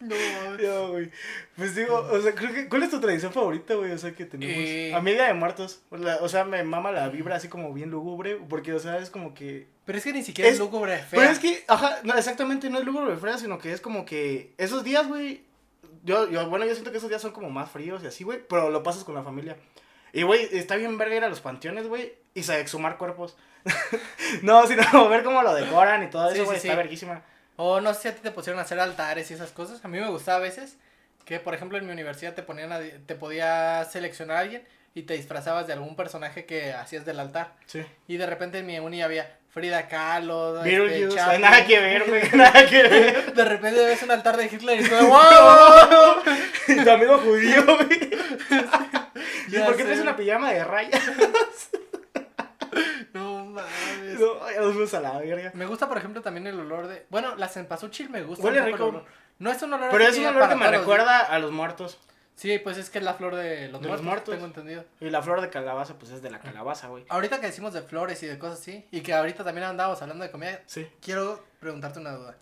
No. 0.01 0.17
No, 0.61 0.89
güey. 0.93 1.11
Pues 1.57 1.75
digo, 1.75 1.97
o 1.97 2.21
sea, 2.21 2.35
creo 2.35 2.53
que. 2.53 2.69
¿Cuál 2.69 2.83
es 2.85 2.91
tu 2.91 3.01
tradición 3.01 3.33
favorita, 3.33 3.75
güey? 3.75 3.93
O 3.93 3.99
sea, 3.99 4.15
que 4.15 4.25
tenemos. 4.25 4.55
Eh. 4.57 4.93
A 4.95 5.01
mí, 5.01 5.13
Día 5.13 5.27
de 5.27 5.35
Muertos. 5.35 5.81
O 6.21 6.29
sea, 6.29 6.45
me 6.45 6.63
mama 6.65 6.93
la 6.93 7.09
vibra 7.09 7.37
así 7.37 7.49
como 7.49 7.73
bien 7.75 7.91
lúgubre. 7.91 8.37
Porque, 8.49 8.73
o 8.73 8.79
sea, 8.79 8.99
es 8.99 9.11
como 9.11 9.35
que. 9.35 9.67
Pero 9.85 9.99
es 9.99 10.05
que 10.05 10.13
ni 10.13 10.23
siquiera 10.23 10.49
es, 10.49 10.55
Es- 10.55 10.61
lúgubre 10.61 10.97
fea. 10.99 11.21
Pero 11.21 11.31
es 11.31 11.39
que, 11.39 11.65
ajá, 11.69 12.01
no, 12.05 12.15
exactamente 12.15 12.71
no 12.71 12.79
es 12.79 12.85
lúgubre 12.85 13.17
fría, 13.17 13.39
sino 13.39 13.59
que 13.59 13.73
es 13.73 13.81
como 13.81 14.05
que 14.05 14.55
esos 14.57 14.85
días, 14.85 15.07
güey, 15.09 15.43
yo, 16.05 16.31
yo, 16.31 16.49
bueno, 16.49 16.65
yo 16.65 16.73
siento 16.73 16.93
que 16.93 16.99
esos 16.99 17.11
días 17.11 17.21
son 17.21 17.33
como 17.33 17.51
más 17.51 17.71
fríos 17.71 18.03
y 18.03 18.07
así, 18.07 18.25
güey, 18.25 18.41
pero 18.49 18.71
lo 18.71 18.83
pasas 18.83 19.05
con 19.05 19.15
la 19.17 19.23
familia. 19.25 19.57
Y, 20.13 20.23
güey, 20.23 20.49
está 20.53 20.77
bien 20.77 20.99
verga 20.99 21.17
ir 21.17 21.25
a 21.25 21.29
los 21.29 21.41
panteones, 21.41 21.87
güey, 21.87 22.15
y 22.35 22.41
exhumar 22.41 22.97
cuerpos. 22.99 23.37
no, 24.43 24.67
sino 24.67 25.09
ver 25.09 25.23
cómo 25.23 25.43
lo 25.43 25.55
decoran 25.55 26.03
y 26.03 26.11
todo 26.11 26.29
Sí, 26.31 26.35
eso, 26.35 26.43
sí, 26.43 26.47
güey, 26.47 26.61
sí. 26.61 26.69
está 26.69 26.77
verguísima. 26.77 27.23
O 27.57 27.81
no 27.81 27.93
sé 27.93 28.03
si 28.03 28.09
a 28.09 28.15
ti 28.15 28.21
te 28.23 28.31
pusieron 28.31 28.59
a 28.59 28.63
hacer 28.63 28.81
altares 28.81 29.31
y 29.31 29.35
esas 29.35 29.51
cosas. 29.51 29.85
A 29.85 29.89
mí 29.89 30.01
me 30.01 30.09
gustaba 30.09 30.39
a 30.39 30.41
veces 30.41 30.77
que, 31.25 31.41
por 31.41 31.55
ejemplo, 31.55 31.77
en 31.79 31.87
mi 31.87 31.93
universidad 31.93 32.35
te 32.35 32.43
ponían 32.43 32.73
a, 32.73 32.81
te 32.81 33.15
podía 33.15 33.85
seleccionar 33.85 34.39
a 34.39 34.41
alguien 34.41 34.67
y 34.95 35.03
te 35.03 35.15
disfrazabas 35.15 35.67
de 35.67 35.75
algún 35.75 35.95
personaje 35.95 36.47
que 36.47 36.73
hacías 36.73 37.05
del 37.05 37.21
altar. 37.21 37.53
Sí. 37.67 37.85
Y 38.09 38.17
de 38.17 38.27
repente 38.27 38.59
en 38.59 38.67
mi 38.67 38.79
uni 38.79 39.03
había 39.03 39.37
Frida 39.51 39.89
Kahlo, 39.89 40.65
este, 40.65 40.79
Beetlejuice, 40.79 41.17
Chaplin. 41.17 41.41
nada 41.43 41.67
que 41.67 41.81
ver, 41.81 42.09
güey, 42.09 42.23
nada 42.33 42.67
que 42.67 42.83
ver. 42.83 43.35
De 43.35 43.45
repente 43.45 43.85
ves 43.85 44.03
un 44.03 44.11
altar 44.11 44.37
de 44.37 44.47
Hitler 44.47 44.81
y 44.81 44.89
tú, 44.89 44.95
¡wow! 44.95 46.23
Y 46.69 46.83
tu 46.85 46.91
amigo 46.91 47.19
judío, 47.19 47.65
güey. 47.67 48.11
¿Y 49.51 49.53
Ya 49.53 49.67
por 49.67 49.77
qué 49.77 49.85
traes 49.85 50.01
una 50.01 50.17
pijama 50.17 50.53
de 50.53 50.65
rayas? 50.65 51.03
No 53.13 53.45
mames. 53.47 54.21
No, 54.21 54.51
ya 54.51 54.61
nos 54.61 54.73
fuimos 54.73 54.95
a 54.95 55.01
la 55.01 55.19
verga. 55.19 55.51
Me 55.55 55.67
gusta, 55.67 55.89
por 55.89 55.99
ejemplo, 55.99 56.23
también 56.23 56.47
el 56.47 56.61
olor 56.61 56.87
de. 56.87 57.05
Bueno, 57.11 57.35
la 57.37 57.49
cempasúchil 57.49 58.09
me 58.11 58.23
gusta. 58.23 58.45
Huele 58.45 58.63
rico. 58.63 59.05
No 59.39 59.51
es 59.51 59.61
un 59.63 59.73
olor 59.73 59.89
Pero 59.91 60.05
es 60.05 60.19
un 60.19 60.27
olor 60.27 60.49
que 60.49 60.55
me 60.55 60.71
recuerda 60.71 61.19
a 61.21 61.39
los 61.39 61.51
muertos. 61.51 61.99
Sí, 62.37 62.59
pues 62.59 62.79
es 62.79 62.89
que 62.89 62.99
es 62.99 63.05
la 63.05 63.15
flor 63.15 63.35
de 63.35 63.69
los, 63.69 63.83
De 63.83 63.89
los 63.89 64.01
muertos, 64.03 64.05
muertos. 64.05 64.35
Tengo 64.35 64.47
entendido. 64.47 64.85
Y 65.01 65.11
la 65.11 65.21
flor 65.23 65.41
de 65.41 65.51
calabaza, 65.51 65.99
pues 65.99 66.11
es 66.13 66.23
de 66.23 66.31
la 66.31 66.39
calabaza, 66.39 66.89
güey. 66.89 67.05
Ahorita 67.09 67.39
que 67.41 67.47
decimos 67.49 67.75
de 67.75 67.83
flores 67.83 68.23
y 68.23 68.27
de 68.27 68.39
cosas 68.39 68.61
así, 68.61 68.87
y 68.91 69.01
que 69.03 69.13
ahorita 69.13 69.45
también 69.45 69.67
andábamos 69.67 70.01
hablando 70.01 70.25
de 70.25 70.31
comida, 70.31 70.61
Sí. 70.67 70.89
quiero 71.03 71.45
preguntarte 71.59 71.99
una 71.99 72.13
duda. 72.13 72.37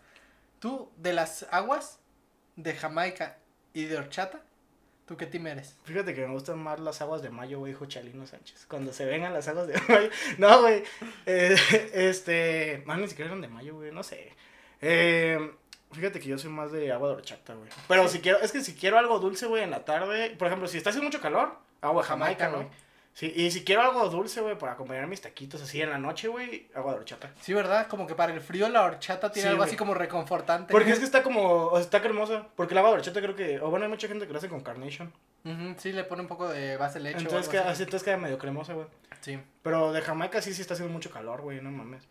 ¿Tú, 0.61 0.93
de 0.99 1.15
las 1.15 1.47
aguas 1.51 1.99
de 2.55 2.75
Jamaica 2.77 3.39
y 3.73 3.87
de 3.87 3.97
horchata, 3.97 4.41
tú 5.09 5.17
qué 5.17 5.27
team 5.27 5.47
eres? 5.49 5.75
Fíjate 5.85 6.15
que 6.15 6.27
me 6.27 6.33
gustan 6.35 6.59
más 6.63 6.79
las 6.79 7.01
aguas 7.01 7.23
de 7.23 7.31
mayo, 7.31 7.59
güey, 7.59 7.73
dijo 7.73 7.87
Chalino 7.87 8.27
Sánchez. 8.27 8.67
Cuando 8.69 8.93
se 8.93 9.05
vengan 9.07 9.33
las 9.33 9.49
aguas 9.49 9.67
de 9.67 9.75
mayo. 9.89 10.11
No, 10.37 10.61
güey. 10.61 10.85
eh, 11.27 11.57
este. 11.95 12.83
Más 12.87 12.99
ni 12.99 13.09
siquiera 13.09 13.31
eran 13.31 13.41
de 13.41 13.49
mayo, 13.49 13.75
güey, 13.75 13.91
no 13.91 14.03
sé. 14.03 14.33
Eh, 14.83 15.51
fíjate 15.93 16.21
que 16.21 16.29
yo 16.29 16.39
soy 16.39 16.51
más 16.51 16.71
de 16.71 16.93
agua 16.93 17.09
de 17.09 17.15
horchata, 17.17 17.55
güey. 17.55 17.69
Pero 17.89 18.07
si 18.09 18.21
quiero, 18.21 18.39
es 18.41 18.53
que 18.53 18.61
si 18.61 18.75
quiero 18.75 18.99
algo 18.99 19.19
dulce, 19.19 19.47
güey, 19.47 19.63
en 19.65 19.71
la 19.71 19.85
tarde. 19.85 20.37
Por 20.39 20.47
ejemplo, 20.47 20.69
si 20.69 20.77
está 20.77 20.91
haciendo 20.91 21.07
mucho 21.09 21.21
calor, 21.21 21.57
agua 21.81 22.03
Jamaica, 22.03 22.51
güey. 22.51 22.67
Sí, 23.19 23.33
y 23.35 23.51
si 23.51 23.65
quiero 23.65 23.83
algo 23.83 24.09
dulce, 24.09 24.41
güey, 24.41 24.57
para 24.57 24.75
acompañar 24.75 25.09
mis 25.09 25.21
taquitos 25.21 25.61
así 25.61 25.83
en 25.83 25.91
la 25.91 25.99
noche, 25.99 26.29
güey, 26.29 26.69
agua 26.73 26.93
de 26.93 26.99
horchata. 27.01 27.33
Sí, 27.41 27.53
¿verdad? 27.53 27.89
Como 27.89 28.07
que 28.07 28.15
para 28.15 28.33
el 28.33 28.41
frío 28.41 28.69
la 28.69 28.85
horchata 28.85 29.33
tiene 29.33 29.49
Sí, 29.49 29.51
algo 29.51 29.65
así 29.65 29.75
como 29.75 29.93
reconfortante. 29.93 30.71
Porque 30.71 30.93
es 30.93 31.01
que 31.01 31.05
está 31.05 31.25
como, 31.25 31.65
o 31.65 31.73
sea, 31.73 31.81
está 31.81 32.01
cremosa. 32.01 32.47
Porque 32.55 32.75
el 32.75 32.79
agua 32.79 32.93
de 32.93 32.99
horchata 32.99 33.21
creo 33.21 33.35
que, 33.35 33.59
o 33.59 33.71
bueno, 33.71 33.87
hay 33.87 33.91
mucha 33.91 34.07
gente 34.07 34.25
que 34.25 34.33
lo 34.33 34.39
hace 34.39 34.49
con 34.49 34.61
carnation. 34.61 35.13
Ujú, 35.45 35.75
sí, 35.79 35.91
le 35.91 36.05
pone 36.05 36.23
un 36.23 36.29
poco 36.29 36.49
de 36.49 36.77
base 36.77 37.01
leche 37.01 37.19
Entonces 37.19 37.49
queda, 37.49 37.69
así. 37.69 37.83
entonces 37.83 38.05
queda 38.05 38.19
medio 38.19 38.39
cremosa, 38.39 38.75
güey. 38.75 38.87
Sí. 39.21 39.37
Pero 39.65 39.93
de 39.93 40.01
Jamaica 40.01 40.41
sí, 40.41 40.55
sí 40.55 40.61
está 40.61 40.75
haciendo 40.75 40.93
mucho 40.93 41.11
calor, 41.11 41.41
güey, 41.41 41.61
no 41.61 41.73
mames. 41.73 42.05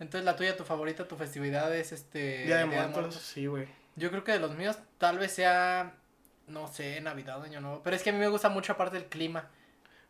Entonces 0.00 0.24
la 0.24 0.34
tuya, 0.34 0.56
tu 0.56 0.64
favorita, 0.64 1.06
tu 1.06 1.16
festividad 1.16 1.76
es 1.76 1.92
este... 1.92 2.44
Día 2.46 2.56
de 2.56 2.64
Muertos, 2.64 3.16
sí, 3.16 3.44
güey. 3.44 3.68
Yo 3.96 4.08
creo 4.08 4.24
que 4.24 4.32
de 4.32 4.40
los 4.40 4.54
míos 4.54 4.78
tal 4.96 5.18
vez 5.18 5.32
sea, 5.32 5.92
no 6.48 6.68
sé, 6.68 7.02
Navidad, 7.02 7.42
Año 7.42 7.60
Nuevo. 7.60 7.82
Pero 7.84 7.96
es 7.96 8.02
que 8.02 8.08
a 8.08 8.12
mí 8.14 8.18
me 8.18 8.28
gusta 8.28 8.48
mucho 8.48 8.72
aparte 8.72 8.96
el 8.96 9.04
clima. 9.04 9.50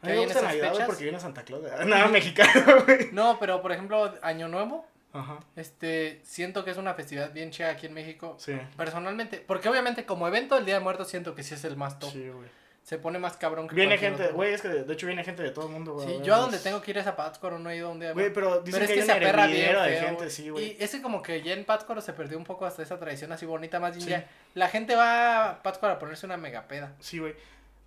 A 0.05 0.13
mí 0.13 0.19
me 0.19 0.25
gusta 0.25 0.43
Navidad, 0.43 0.73
fechas. 0.73 0.87
porque 0.87 1.03
viene 1.05 1.21
Santa 1.21 1.43
Claus. 1.43 1.63
Nada 1.87 2.09
mexicano, 2.09 2.85
güey. 2.85 3.09
No, 3.13 3.39
pero 3.39 3.61
por 3.63 3.73
ejemplo, 3.73 4.15
Año 4.23 4.49
Nuevo, 4.49 4.87
Ajá, 5.13 5.39
este, 5.57 6.21
siento 6.25 6.65
que 6.65 6.73
es 6.73 6.77
una 6.77 6.95
festividad 6.95 7.33
bien 7.33 7.51
chida 7.51 7.71
aquí 7.71 7.87
en 7.87 7.95
México. 7.95 8.37
sí. 8.39 8.53
Personalmente, 8.77 9.43
porque 9.47 9.69
obviamente 9.69 10.05
como 10.05 10.27
evento 10.29 10.57
el 10.59 10.65
Día 10.65 10.75
de 10.75 10.81
Muertos 10.81 11.09
siento 11.09 11.35
que 11.35 11.43
sí 11.43 11.55
es 11.55 11.65
el 11.65 11.77
más 11.77 11.99
top. 11.99 12.11
Sí, 12.13 12.29
güey. 12.29 12.49
Se 12.83 12.99
pone 12.99 13.19
más 13.19 13.39
cabrón 13.39 13.67
que 13.67 13.75
Viene 13.75 13.97
gente, 13.97 14.29
güey, 14.33 14.53
es 14.53 14.61
que 14.61 14.69
de, 14.69 14.85
de 14.85 14.93
hecho 14.93 15.07
viene 15.07 15.25
gente 15.25 15.43
de 15.43 15.51
todo 15.53 15.69
el 15.69 15.73
mundo, 15.73 15.95
güey. 15.95 16.07
Sí, 16.07 16.21
yo 16.23 16.35
a 16.35 16.39
donde 16.39 16.59
tengo 16.59 16.83
que 16.83 16.91
ir 16.91 16.99
es 16.99 17.07
a 17.07 17.17
Pátzcuaro, 17.17 17.59
no 17.59 17.71
he 17.71 17.77
ido 17.79 17.91
un 17.91 17.99
día. 17.99 18.13
Güey, 18.13 18.31
pero 18.31 18.61
dicen 18.61 18.81
Pero 18.81 18.85
es 18.85 18.91
que, 18.91 19.01
hay 19.01 19.07
se 19.07 19.13
aperra 19.13 19.47
bien 19.47 19.69
de 19.73 19.73
feo, 19.73 20.07
gente, 20.09 20.29
sí, 20.29 20.51
güey. 20.51 20.65
Y 20.73 20.77
ese 20.79 21.01
como 21.01 21.23
que 21.23 21.41
ya 21.41 21.55
en 21.55 21.65
Pátzcuaro 21.65 22.03
se 22.03 22.13
perdió 22.13 22.37
un 22.37 22.45
poco 22.45 22.67
hasta 22.67 22.83
esa 22.83 22.99
tradición 22.99 23.33
así 23.33 23.47
bonita, 23.47 23.81
más 23.81 23.93
bien 23.97 24.05
Sí. 24.05 24.11
ya. 24.11 24.29
La 24.53 24.69
gente 24.69 24.97
va 24.97 25.49
a 25.49 25.63
Pátzcuaro 25.63 25.95
a 25.95 25.99
ponerse 25.99 26.27
una 26.27 26.37
mega 26.37 26.69
peda. 26.69 26.93
Sí, 27.01 27.21
güey. 27.21 27.35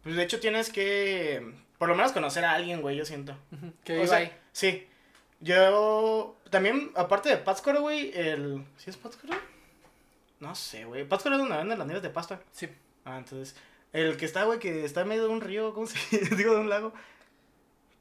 Pues 0.08 0.15
de 0.15 0.24
hecho 0.24 0.39
tienes 0.39 0.70
que, 0.70 1.54
por 1.78 1.89
lo 1.89 1.96
menos 1.96 2.13
conocer 2.13 2.46
a 2.46 2.54
alguien, 2.54 2.82
güey, 2.82 2.96
yo 2.96 3.04
siento. 3.04 3.36
Que 3.84 4.00
O 4.00 4.08
sea, 4.08 4.20
ahí. 4.20 4.32
Sí. 4.54 4.88
Yo 5.41 6.38
también, 6.50 6.91
aparte 6.96 7.28
de 7.28 7.36
Pátzcuaro, 7.36 7.82
güey, 7.82 8.12
el... 8.17 8.63
¿Sí 8.78 8.89
es 8.89 8.96
Pátzcuaro? 8.96 9.38
No 10.39 10.56
sé, 10.56 10.86
güey. 10.86 11.04
Pátzcuaro 11.06 11.36
es 11.36 11.41
donde 11.41 11.58
venden 11.58 11.78
las 11.78 11.86
nieves 11.86 12.04
de 12.04 12.10
pasta. 12.10 12.39
Sí. 12.54 12.70
Ah, 13.04 13.17
entonces. 13.17 13.54
El 13.91 14.15
que 14.15 14.24
está, 14.24 14.46
güey, 14.46 14.60
que 14.60 14.86
está 14.86 15.02
en 15.02 15.10
medio 15.10 15.24
de 15.24 15.30
un 15.30 15.41
río, 15.41 15.74
¿cómo 15.74 15.88
se 15.88 15.98
digo? 16.38 16.54
De 16.54 16.62
un 16.62 16.70
lago. 16.70 16.93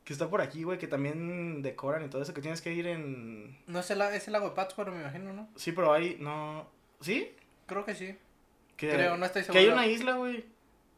Que 0.05 0.13
está 0.13 0.31
por 0.31 0.43
aquí, 0.43 0.63
güey, 0.63 0.79
que 0.79 0.87
también 0.87 1.61
decoran 1.61 2.05
y 2.05 2.09
todo 2.09 2.23
eso, 2.23 2.33
que 2.35 2.41
tienes 2.41 2.61
que 2.63 2.73
ir 2.73 2.87
en... 2.87 3.59
No 3.67 3.81
es 3.81 3.91
el, 3.91 4.01
es 4.01 4.29
el 4.29 4.33
lago 4.33 4.51
de 4.51 4.55
Pátzcuaro, 4.55 4.93
me 4.93 5.01
imagino, 5.01 5.33
¿no? 5.33 5.49
Sí, 5.57 5.73
pero 5.73 5.93
hay, 5.93 6.19
no... 6.21 6.71
¿Sí? 7.01 7.35
Creo 7.67 7.85
que 7.85 7.97
sí. 7.97 8.17
Que, 8.77 8.91
Creo, 8.93 9.17
no 9.17 9.27
estoy 9.27 9.43
Que 9.43 9.59
hay 9.59 9.65
seguro. 9.65 9.77
una 9.83 9.87
isla, 9.89 10.13
güey. 10.15 10.45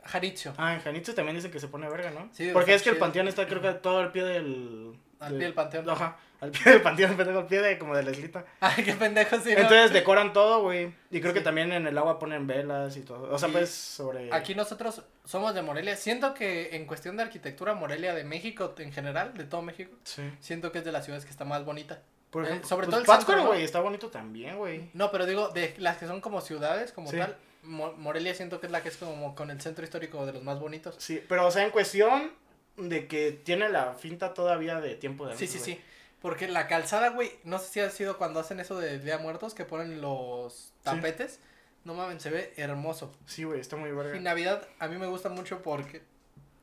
Jaricho. 0.08 0.54
Ah, 0.56 0.74
en 0.74 0.80
Janitzio 0.80 1.14
también 1.14 1.36
dicen 1.36 1.50
que 1.50 1.60
se 1.60 1.68
pone 1.68 1.88
verga, 1.88 2.10
¿no? 2.10 2.28
Sí, 2.32 2.50
Porque 2.52 2.74
es 2.74 2.82
que 2.82 2.90
el 2.90 2.96
panteón 2.96 3.28
está, 3.28 3.46
creo 3.46 3.60
que 3.60 3.72
todo 3.74 3.98
al 3.98 4.10
pie 4.12 4.24
del... 4.24 4.94
Al 5.20 5.32
de- 5.32 5.38
pie 5.38 5.44
del 5.46 5.54
panteón. 5.54 5.90
Ajá, 5.90 6.16
al 6.40 6.50
pie 6.52 6.72
del 6.72 6.82
panteón, 6.82 7.16
pendejo, 7.16 7.38
al 7.40 7.46
pie 7.46 7.60
de, 7.60 7.78
como 7.78 7.94
de 7.96 8.02
la 8.04 8.10
islita. 8.12 8.44
Ay, 8.60 8.84
qué 8.84 8.94
pendejo, 8.94 9.36
sí. 9.40 9.52
¿no? 9.54 9.60
Entonces 9.60 9.92
decoran 9.92 10.32
todo, 10.32 10.62
güey. 10.62 10.94
Y 11.10 11.20
creo 11.20 11.34
que 11.34 11.40
también 11.40 11.72
en 11.72 11.86
el 11.86 11.98
agua 11.98 12.18
ponen 12.18 12.46
velas 12.46 12.96
y 12.96 13.00
todo. 13.02 13.32
O 13.34 13.38
sea, 13.38 13.48
Y 13.48 13.52
pues 13.52 13.70
sobre... 13.70 14.32
Aquí 14.32 14.54
nosotros 14.54 15.02
somos 15.24 15.54
de 15.54 15.62
Morelia. 15.62 15.96
Siento 15.96 16.34
que 16.34 16.76
en 16.76 16.86
cuestión 16.86 17.16
de 17.16 17.24
arquitectura, 17.24 17.74
Morelia 17.74 18.14
de 18.14 18.24
México 18.24 18.74
en 18.78 18.92
general, 18.92 19.34
de 19.34 19.44
todo 19.44 19.62
México, 19.62 19.90
Sí. 20.04 20.22
siento 20.40 20.70
que 20.72 20.78
es 20.78 20.84
de 20.84 20.92
las 20.92 21.04
ciudades 21.04 21.24
que 21.24 21.30
está 21.32 21.44
más 21.44 21.64
bonita. 21.64 22.00
Por 22.30 22.44
Eh, 22.44 22.48
ejemplo, 22.48 22.68
sobre 22.68 22.86
pues 22.86 22.90
todo 22.90 23.00
el 23.00 23.06
Pátzcuaro, 23.06 23.46
güey, 23.46 23.64
está 23.64 23.80
bonito 23.80 24.08
también, 24.08 24.58
güey. 24.58 24.90
No, 24.92 25.10
pero 25.10 25.24
digo, 25.26 25.48
de 25.48 25.74
las 25.78 25.96
que 25.96 26.06
son 26.06 26.20
como 26.20 26.40
ciudades, 26.42 26.92
como 26.92 27.10
Sí. 27.10 27.16
tal, 27.16 27.36
Morelia 27.62 28.34
siento 28.34 28.60
que 28.60 28.66
es 28.66 28.72
la 28.72 28.82
que 28.82 28.88
es 28.88 28.96
como 28.96 29.34
con 29.34 29.50
el 29.50 29.60
centro 29.60 29.84
histórico 29.84 30.24
de 30.26 30.32
los 30.32 30.42
más 30.42 30.58
bonitos. 30.60 30.94
Sí, 30.98 31.22
pero 31.28 31.46
o 31.46 31.50
sea, 31.50 31.64
en 31.64 31.70
cuestión 31.70 32.32
de 32.76 33.06
que 33.08 33.32
tiene 33.32 33.68
la 33.68 33.94
finta 33.94 34.34
todavía 34.34 34.80
de 34.80 34.94
tiempo 34.94 35.26
de 35.26 35.36
Sí, 35.36 35.46
sí, 35.46 35.58
güey. 35.58 35.64
sí. 35.76 35.80
Porque 36.20 36.48
la 36.48 36.66
calzada, 36.66 37.10
güey, 37.10 37.30
no 37.44 37.58
sé 37.58 37.66
si 37.68 37.80
ha 37.80 37.90
sido 37.90 38.18
cuando 38.18 38.40
hacen 38.40 38.58
eso 38.60 38.78
de 38.78 38.98
Día 38.98 39.18
de 39.18 39.22
Muertos, 39.22 39.54
que 39.54 39.64
ponen 39.64 40.00
los 40.00 40.72
tapetes. 40.82 41.40
No 41.84 41.94
mames, 41.94 42.22
se 42.22 42.30
ve 42.30 42.52
hermoso. 42.56 43.14
Sí, 43.26 43.44
güey, 43.44 43.60
está 43.60 43.76
muy 43.76 43.90
Y 43.90 43.92
verga. 43.92 44.18
Navidad 44.20 44.66
a 44.80 44.88
mí 44.88 44.98
me 44.98 45.06
gusta 45.06 45.28
mucho 45.28 45.62
porque... 45.62 46.02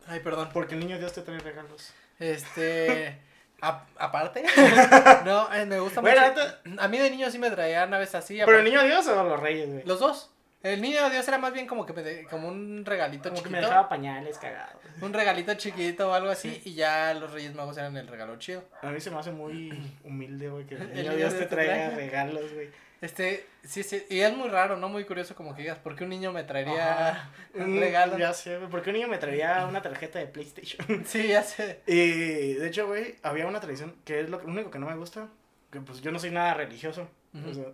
Ay, 0.07 0.19
perdón. 0.19 0.49
Porque 0.53 0.75
el 0.75 0.81
niño 0.81 0.99
Dios 0.99 1.13
te 1.13 1.21
trae 1.21 1.39
regalos. 1.39 1.91
Este... 2.19 3.17
a- 3.61 3.85
aparte. 3.97 4.43
no, 5.25 5.51
eh, 5.53 5.65
me 5.65 5.79
gusta 5.79 6.01
Bueno, 6.01 6.21
mucho. 6.21 6.41
neta- 6.65 6.83
A 6.83 6.87
mí 6.89 6.97
de 6.97 7.09
niño 7.09 7.31
sí 7.31 7.39
me 7.39 7.49
traía 7.49 7.85
naves 7.87 8.13
así. 8.13 8.39
¿Pero 8.45 8.59
el 8.59 8.65
niño 8.65 8.83
Dios 8.83 9.07
o 9.07 9.23
los 9.23 9.39
reyes, 9.39 9.69
güey? 9.69 9.83
Los 9.85 9.99
dos. 9.99 10.31
El 10.65 10.81
niño 10.81 11.03
de 11.03 11.11
Dios 11.11 11.27
era 11.27 11.37
más 11.37 11.53
bien 11.53 11.67
como 11.67 11.85
que 11.85 11.93
me 11.93 12.01
de- 12.01 12.23
como 12.25 12.47
un 12.47 12.83
regalito 12.85 13.29
Como 13.29 13.35
que 13.35 13.49
chiquito. 13.49 13.51
me 13.51 13.61
dejaba 13.61 13.87
pañales 13.87 14.37
cagados. 14.39 14.81
Un 15.01 15.13
regalito 15.13 15.53
chiquito 15.53 16.09
o 16.09 16.13
algo 16.13 16.29
así. 16.29 16.61
Y 16.65 16.73
ya 16.73 17.13
los 17.13 17.31
Reyes 17.31 17.53
Magos 17.53 17.77
eran 17.77 17.95
el 17.97 18.07
regalo 18.07 18.37
chido. 18.39 18.63
A 18.81 18.89
mí 18.89 18.99
se 18.99 19.11
me 19.11 19.17
hace 19.19 19.31
muy 19.31 19.71
humilde, 20.03 20.49
güey, 20.49 20.65
que 20.65 20.75
el 20.75 20.89
niño 20.93 21.01
niño 21.11 21.15
Dios 21.17 21.37
te 21.37 21.45
traiga 21.45 21.89
regalos, 21.91 22.51
güey. 22.53 22.69
Este, 23.01 23.45
sí, 23.63 23.83
sí. 23.83 24.03
Y 24.09 24.21
es 24.21 24.35
muy 24.35 24.49
raro, 24.49 24.77
¿no? 24.77 24.89
Muy 24.89 25.03
curioso 25.05 25.35
como 25.35 25.53
que 25.53 25.61
digas, 25.61 25.77
¿por 25.77 25.95
qué 25.95 26.05
un 26.05 26.09
niño 26.09 26.31
me 26.31 26.43
traería 26.43 27.09
Ajá. 27.09 27.29
un 27.53 27.75
Mm, 27.75 27.79
regalo? 27.79 28.17
Ya 28.17 28.33
sé. 28.33 28.57
¿Por 28.71 28.81
qué 28.81 28.89
un 28.89 28.95
niño 28.95 29.07
me 29.07 29.17
traía 29.19 29.65
una 29.67 29.81
tarjeta 29.83 30.17
de 30.17 30.25
PlayStation? 30.27 31.03
Sí, 31.05 31.27
ya 31.27 31.43
sé. 31.43 31.81
y 31.85 32.53
de 32.53 32.67
hecho, 32.67 32.87
güey, 32.87 33.15
había 33.21 33.45
una 33.45 33.59
tradición 33.59 33.95
que 34.05 34.21
es 34.21 34.29
lo 34.29 34.39
único 34.39 34.71
que 34.71 34.79
no 34.79 34.87
me 34.87 34.95
gusta. 34.95 35.27
Que 35.71 35.79
pues 35.81 36.01
yo 36.01 36.11
no 36.11 36.17
soy 36.19 36.31
nada 36.31 36.53
religioso. 36.55 37.07
O 37.47 37.53
sea, 37.53 37.65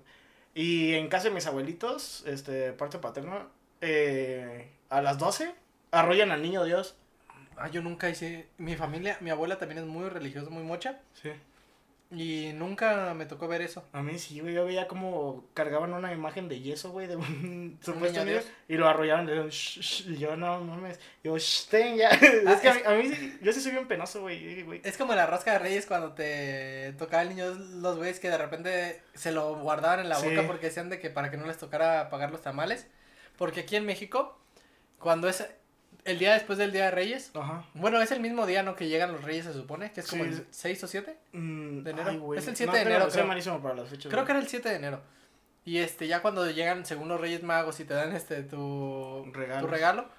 y 0.54 0.94
en 0.94 1.08
casa 1.08 1.30
de 1.30 1.36
mis 1.36 1.48
abuelitos, 1.48 2.24
este, 2.26 2.74
parte 2.74 3.00
paterna, 3.00 3.48
eh, 3.82 4.70
a 4.90 5.02
las 5.02 5.18
12 5.18 5.54
arrollan 5.92 6.32
al 6.32 6.42
niño 6.42 6.64
Dios. 6.64 6.96
Ah, 7.58 7.70
yo 7.70 7.82
nunca 7.82 8.10
hice. 8.10 8.48
Mi 8.58 8.76
familia, 8.76 9.18
mi 9.22 9.30
abuela 9.30 9.58
también 9.58 9.80
es 9.80 9.86
muy 9.86 10.10
religiosa, 10.10 10.50
muy 10.50 10.64
mocha. 10.64 11.00
Sí. 11.14 11.32
Y 12.14 12.52
nunca 12.56 13.14
me 13.14 13.26
tocó 13.26 13.48
ver 13.48 13.62
eso. 13.62 13.86
A 13.94 14.02
mí 14.02 14.20
sí, 14.20 14.42
güey, 14.42 14.54
yo 14.54 14.66
veía 14.66 14.88
como 14.88 15.46
cargaban 15.54 15.94
una 15.94 16.12
imagen 16.12 16.50
de 16.50 16.60
yeso, 16.60 16.92
güey, 16.92 17.08
de 17.08 17.16
un 17.16 17.80
supuesto 17.82 18.26
niño 18.26 18.40
y 18.68 18.76
lo 18.76 18.88
arrollaban, 18.90 19.26
le 19.26 19.32
decían, 19.32 19.50
"Shh, 19.50 19.80
shh", 19.80 20.10
y 20.12 20.18
yo, 20.18 20.36
no, 20.36 20.60
no 20.60 20.76
mames, 20.76 21.00
yo, 21.24 21.38
shh, 21.38 21.68
ten 21.70 21.96
ya, 21.96 22.10
es 22.10 22.60
que 22.60 22.70
a 22.70 22.74
mí, 22.74 22.82
a 22.86 22.92
mí 22.96 23.08
sí, 23.08 23.40
yo 23.42 23.54
sí 23.54 23.62
soy 23.62 23.72
bien 23.72 23.88
penoso, 23.88 24.22
güey, 24.22 24.64
güey, 24.64 24.82
Es 24.84 24.98
como 24.98 25.16
la 25.16 25.26
rosca 25.26 25.54
de 25.54 25.60
reyes 25.60 25.86
cuando 25.86 26.12
te 26.14 26.94
tocaba 26.98 27.24
el 27.24 27.30
niño, 27.30 27.46
los 27.54 27.96
güeyes 27.98 28.20
que 28.20 28.30
de 28.30 28.38
repente 28.38 29.02
se 29.14 29.32
lo 29.32 29.56
guardaban 29.56 30.02
en 30.02 30.10
la 30.10 30.16
Sí. 30.16 30.28
boca 30.30 30.46
porque 30.48 30.66
decían 30.66 30.90
de 30.90 31.00
que 31.00 31.10
para 31.10 31.32
que 31.32 31.38
no 31.38 31.46
les 31.48 31.58
tocara 31.58 32.10
pagar 32.10 32.32
los 32.32 32.42
tamales. 32.42 32.88
Porque 33.38 33.62
aquí 33.62 33.76
en 33.78 33.86
México, 33.86 34.38
cuando 35.00 35.30
es 35.30 35.48
el 36.06 36.20
día 36.20 36.34
después 36.34 36.58
del 36.58 36.72
día 36.72 36.86
de 36.86 36.92
reyes, 36.92 37.32
ajá, 37.34 37.66
bueno, 37.74 38.02
es 38.02 38.12
el 38.12 38.20
mismo 38.20 38.46
día, 38.46 38.64
¿no? 38.64 38.76
Que 38.76 38.88
llegan 38.88 39.12
los 39.12 39.24
reyes, 39.24 39.46
se 39.46 39.54
supone, 39.54 39.92
que 39.92 40.00
es 40.02 40.08
como 40.08 40.24
Sí, 40.24 40.30
el 40.30 40.36
es- 40.36 40.44
6 40.52 40.84
o 40.84 40.88
7. 40.88 41.18
Mm, 41.34 41.84
¿De 41.84 41.92
enero? 41.92 42.10
ay, 42.10 42.38
Es 42.40 42.48
el 42.48 42.56
7 42.56 42.72
no, 42.72 42.78
de 42.78 42.84
creo- 42.84 42.96
enero, 42.98 43.12
creo. 43.12 43.26
malísimo 43.28 43.62
para 43.62 43.76
las 43.76 43.90
fechas, 43.90 44.10
Creo 44.10 44.20
güey. 44.22 44.26
que 44.26 44.32
era 44.32 44.40
el 44.40 44.48
7 44.48 44.70
de 44.70 44.76
enero. 44.76 45.02
Y 45.64 45.78
este, 45.78 46.08
ya 46.08 46.22
cuando 46.22 46.50
llegan, 46.50 46.86
según 46.86 47.08
los 47.08 47.22
Reyes 47.22 47.44
Magos, 47.44 47.80
y 47.80 47.86
te 47.86 47.94
dan 47.94 48.16
este 48.16 48.42
tu 48.44 49.26
Regalos. 49.32 49.62
tu 49.62 49.68
regalo, 49.68 50.10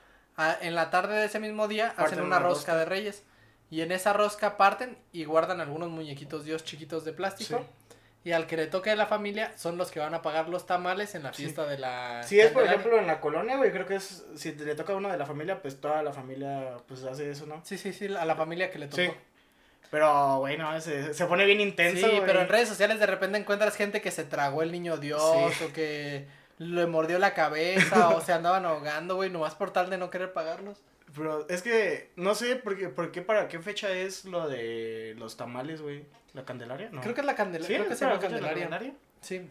en 0.61 0.75
la 0.75 0.91
tarde 0.91 1.17
de 1.17 1.27
ese 1.27 1.41
mismo 1.41 1.67
día 1.69 1.93
hacen 1.97 2.21
una 2.21 2.39
rosca, 2.39 2.77
de 2.77 2.85
Reyes. 2.85 3.25
Y 3.71 3.81
en 3.81 3.91
esa 3.91 4.13
rosca 4.13 4.57
parten 4.57 4.99
y 5.13 5.25
guardan 5.25 5.61
algunos 5.61 5.89
muñequitos 5.91 6.45
Dios 6.45 6.63
chiquitos 6.65 7.05
de 7.05 7.13
plástico. 7.13 7.59
Sí. 7.59 7.65
Y 8.25 8.31
al 8.33 8.47
que 8.47 8.57
le 8.57 8.67
toque 8.69 8.91
a 8.91 8.97
la 8.97 9.07
familia 9.07 9.53
son 9.57 9.77
los 9.77 9.91
que 9.91 9.99
van 9.99 10.15
a 10.15 10.23
pagar 10.23 10.49
los 10.49 10.65
tamales 10.65 11.15
en 11.17 11.25
la 11.25 11.33
Sí. 11.33 11.43
fiesta 11.43 11.67
de 11.67 11.77
la. 11.79 12.23
Si 12.23 12.39
es, 12.41 12.53
por 12.53 12.63
ejemplo, 12.65 12.97
en 12.99 13.07
la 13.09 13.21
colonia, 13.21 13.57
güey, 13.57 13.73
creo 13.73 13.85
que 13.85 13.97
es, 13.97 14.25
si 14.37 14.53
le 14.53 14.75
toca 14.77 14.93
a 14.93 14.97
uno 14.97 15.11
de 15.11 15.19
la 15.19 15.27
familia, 15.27 15.61
pues 15.61 15.81
toda 15.81 16.03
la 16.05 16.13
familia, 16.13 16.77
pues 16.87 17.03
hace 17.05 17.31
eso, 17.31 17.47
¿no? 17.47 17.61
Sí, 17.65 17.77
sí, 17.79 17.93
sí, 17.93 18.07
a 18.15 18.25
la 18.25 18.37
familia 18.37 18.71
que 18.71 18.79
le 18.79 18.87
tocó. 18.87 19.03
Sí. 19.03 19.11
Pero, 19.91 20.39
güey, 20.39 20.57
no, 20.57 20.81
se, 20.81 21.13
se 21.13 21.27
pone 21.27 21.45
bien 21.45 21.61
intenso, 21.61 22.07
Sí, 22.09 22.23
pero 22.25 22.41
en 22.41 22.49
redes 22.49 22.69
sociales 22.69 22.99
de 22.99 23.07
repente 23.07 23.37
encuentras 23.39 23.77
gente 23.77 24.01
que 24.01 24.11
se 24.11 24.25
tragó 24.25 24.63
el 24.63 24.73
niño 24.73 24.97
Dios 24.97 25.21
Sí. 25.59 25.65
o 25.65 25.73
que 25.73 26.27
le 26.59 26.87
mordió 26.87 27.19
la 27.19 27.35
cabeza 27.35 28.09
o 28.11 28.21
se 28.21 28.33
andaban 28.33 28.65
ahogando, 28.65 29.17
güey, 29.17 29.29
nomás 29.31 29.55
por 29.55 29.73
tal 29.73 29.91
de 29.91 29.99
no 29.99 30.09
querer 30.11 30.33
pagarlos. 30.33 30.79
Pero 31.15 31.49
es 31.49 31.63
que 31.63 32.11
no 32.17 32.35
sé 32.35 32.57
por 32.57 32.77
qué, 32.77 32.89
por 32.89 33.13
qué 33.13 33.23
para 33.23 33.49
qué 33.49 33.59
fecha 33.61 33.91
es 33.91 34.25
lo 34.25 34.49
de 34.49 35.15
los 35.19 35.37
tamales, 35.37 35.83
güey. 35.83 36.05
¿La 36.33 36.45
Candelaria? 36.45 36.89
No. 36.91 37.01
Creo 37.03 37.15
que 37.15 37.21
es 37.21 37.27
la 37.27 37.35
Candelaria. 37.35 37.69
Sí, 37.69 37.75
creo 37.75 37.89
que 37.89 37.95
es 37.95 38.01
la 38.01 38.19
Candelaria. 38.19 38.95
Sí. 39.21 39.49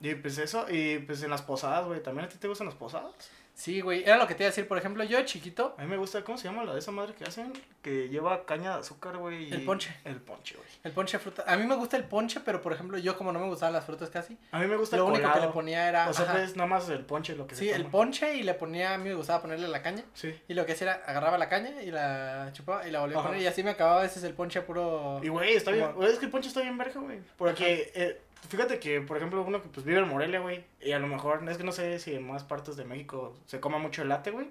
Y 0.00 0.14
pues 0.14 0.38
eso, 0.38 0.66
y 0.68 0.98
pues 0.98 1.22
en 1.22 1.30
las 1.30 1.42
posadas, 1.42 1.86
güey. 1.86 2.02
¿También 2.02 2.26
a 2.26 2.28
ti 2.28 2.36
te 2.38 2.48
gustan 2.48 2.66
las 2.66 2.76
posadas? 2.76 3.14
Sí, 3.60 3.82
güey. 3.82 4.02
Era 4.04 4.16
lo 4.16 4.26
que 4.26 4.34
te 4.34 4.42
iba 4.42 4.48
a 4.48 4.52
decir. 4.52 4.66
Por 4.66 4.78
ejemplo, 4.78 5.04
yo 5.04 5.18
de 5.18 5.26
chiquito, 5.26 5.74
A 5.76 5.82
mí 5.82 5.88
me 5.88 5.98
gusta, 5.98 6.24
¿cómo 6.24 6.38
se 6.38 6.44
llama 6.44 6.64
la 6.64 6.72
de 6.72 6.78
esa 6.78 6.92
madre 6.92 7.12
que 7.12 7.24
hacen? 7.24 7.52
Que 7.82 8.08
lleva 8.08 8.46
caña 8.46 8.72
de 8.74 8.80
azúcar, 8.80 9.18
güey. 9.18 9.50
y- 9.50 9.52
El 9.52 9.66
ponche. 9.66 9.94
El 10.04 10.16
ponche, 10.16 10.56
güey. 10.56 10.66
el 10.82 10.92
ponche 10.92 11.18
de 11.18 11.22
fruta. 11.22 11.44
A 11.46 11.56
mí 11.58 11.66
me 11.66 11.74
gusta 11.76 11.98
el 11.98 12.04
ponche, 12.04 12.40
pero 12.42 12.62
por 12.62 12.72
ejemplo, 12.72 12.96
yo 12.96 13.18
como 13.18 13.32
no 13.32 13.38
me 13.38 13.46
gustaban 13.48 13.74
las 13.74 13.84
frutas 13.84 14.08
casi, 14.08 14.38
A 14.50 14.60
mí 14.60 14.66
me 14.66 14.76
gusta 14.76 14.96
lo 14.96 15.04
el 15.08 15.12
único 15.12 15.30
que 15.34 15.40
le 15.40 15.48
ponía 15.48 15.88
era. 15.90 16.08
O 16.08 16.14
sea, 16.14 16.24
ajá, 16.24 16.32
pues 16.38 16.56
nada 16.56 16.68
más 16.70 16.88
el 16.88 17.04
ponche 17.04 17.36
lo 17.36 17.46
que 17.46 17.54
sí, 17.54 17.68
se 17.68 17.74
el 17.76 17.84
ponche 17.84 18.34
y 18.34 18.44
le 18.44 18.54
ponía. 18.54 18.94
A 18.94 18.98
mí 18.98 19.10
me 19.10 19.14
gustaba 19.14 19.42
ponerle 19.42 19.68
la 19.68 19.82
caña. 19.82 20.04
Sí. 20.14 20.34
Y 20.48 20.54
lo 20.54 20.64
que 20.64 20.72
hacía 20.72 20.94
era 20.94 21.02
agarraba 21.06 21.36
la 21.36 21.50
caña 21.50 21.82
y 21.82 21.90
la 21.90 22.48
chupaba 22.54 22.88
y 22.88 22.90
la 22.90 23.00
volvía 23.00 23.18
a 23.18 23.22
poner. 23.22 23.42
Y 23.42 23.46
así 23.46 23.62
me 23.62 23.70
acababa 23.72 23.98
a 24.00 24.02
veces 24.04 24.22
el 24.24 24.32
ponche 24.32 24.62
puro. 24.62 25.20
Y 25.22 25.28
güey, 25.28 25.54
está 25.54 25.70
bien. 25.70 25.84
Como- 25.88 25.98
güey, 25.98 26.12
Es 26.12 26.18
que 26.18 26.24
el 26.24 26.30
ponche 26.30 26.48
está 26.48 26.62
bien 26.62 26.78
verga, 26.78 26.98
güey. 26.98 27.18
Porque, 27.36 27.92
eh, 27.94 28.20
fíjate 28.48 28.78
que, 28.78 29.00
por 29.00 29.16
ejemplo, 29.16 29.42
uno 29.42 29.62
que 29.62 29.68
pues 29.68 29.84
vive 29.84 30.00
en 30.00 30.08
Morelia, 30.08 30.40
güey. 30.40 30.64
Y 30.80 30.92
a 30.92 30.98
lo 30.98 31.06
mejor, 31.06 31.46
es 31.48 31.56
que 31.56 31.64
no 31.64 31.72
sé 31.72 31.98
si 31.98 32.14
en 32.14 32.26
más 32.26 32.44
partes 32.44 32.76
de 32.76 32.84
México 32.84 33.36
se 33.46 33.60
coma 33.60 33.78
mucho 33.78 34.02
el 34.02 34.08
latte, 34.08 34.30
güey. 34.30 34.48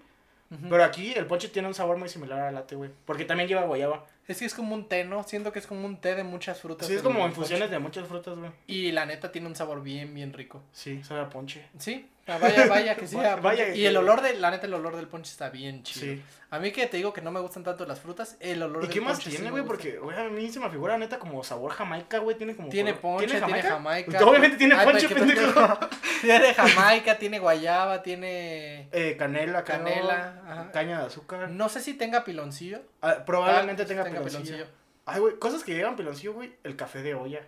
Pero 0.67 0.83
aquí 0.83 1.13
el 1.13 1.27
ponche 1.27 1.47
tiene 1.47 1.67
un 1.67 1.75
sabor 1.75 1.97
muy 1.97 2.09
similar 2.09 2.39
al 2.39 2.55
latte, 2.55 2.75
güey. 2.75 2.89
Porque 3.05 3.23
también 3.23 3.47
lleva 3.47 3.65
guayaba. 3.65 4.07
Es 4.27 4.39
que 4.39 4.45
es 4.45 4.55
como 4.55 4.73
un 4.73 4.87
té, 4.87 5.03
¿no? 5.05 5.21
Siento 5.23 5.51
que 5.51 5.59
es 5.59 5.67
como 5.67 5.85
un 5.85 5.97
té 5.97 6.15
de 6.15 6.23
muchas 6.23 6.59
frutas. 6.59 6.87
Sí, 6.87 6.95
es 6.95 7.03
como 7.03 7.19
ponche. 7.19 7.29
infusiones 7.29 7.69
de 7.69 7.77
muchas 7.77 8.07
frutas, 8.07 8.35
güey. 8.35 8.51
Y 8.65 8.91
la 8.91 9.05
neta 9.05 9.31
tiene 9.31 9.47
un 9.47 9.55
sabor 9.55 9.83
bien, 9.83 10.13
bien 10.15 10.33
rico. 10.33 10.63
Sí, 10.71 11.03
sabe 11.03 11.21
a 11.21 11.29
ponche. 11.29 11.67
Sí, 11.77 12.09
ah, 12.29 12.37
vaya, 12.39 12.67
vaya 12.67 12.95
que 12.95 13.07
sí. 13.07 13.15
Vaya- 13.15 13.73
y 13.75 13.85
el 13.85 13.97
olor 13.97 14.21
de, 14.21 14.35
la 14.35 14.51
neta, 14.51 14.67
el 14.67 14.73
olor 14.73 14.95
del 14.95 15.07
ponche 15.07 15.31
está 15.31 15.49
bien 15.49 15.83
chido. 15.83 16.05
Sí. 16.15 16.21
A 16.51 16.57
mí 16.57 16.71
que 16.71 16.87
te 16.87 16.97
digo 16.97 17.13
que 17.13 17.21
no 17.21 17.29
me 17.31 17.39
gustan 17.39 17.63
tanto 17.63 17.85
las 17.85 17.99
frutas, 17.99 18.35
el 18.39 18.63
olor 18.63 18.83
¿Y 18.83 18.87
del 18.87 18.93
qué 18.93 19.01
más 19.01 19.19
tiene, 19.19 19.51
güey? 19.51 19.63
Porque, 19.63 19.97
güey, 19.99 20.17
a 20.17 20.23
mí 20.29 20.49
se 20.51 20.59
me 20.59 20.69
figura 20.69 20.97
neta 20.97 21.19
como 21.19 21.43
sabor 21.43 21.71
jamaica, 21.71 22.17
güey. 22.19 22.37
Tiene 22.37 22.55
como. 22.55 22.69
Tiene 22.69 22.93
ponche, 22.95 23.27
tiene 23.41 23.61
jamaica. 23.61 24.25
Obviamente 24.25 24.57
tiene 24.57 24.75
Ay, 24.75 24.85
ponche, 24.87 25.09
pendejo. 25.09 25.79
tiene 26.21 26.53
jamaica, 26.53 27.17
tiene 27.19 27.39
guayaba, 27.39 28.01
tiene 28.01 28.89
Eh, 28.91 29.15
canela, 29.17 29.63
canela. 29.63 30.41
ajá. 30.47 30.71
Caña 30.71 30.99
de 31.01 31.05
azúcar. 31.05 31.49
No 31.51 31.69
sé 31.69 31.81
si 31.81 31.93
tenga 31.93 32.23
piloncillo. 32.23 32.81
Ah, 33.01 33.17
probablemente 33.25 33.83
Ah, 33.83 33.85
tenga, 33.85 34.03
piloncillo. 34.05 34.65
Ay, 35.05 35.19
güey, 35.19 35.37
cosas 35.37 35.63
que 35.63 35.73
llevan 35.73 35.95
piloncillo, 35.95 36.33
güey. 36.33 36.53
El 36.63 36.75
café 36.75 37.01
de 37.03 37.13
olla. 37.15 37.41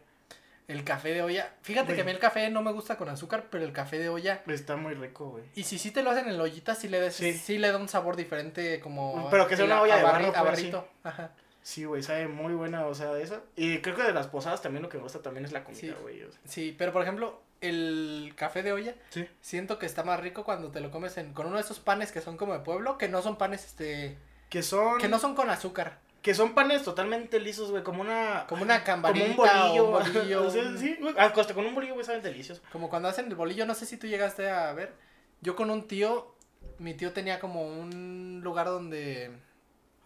El 0.72 0.84
café 0.84 1.10
de 1.14 1.22
olla. 1.22 1.54
Fíjate 1.62 1.88
Güey. 1.88 1.96
que 1.98 2.02
a 2.02 2.06
mí 2.06 2.12
el 2.12 2.20
café 2.20 2.50
no 2.50 2.62
me 2.62 2.72
gusta 2.72 2.98
con 2.98 3.10
azúcar, 3.10 3.46
pero 3.50 3.64
el 3.64 3.74
café 3.74 4.00
de 4.00 4.10
olla. 4.10 4.42
Está 4.48 4.76
muy 4.76 4.94
rico, 4.94 5.30
güey. 5.30 5.44
Y 5.56 5.64
si 5.64 5.78
sí 5.80 5.92
te 5.92 6.02
lo 6.04 6.12
hacen 6.12 6.28
en 6.28 6.38
la 6.38 6.44
ollita, 6.44 6.76
sí 6.76 6.88
le, 6.88 7.00
des- 7.00 7.16
Sí. 7.16 7.34
sí 7.34 7.58
le 7.58 7.72
da 7.72 7.78
un 7.78 7.88
sabor 7.90 8.16
diferente 8.16 8.80
como... 8.80 9.30
Pero 9.30 9.48
que 9.48 9.56
sea 9.56 9.66
una 9.66 9.82
olla 9.82 9.98
de 9.98 10.04
barro, 10.04 10.32
pues, 10.32 10.44
barrito. 10.44 10.88
Ajá. 11.04 11.32
Sí, 11.64 11.86
güey, 11.86 12.02
sabe 12.02 12.28
muy 12.28 12.54
buena, 12.56 12.88
o 12.88 12.96
sea, 12.96 13.16
esa. 13.20 13.42
Y 13.56 13.80
creo 13.82 13.96
que 13.96 14.02
de 14.04 14.14
las 14.14 14.26
posadas 14.28 14.62
también 14.64 14.82
lo 14.82 14.90
que 14.90 14.98
me 14.98 15.04
gusta 15.04 15.22
también 15.22 15.46
es 15.46 15.52
la 15.52 15.64
comida, 15.64 15.80
Sí. 15.80 15.94
güey. 16.02 16.24
o 16.24 16.32
sea. 16.32 16.42
Sí, 16.46 16.76
pero 16.76 16.92
por 16.92 17.04
ejemplo, 17.04 17.40
el 17.62 18.34
café 18.36 18.64
de 18.64 18.72
olla, 18.74 18.96
Sí. 19.10 19.28
siento 19.42 19.78
que 19.78 19.86
está 19.86 20.04
más 20.04 20.20
rico 20.20 20.44
cuando 20.44 20.72
te 20.72 20.80
lo 20.80 20.90
comes 20.90 21.16
en, 21.18 21.34
con 21.34 21.46
uno 21.46 21.58
de 21.58 21.62
esos 21.62 21.80
panes 21.80 22.12
que 22.12 22.20
son 22.22 22.36
como 22.38 22.54
de 22.54 22.60
pueblo, 22.62 22.98
que 22.98 23.08
no 23.10 23.22
son 23.22 23.38
panes, 23.38 23.64
este, 23.66 24.18
Que 24.50 24.64
son. 24.64 24.98
que 24.98 25.08
no 25.08 25.20
son 25.20 25.36
con 25.36 25.52
azúcar, 25.52 26.00
Que 26.22 26.36
son 26.36 26.54
panes 26.54 26.84
totalmente 26.84 27.40
lisos, 27.40 27.72
güey, 27.72 27.84
como 27.84 28.02
una. 28.02 28.46
como 28.48 28.62
una 28.64 28.76
Como 28.76 28.86
cambarita 28.86 29.26
un 29.32 29.36
bolillo. 29.38 29.84
o 29.84 29.86
un 29.86 29.92
bolillo, 30.14 30.44
o 30.48 30.50
sea, 30.52 30.62
un- 30.64 30.78
sí, 30.78 30.96
güey, 31.02 31.16
hasta 31.18 31.54
con 31.54 31.66
un 31.66 31.74
bolillo, 31.74 31.94
güey, 31.96 32.06
saben 32.06 32.22
deliciosos. 32.22 32.64
como 32.72 32.90
cuando 32.90 33.08
hacen 33.10 33.26
el 33.28 33.36
bolillo, 33.36 33.66
no 33.66 33.74
sé 33.74 33.86
si 33.86 33.98
tú 33.98 34.06
llegaste 34.08 34.50
a 34.50 34.72
ver, 34.74 34.94
yo 35.42 35.56
con 35.56 35.72
un 35.72 35.88
tío, 35.88 36.36
mi 36.78 36.94
tío 36.94 37.12
tenía 37.12 37.40
como 37.40 37.64
un 37.68 38.42
lugar 38.44 38.68
donde, 38.68 39.32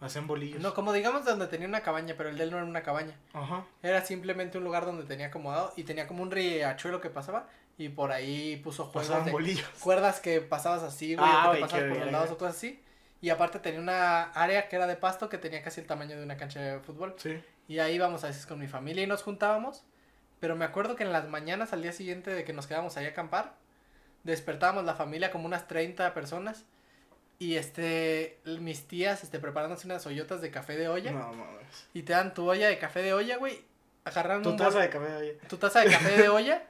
Hacen 0.00 0.26
bolillos. 0.26 0.60
no, 0.62 0.72
como 0.74 0.92
digamos 0.94 1.24
donde 1.26 1.46
tenía 1.48 1.68
una 1.68 1.82
cabaña, 1.82 2.14
pero 2.16 2.28
el 2.30 2.38
de 2.38 2.44
él 2.44 2.50
no 2.50 2.56
era 2.56 2.66
una 2.66 2.82
cabaña, 2.82 3.14
Ajá. 3.34 3.64
era 3.82 4.02
simplemente 4.04 4.56
un 4.58 4.64
lugar 4.64 4.86
donde 4.86 5.04
tenía 5.04 5.26
acomodado 5.26 5.72
y 5.76 5.82
tenía 5.84 6.06
como 6.06 6.22
un 6.22 6.30
riachuelo 6.30 7.00
que 7.02 7.10
pasaba 7.10 7.48
y 7.78 7.90
por 7.90 8.10
ahí 8.12 8.56
puso 8.64 8.90
Pasaban 8.90 9.26
de 9.26 9.32
bolillos. 9.32 9.66
cuerdas 9.80 10.20
que 10.20 10.40
pasabas 10.40 10.82
así, 10.82 11.14
güey, 11.14 11.28
Ah, 11.30 11.48
que 11.50 11.56
te 11.56 11.60
pasabas 11.62 11.88
por 11.90 11.98
los 11.98 12.12
lados 12.12 12.30
o 12.30 12.38
cosas 12.38 12.56
así. 12.56 12.80
Y 13.20 13.30
aparte 13.30 13.58
tenía 13.58 13.80
una 13.80 14.24
área 14.32 14.68
que 14.68 14.76
era 14.76 14.86
de 14.86 14.96
pasto 14.96 15.28
que 15.28 15.38
tenía 15.38 15.62
casi 15.62 15.80
el 15.80 15.86
tamaño 15.86 16.16
de 16.16 16.22
una 16.22 16.36
cancha 16.36 16.60
de 16.60 16.80
fútbol. 16.80 17.14
Sí. 17.18 17.42
Y 17.68 17.78
ahí 17.78 17.94
íbamos 17.94 18.22
a 18.24 18.28
veces 18.28 18.46
con 18.46 18.58
mi 18.58 18.66
familia 18.68 19.02
y 19.04 19.06
nos 19.06 19.22
juntábamos. 19.22 19.82
Pero 20.40 20.54
me 20.54 20.64
acuerdo 20.64 20.96
que 20.96 21.02
en 21.04 21.12
las 21.12 21.28
mañanas 21.28 21.72
al 21.72 21.82
día 21.82 21.92
siguiente 21.92 22.30
de 22.32 22.44
que 22.44 22.52
nos 22.52 22.66
quedábamos 22.66 22.96
ahí 22.96 23.06
a 23.06 23.08
acampar, 23.08 23.54
despertábamos 24.24 24.84
la 24.84 24.94
familia 24.94 25.30
como 25.30 25.46
unas 25.46 25.66
30 25.66 26.12
personas. 26.14 26.64
Y 27.38 27.56
este, 27.56 28.38
mis 28.44 28.86
tías 28.88 29.22
este, 29.22 29.38
preparándose 29.38 29.86
unas 29.86 30.06
ollotas 30.06 30.40
de 30.40 30.50
café 30.50 30.76
de 30.76 30.88
olla. 30.88 31.12
No 31.12 31.32
mames. 31.32 31.88
Y 31.94 32.02
te 32.02 32.12
dan 32.12 32.32
tu 32.34 32.48
olla 32.48 32.68
de 32.68 32.78
café 32.78 33.02
de 33.02 33.12
olla, 33.14 33.36
güey. 33.36 33.62
Agarrando 34.04 34.44
Tu 34.44 34.50
un 34.50 34.56
taza 34.56 34.78
de 34.78 34.88
café 34.90 35.06
de 35.10 35.16
olla. 35.16 35.32
tu 35.48 35.56
taza 35.56 35.80
de 35.80 35.90
café 35.90 36.16
de 36.22 36.28
olla 36.28 36.62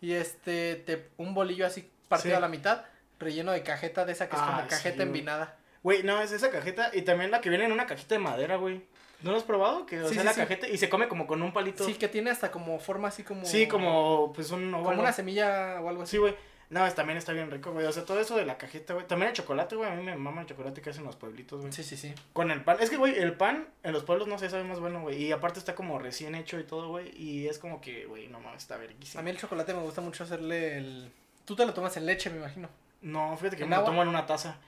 y 0.00 0.12
este 0.14 0.76
te, 0.86 1.08
un 1.18 1.34
bolillo 1.34 1.66
así 1.66 1.88
partido 2.08 2.32
Sí. 2.34 2.36
a 2.38 2.40
la 2.40 2.48
mitad, 2.48 2.84
relleno 3.18 3.52
de 3.52 3.62
cajeta 3.62 4.04
de 4.06 4.12
esa 4.12 4.28
que 4.28 4.36
es 4.36 4.42
Ah, 4.42 4.46
como 4.46 4.62
sí, 4.62 4.68
cajeta 4.70 4.96
güey. 4.96 5.06
envinada. 5.08 5.54
Güey, 5.88 6.02
no, 6.02 6.20
es 6.20 6.32
esa 6.32 6.50
cajeta. 6.50 6.90
Y 6.92 7.00
también 7.00 7.30
la 7.30 7.40
que 7.40 7.48
viene 7.48 7.64
en 7.64 7.72
una 7.72 7.86
cajita 7.86 8.14
de 8.14 8.18
madera, 8.18 8.56
güey. 8.56 8.82
¿No 9.22 9.30
lo 9.30 9.38
has 9.38 9.42
probado? 9.42 9.86
Que, 9.86 10.00
o 10.02 10.08
Sí, 10.08 10.14
sea, 10.14 10.22
sí, 10.22 10.26
la 10.26 10.34
sí. 10.34 10.40
cajeta 10.42 10.68
y 10.68 10.76
se 10.76 10.90
come 10.90 11.08
como 11.08 11.26
con 11.26 11.40
un 11.40 11.52
palito. 11.52 11.82
Sí, 11.84 11.94
que 11.94 12.08
tiene 12.08 12.30
hasta 12.30 12.50
como 12.50 12.78
forma 12.78 13.08
así 13.08 13.22
como 13.22 13.46
Sí, 13.46 13.66
como, 13.66 14.32
pues 14.34 14.50
un 14.50 14.70
como 14.70 14.82
óvalo. 14.84 15.00
una 15.00 15.12
semilla 15.14 15.80
o 15.80 15.88
algo 15.88 16.02
así. 16.02 16.10
Sí, 16.12 16.18
güey. 16.18 16.34
No, 16.70 16.86
es, 16.86 16.94
también 16.94 17.16
está 17.16 17.32
bien 17.32 17.50
rico, 17.50 17.72
güey. 17.72 17.86
O 17.86 17.92
sea, 17.92 18.04
todo 18.04 18.20
eso 18.20 18.36
de 18.36 18.44
la 18.44 18.58
cajeta, 18.58 18.92
güey. 18.92 19.06
También 19.06 19.30
el 19.30 19.34
chocolate, 19.34 19.74
güey. 19.76 19.90
A 19.90 19.94
mí 19.94 20.02
me 20.02 20.14
mama 20.16 20.42
el 20.42 20.46
chocolate 20.46 20.82
que 20.82 20.90
hacen 20.90 21.04
los 21.04 21.16
pueblitos, 21.16 21.62
güey. 21.62 21.72
Sí, 21.72 21.82
sí, 21.82 21.96
sí. 21.96 22.14
Con 22.34 22.50
el 22.50 22.62
pan. 22.62 22.76
Es 22.80 22.90
que, 22.90 22.98
güey, 22.98 23.18
el 23.18 23.32
pan 23.32 23.66
en 23.82 23.94
los 23.94 24.04
pueblos 24.04 24.28
no 24.28 24.38
sé, 24.38 24.50
sabe 24.50 24.64
más 24.64 24.78
bueno, 24.78 25.00
güey. 25.00 25.16
Y 25.24 25.32
aparte 25.32 25.58
está 25.58 25.74
como 25.74 25.98
recién 25.98 26.34
hecho 26.34 26.60
y 26.60 26.64
todo, 26.64 26.88
güey. 26.90 27.10
Y 27.18 27.48
es 27.48 27.58
como 27.58 27.80
que, 27.80 28.04
güey, 28.04 28.28
no 28.28 28.40
mames, 28.40 28.62
está 28.64 28.74
A 28.74 28.78
verguísimo. 28.78 29.22
mí 29.22 29.30
el 29.30 29.38
chocolate 29.38 29.72
me 29.72 29.80
gusta 29.80 30.02
mucho 30.02 30.24
hacerle 30.24 30.76
el... 30.76 31.10
Tú 31.46 31.56
te 31.56 31.64
lo 31.64 31.72
tomas 31.72 31.96
en 31.96 32.04
leche, 32.04 32.28
me 32.28 32.36
imagino. 32.36 32.68
No, 33.00 33.34
fíjate 33.38 33.56
que 33.56 33.62
¿En 33.62 33.70
me 33.70 33.76
lo 33.76 33.84
tomo 33.84 34.02
en 34.02 34.08
una 34.08 34.26
taza. 34.26 34.58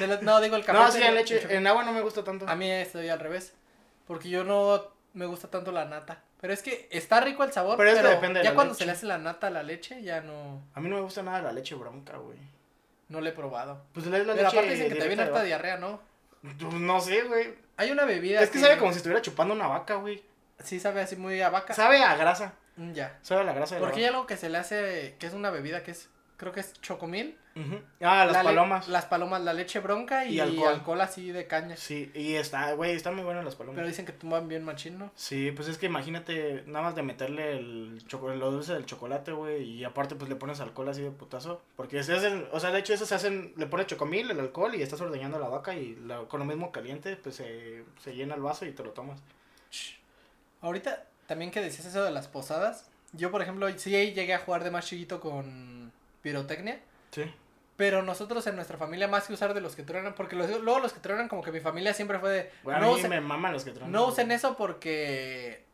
La- 0.00 0.20
no, 0.22 0.40
digo 0.40 0.56
el 0.56 0.64
café. 0.64 0.78
No, 0.78 0.90
sí, 0.90 1.02
en 1.02 1.14
leche. 1.14 1.54
En 1.56 1.66
agua 1.66 1.84
no 1.84 1.92
me 1.92 2.00
gusta 2.00 2.24
tanto. 2.24 2.48
A 2.48 2.54
mí 2.56 2.70
estoy 2.70 3.08
al 3.08 3.20
revés. 3.20 3.52
Porque 4.06 4.28
yo 4.28 4.44
no 4.44 4.84
me 5.14 5.26
gusta 5.26 5.48
tanto 5.48 5.72
la 5.72 5.84
nata. 5.84 6.22
Pero 6.40 6.52
es 6.52 6.62
que 6.62 6.88
está 6.90 7.20
rico 7.20 7.42
el 7.44 7.52
sabor. 7.52 7.76
Pero 7.76 7.90
Pero, 7.94 8.00
es 8.08 8.08
que 8.08 8.14
depende 8.16 8.38
de 8.40 8.44
ya 8.44 8.50
la 8.50 8.54
cuando 8.54 8.72
leche. 8.74 8.80
se 8.82 8.86
le 8.86 8.92
hace 8.92 9.06
la 9.06 9.18
nata 9.18 9.46
a 9.46 9.50
la 9.50 9.62
leche, 9.62 10.02
ya 10.02 10.20
no, 10.20 10.62
A 10.74 10.80
mí 10.80 10.88
no 10.88 10.96
me 10.96 11.02
gusta 11.02 11.22
nada 11.22 11.40
la 11.40 11.52
leche 11.52 11.74
bronca, 11.74 12.16
güey. 12.18 12.38
no 13.08 13.20
le 13.20 13.30
he 13.30 13.32
probado. 13.32 13.82
Pues 13.92 14.04
das 14.10 14.26
la 14.26 14.34
Pero 14.34 14.34
leche 14.34 14.46
aparte 14.58 14.70
dicen 14.72 14.88
que 14.92 14.94
te 15.00 15.06
viene 15.06 15.22
harta 15.22 15.42
diarrea, 15.42 15.76
¿no? 15.78 16.00
Pues 16.42 16.74
No 16.74 17.00
sé, 17.00 17.22
güey. 17.22 17.54
Hay 17.76 17.90
una 17.90 18.04
bebida. 18.04 18.40
Es 18.42 18.50
que 18.50 18.58
sabe 18.58 18.76
como 18.78 18.92
si 18.92 18.98
estuviera 18.98 19.22
chupando 19.22 19.54
una 19.54 19.66
vaca, 19.68 19.94
güey. 19.96 20.22
Sí, 20.62 20.78
sabe 20.80 21.00
así 21.00 21.16
muy 21.16 21.40
a 21.40 21.48
vaca. 21.50 21.72
Sabe 21.74 22.02
a 22.02 22.14
grasa. 22.16 22.54
Mm, 22.76 22.92
Ya. 22.92 23.18
Sabe 23.22 23.40
a 23.42 23.44
la 23.44 23.52
grasa 23.54 23.76
de 23.76 23.80
la 23.80 23.86
Porque 23.86 24.00
hay 24.00 24.06
vaca. 24.06 24.16
algo 24.16 24.26
que 24.26 24.36
se 24.36 24.48
le 24.50 24.58
hace, 24.58 25.16
que 25.18 25.26
es 25.26 25.32
una 25.32 25.50
bebida 25.50 25.82
que 25.82 25.92
es, 25.92 26.08
creo 26.36 26.52
que 26.52 26.60
es 26.60 26.72
chocomil. 26.80 27.38
Ah, 28.00 28.24
las 28.24 28.32
La 28.32 28.42
palomas. 28.42 28.88
Las 28.88 29.04
palomas, 29.04 29.40
la 29.42 29.52
leche 29.52 29.78
bronca 29.78 30.24
y, 30.24 30.34
Y 30.34 30.40
alcohol. 30.40 30.74
alcohol. 30.74 31.00
así 31.00 31.30
de 31.30 31.46
caña. 31.46 31.76
Sí, 31.76 32.10
y 32.14 32.34
está, 32.34 32.72
güey, 32.72 32.92
están 32.96 33.14
muy 33.14 33.22
buenas 33.24 33.44
las 33.44 33.54
palomas. 33.54 33.76
Pero 33.76 33.86
dicen 33.86 34.04
que 34.04 34.12
tumban 34.12 34.48
bien 34.48 34.64
machín, 34.64 34.98
¿no? 34.98 35.12
Sí, 35.14 35.52
pues 35.52 35.68
es 35.68 35.78
que 35.78 35.86
imagínate, 35.86 36.64
nada 36.66 36.84
más 36.86 36.94
de 36.96 37.02
meterle 37.02 37.56
el 37.56 38.02
chocolate, 38.08 38.38
lo 38.40 38.50
dulce 38.50 38.72
del 38.74 38.86
chocolate, 38.86 39.30
güey, 39.32 39.62
y 39.62 39.84
aparte 39.84 40.16
pues 40.16 40.28
le 40.28 40.36
pones 40.36 40.58
alcohol 40.60 40.88
así 40.88 41.02
de 41.02 41.10
putazo, 41.12 41.62
porque 41.76 42.02
se 42.02 42.14
hacen, 42.14 42.48
o 42.50 42.58
sea, 42.58 42.72
de 42.72 42.80
hecho 42.80 42.92
eso 42.92 43.06
se 43.06 43.14
hacen, 43.14 43.52
le 43.56 43.66
pones 43.66 43.86
chocomil, 43.86 44.30
el 44.30 44.40
alcohol 44.40 44.74
y 44.74 44.82
estás 44.82 45.00
ordeñando 45.00 45.38
la 45.38 45.48
vaca 45.48 45.74
y 45.76 45.94
la- 46.06 46.22
con 46.24 46.40
lo 46.40 46.46
mismo 46.46 46.72
caliente, 46.72 47.16
pues 47.16 47.36
se, 47.36 47.84
se 48.02 48.14
llena 48.16 48.34
el 48.34 48.42
vaso 48.42 48.66
y 48.66 48.72
te 48.72 48.82
lo 48.82 48.90
tomas. 48.90 49.20
Ahorita, 50.60 51.04
también 51.26 51.50
que 51.50 51.60
decías 51.60 51.86
eso 51.86 52.02
de 52.04 52.10
las 52.10 52.28
posadas. 52.28 52.88
Yo, 53.12 53.30
por 53.30 53.42
ejemplo, 53.42 53.68
sí 53.78 53.90
llegué 53.90 54.34
a 54.34 54.38
jugar 54.38 54.64
de 54.64 54.70
más 54.70 54.86
chiquito 54.86 55.20
con 55.20 55.92
pirotecnia. 56.22 56.80
Sí. 57.10 57.22
Pero 57.76 58.02
nosotros 58.02 58.46
en 58.46 58.54
nuestra 58.54 58.78
familia, 58.78 59.08
más 59.08 59.26
que 59.26 59.32
usar 59.32 59.52
de 59.52 59.60
los 59.60 59.74
que 59.74 59.82
truenan, 59.82 60.14
porque 60.14 60.36
los- 60.36 60.48
luego 60.60 60.78
los 60.78 60.92
que 60.92 61.00
truenan, 61.00 61.28
como 61.28 61.42
que 61.42 61.50
mi 61.50 61.60
familia 61.60 61.92
siempre 61.92 62.18
fue 62.20 62.30
de. 62.30 62.50
Bueno, 62.62 62.78
no, 62.80 62.86
a 62.86 62.88
mí 62.90 62.94
usen, 62.98 63.10
me 63.10 63.20
maman 63.20 63.52
los 63.52 63.64
que 63.64 63.72
traen. 63.72 63.90
no 63.90 64.06
usen 64.06 64.30
eso 64.30 64.56
porque. 64.56 65.64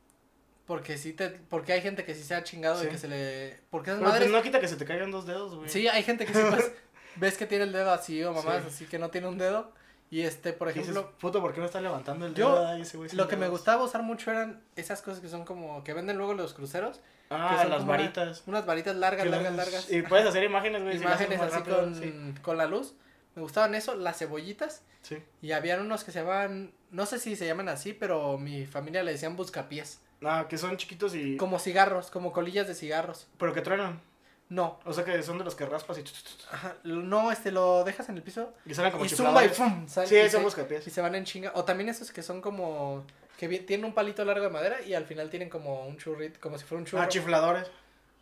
Porque 0.66 0.96
sí 0.98 1.12
te. 1.12 1.28
Porque 1.28 1.72
hay 1.72 1.82
gente 1.82 2.04
que 2.04 2.14
sí 2.14 2.22
se 2.22 2.34
ha 2.34 2.42
chingado 2.44 2.78
Sí. 2.78 2.86
de 2.86 2.90
que 2.92 2.98
se 2.98 3.08
le. 3.08 3.60
Porque 3.70 3.90
esas 3.90 3.98
Pero, 4.00 4.10
pues, 4.12 4.20
madres. 4.20 4.30
no 4.30 4.42
quita 4.42 4.60
que 4.60 4.68
se 4.68 4.76
te 4.76 4.84
caigan 4.84 5.10
dos 5.10 5.26
dedos, 5.26 5.54
güey. 5.56 5.68
Sí, 5.68 5.88
hay 5.88 6.02
gente 6.02 6.24
que 6.26 6.32
sí, 6.32 6.40
pues. 6.48 6.72
ves 7.16 7.36
que 7.36 7.44
tiene 7.46 7.64
el 7.64 7.72
dedo 7.72 7.90
así 7.92 8.22
o 8.24 8.32
mamás, 8.32 8.62
Sí. 8.62 8.68
así 8.68 8.84
que 8.86 8.98
no 8.98 9.10
tiene 9.10 9.26
un 9.28 9.36
dedo. 9.36 9.72
Y 10.10 10.22
este, 10.22 10.52
por 10.52 10.68
Y 10.68 10.72
dices, 10.72 10.90
ejemplo. 10.90 11.12
puto, 11.18 11.40
¿por 11.40 11.54
qué 11.54 11.60
no 11.60 11.66
está 11.66 11.80
levantando 11.80 12.26
el 12.26 12.34
Yo, 12.34 12.52
dedo? 12.52 12.66
Ay, 12.66 12.82
ese 12.82 12.96
güey 12.96 13.08
Lo 13.12 13.28
que 13.28 13.36
me 13.36 13.48
gustaba 13.48 13.84
usar 13.84 14.02
mucho 14.02 14.30
eran 14.32 14.60
esas 14.74 15.02
cosas 15.02 15.20
que 15.20 15.28
son 15.28 15.44
como. 15.44 15.84
que 15.84 15.92
venden 15.94 16.16
luego 16.18 16.34
los 16.34 16.52
cruceros. 16.54 16.96
que 16.98 17.36
Ah, 17.36 17.58
son 17.62 17.70
las 17.70 17.82
una- 17.84 17.90
varitas. 17.92 18.42
Unas 18.46 18.66
varitas 18.66 18.96
largas, 18.96 19.22
Que 19.22 19.30
largas, 19.30 19.54
largas. 19.54 19.90
Y 19.92 20.02
puedes 20.02 20.26
hacer 20.26 20.42
imágenes, 20.42 20.82
güey. 20.82 20.96
imágenes 20.96 21.40
así 21.40 21.54
rápido, 21.58 21.78
con, 21.80 21.94
Sí. 21.94 22.34
con 22.42 22.56
la 22.58 22.66
luz. 22.66 22.94
Me 23.36 23.42
gustaban 23.42 23.74
eso, 23.76 23.94
las 23.94 24.18
cebollitas. 24.18 24.82
sí. 25.02 25.22
Y 25.40 25.52
habían 25.52 25.80
unos 25.80 26.02
que 26.02 26.10
se 26.10 26.20
llaman, 26.24 26.72
no 26.90 27.06
sé 27.06 27.20
si 27.20 27.36
se 27.36 27.46
llaman 27.46 27.68
así, 27.68 27.92
pero 27.92 28.36
mi 28.36 28.66
familia 28.66 29.04
le 29.04 29.12
decían 29.12 29.36
buscapiés. 29.36 30.00
Ah, 30.24 30.46
que 30.48 30.58
son 30.58 30.76
chiquitos 30.76 31.14
y... 31.14 31.36
Como 31.36 31.58
cigarros, 31.60 32.10
como 32.10 32.32
colillas 32.32 32.66
de 32.66 32.74
cigarros. 32.74 33.28
Pero 33.38 33.54
que 33.54 33.62
truenan. 33.62 34.02
No, 34.50 34.78
O 34.84 34.92
sea 34.92 35.04
que 35.04 35.22
son 35.22 35.38
de 35.38 35.44
los 35.44 35.54
que 35.54 35.64
raspas 35.64 35.96
y... 35.98 36.04
ajá, 36.52 36.74
no, 36.84 37.30
este, 37.32 37.50
lo 37.52 37.84
dejas 37.84 38.08
en 38.08 38.16
el 38.16 38.22
piso 38.22 38.52
Y 38.66 38.74
salen 38.74 38.90
como 38.92 39.04
y 39.04 39.08
zumba 39.08 39.44
y 39.44 39.48
sale- 39.88 40.06
Sí, 40.08 40.16
y 40.16 40.28
son 40.28 40.42
buscapiés. 40.42 40.86
Y 40.86 40.90
se 40.90 41.00
van 41.00 41.14
en 41.14 41.24
chinga. 41.24 41.52
O 41.54 41.64
también 41.64 41.88
esos 41.88 42.10
que 42.10 42.22
son 42.22 42.40
como, 42.40 43.04
que 43.38 43.48
tienen 43.60 43.86
un 43.86 43.94
palito 43.94 44.24
largo 44.24 44.42
de 44.44 44.50
madera 44.50 44.82
y 44.82 44.94
al 44.94 45.06
final 45.06 45.30
tienen 45.30 45.48
como 45.48 45.86
un 45.86 45.96
churrito, 45.98 46.40
como 46.40 46.58
si 46.58 46.64
fuera 46.64 46.80
un 46.80 46.86
churro. 46.86 47.00
Ah, 47.02 47.08
chifladores. 47.08 47.70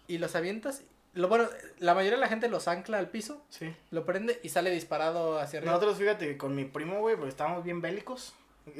y 0.07 0.19
los 0.19 0.37
avientas. 0.37 0.83
Lo 1.15 1.29
bueno, 1.29 1.49
la 1.79 1.95
mayoría 1.95 2.17
de 2.19 2.21
la 2.21 2.29
gente 2.29 2.49
los 2.51 2.69
ancla 2.69 2.99
al 2.99 3.09
piso, 3.09 3.43
Sí. 3.49 3.75
lo 3.91 4.05
prende 4.05 4.39
y 4.43 4.51
sale 4.51 4.71
disparado 4.71 5.39
hacia 5.41 5.59
arriba. 5.61 5.73
Nosotros, 5.73 5.97
fíjate, 5.99 6.37
con 6.37 6.55
mi 6.55 6.67
primo, 6.67 7.01
güey, 7.01 7.17
porque 7.17 7.31
estábamos 7.31 7.65
bien 7.65 7.81
bélicos. 7.81 8.35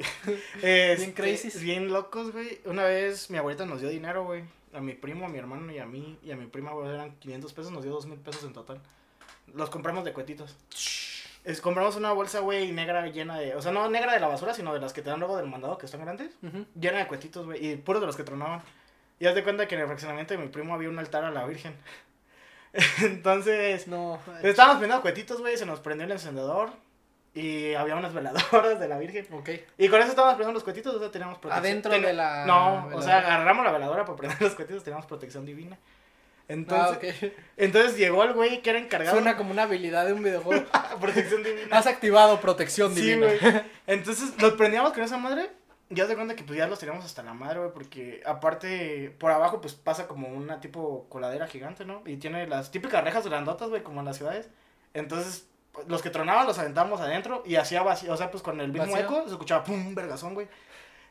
Este, 0.61 0.95
Bien 0.97 1.11
crazy. 1.13 1.49
Bien 1.59 1.91
locos, 1.91 2.31
güey. 2.31 2.59
Una 2.65 2.83
vez 2.83 3.29
mi 3.31 3.37
abuelita 3.39 3.65
nos 3.65 3.81
dio 3.81 3.89
dinero, 3.89 4.23
güey. 4.25 4.43
A 4.73 4.79
mi 4.81 4.93
primo, 4.93 5.25
a 5.25 5.29
mi 5.29 5.37
hermano 5.39 5.71
y 5.71 5.79
a 5.79 5.85
mí 5.85 6.19
y 6.23 6.31
a 6.31 6.35
mi 6.35 6.45
prima, 6.45 6.71
eran 6.85 7.15
500 7.15 7.53
pesos, 7.53 7.71
nos 7.71 7.83
dio 7.83 7.91
2 7.91 8.05
mil 8.05 8.19
pesos 8.19 8.43
en 8.43 8.53
total. 8.53 8.81
Los 9.53 9.69
compramos 9.69 10.03
de 10.03 10.13
cuetitos. 10.13 10.55
Es, 11.43 11.61
compramos 11.61 11.95
una 11.95 12.11
bolsa, 12.11 12.41
güey, 12.41 12.71
negra 12.71 13.07
llena 13.07 13.39
de... 13.39 13.55
O 13.55 13.61
sea, 13.61 13.71
no 13.71 13.89
negra 13.89 14.13
de 14.13 14.19
la 14.19 14.27
basura, 14.27 14.53
sino 14.53 14.73
de 14.73 14.79
las 14.79 14.93
que 14.93 15.01
te 15.01 15.09
dan 15.09 15.19
luego 15.19 15.37
del 15.37 15.47
mandado, 15.47 15.77
que 15.77 15.85
están 15.85 16.01
grandes. 16.01 16.31
Ujú. 16.43 16.65
Llena 16.79 16.99
de 16.99 17.07
cuetitos, 17.07 17.45
güey, 17.45 17.65
y 17.65 17.75
puros 17.77 18.01
de 18.01 18.07
los 18.07 18.15
que 18.15 18.23
tronaban. 18.23 18.61
Y 19.19 19.25
haz 19.25 19.35
de 19.35 19.43
cuenta 19.43 19.67
que 19.67 19.75
en 19.75 19.81
el 19.81 19.87
fraccionamiento 19.87 20.33
de 20.33 20.39
mi 20.39 20.49
primo 20.49 20.73
había 20.73 20.89
un 20.89 20.99
altar 20.99 21.23
a 21.23 21.31
la 21.31 21.45
Virgen. 21.45 21.75
Entonces, 23.01 23.87
No, 23.87 24.19
estábamos 24.43 24.77
prendiendo 24.77 25.01
cuetitos, 25.01 25.39
güey, 25.39 25.57
se 25.57 25.65
nos 25.65 25.79
prendió 25.79 26.05
el 26.05 26.11
encendedor. 26.11 26.71
Y 27.33 27.73
había 27.75 27.95
unas 27.95 28.13
veladoras 28.13 28.79
de 28.79 28.87
la 28.87 28.97
Virgen. 28.97 29.27
ok. 29.31 29.49
Y 29.77 29.87
con 29.87 29.99
eso 30.01 30.09
estábamos 30.09 30.35
prendiendo 30.35 30.53
los 30.53 30.63
cuetitos, 30.63 30.95
o 30.95 30.99
sea, 30.99 31.11
teníamos 31.11 31.37
protección. 31.37 31.65
Adentro 31.65 31.91
Ten- 31.91 32.01
de 32.01 32.13
la 32.13 32.45
No, 32.45 32.87
o 32.93 33.01
sea, 33.01 33.19
agarramos 33.19 33.63
la 33.65 33.71
veladora 33.71 34.03
para 34.05 34.17
prender 34.17 34.41
los 34.41 34.55
cuetitos, 34.55 34.83
teníamos 34.83 35.05
protección 35.05 35.45
divina. 35.45 35.77
Entonces, 36.47 37.15
ah, 37.21 37.25
ok. 37.27 37.33
entonces 37.57 37.95
llegó 37.95 38.23
el 38.23 38.33
güey 38.33 38.63
que 38.63 38.71
era 38.71 38.79
encargado 38.79 39.17
Suena 39.17 39.37
como 39.37 39.51
una 39.51 39.63
habilidad 39.63 40.07
de 40.07 40.13
un 40.13 40.23
videojuego. 40.23 40.63
de 40.63 40.97
protección 40.99 41.43
divina. 41.43 41.77
Has 41.77 41.85
activado 41.85 42.41
protección 42.41 42.93
Sí, 42.95 43.01
divina. 43.01 43.27
güey. 43.27 43.61
Entonces 43.87 44.33
los 44.41 44.53
prendíamos 44.53 44.91
con 44.93 45.03
esa 45.03 45.17
madre. 45.17 45.51
Ya 45.91 46.07
se 46.07 46.15
cuenta 46.15 46.35
que 46.35 46.43
pues 46.43 46.57
ya 46.57 46.65
los 46.67 46.79
teníamos 46.79 47.05
hasta 47.05 47.21
la 47.23 47.33
madre, 47.33 47.59
güey, 47.59 47.71
porque 47.71 48.21
aparte 48.25 49.15
por 49.19 49.31
abajo 49.31 49.59
pues 49.61 49.73
pasa 49.75 50.07
como 50.07 50.27
una 50.27 50.59
tipo 50.59 51.05
coladera 51.09 51.45
gigante, 51.47 51.85
¿no? 51.85 52.01
Y 52.05 52.17
tiene 52.17 52.45
las 52.47 52.71
típicas 52.71 53.03
rejas 53.03 53.25
grandotas, 53.27 53.69
güey, 53.69 53.83
como 53.83 53.99
en 53.99 54.05
las 54.07 54.17
ciudades. 54.17 54.49
Entonces 54.95 55.47
los 55.87 56.01
que 56.01 56.09
tronaban 56.09 56.45
los 56.47 56.59
aventábamos 56.59 56.99
adentro 57.01 57.43
y 57.45 57.55
hacía 57.55 57.81
vacío, 57.83 58.13
o 58.13 58.17
sea, 58.17 58.31
pues 58.31 58.43
con 58.43 58.59
el 58.61 58.69
mismo 58.71 58.91
¿Vacío? 58.91 59.05
eco 59.05 59.23
se 59.25 59.31
escuchaba 59.31 59.63
pum, 59.63 59.95
vergazón, 59.95 60.33
güey. 60.33 60.47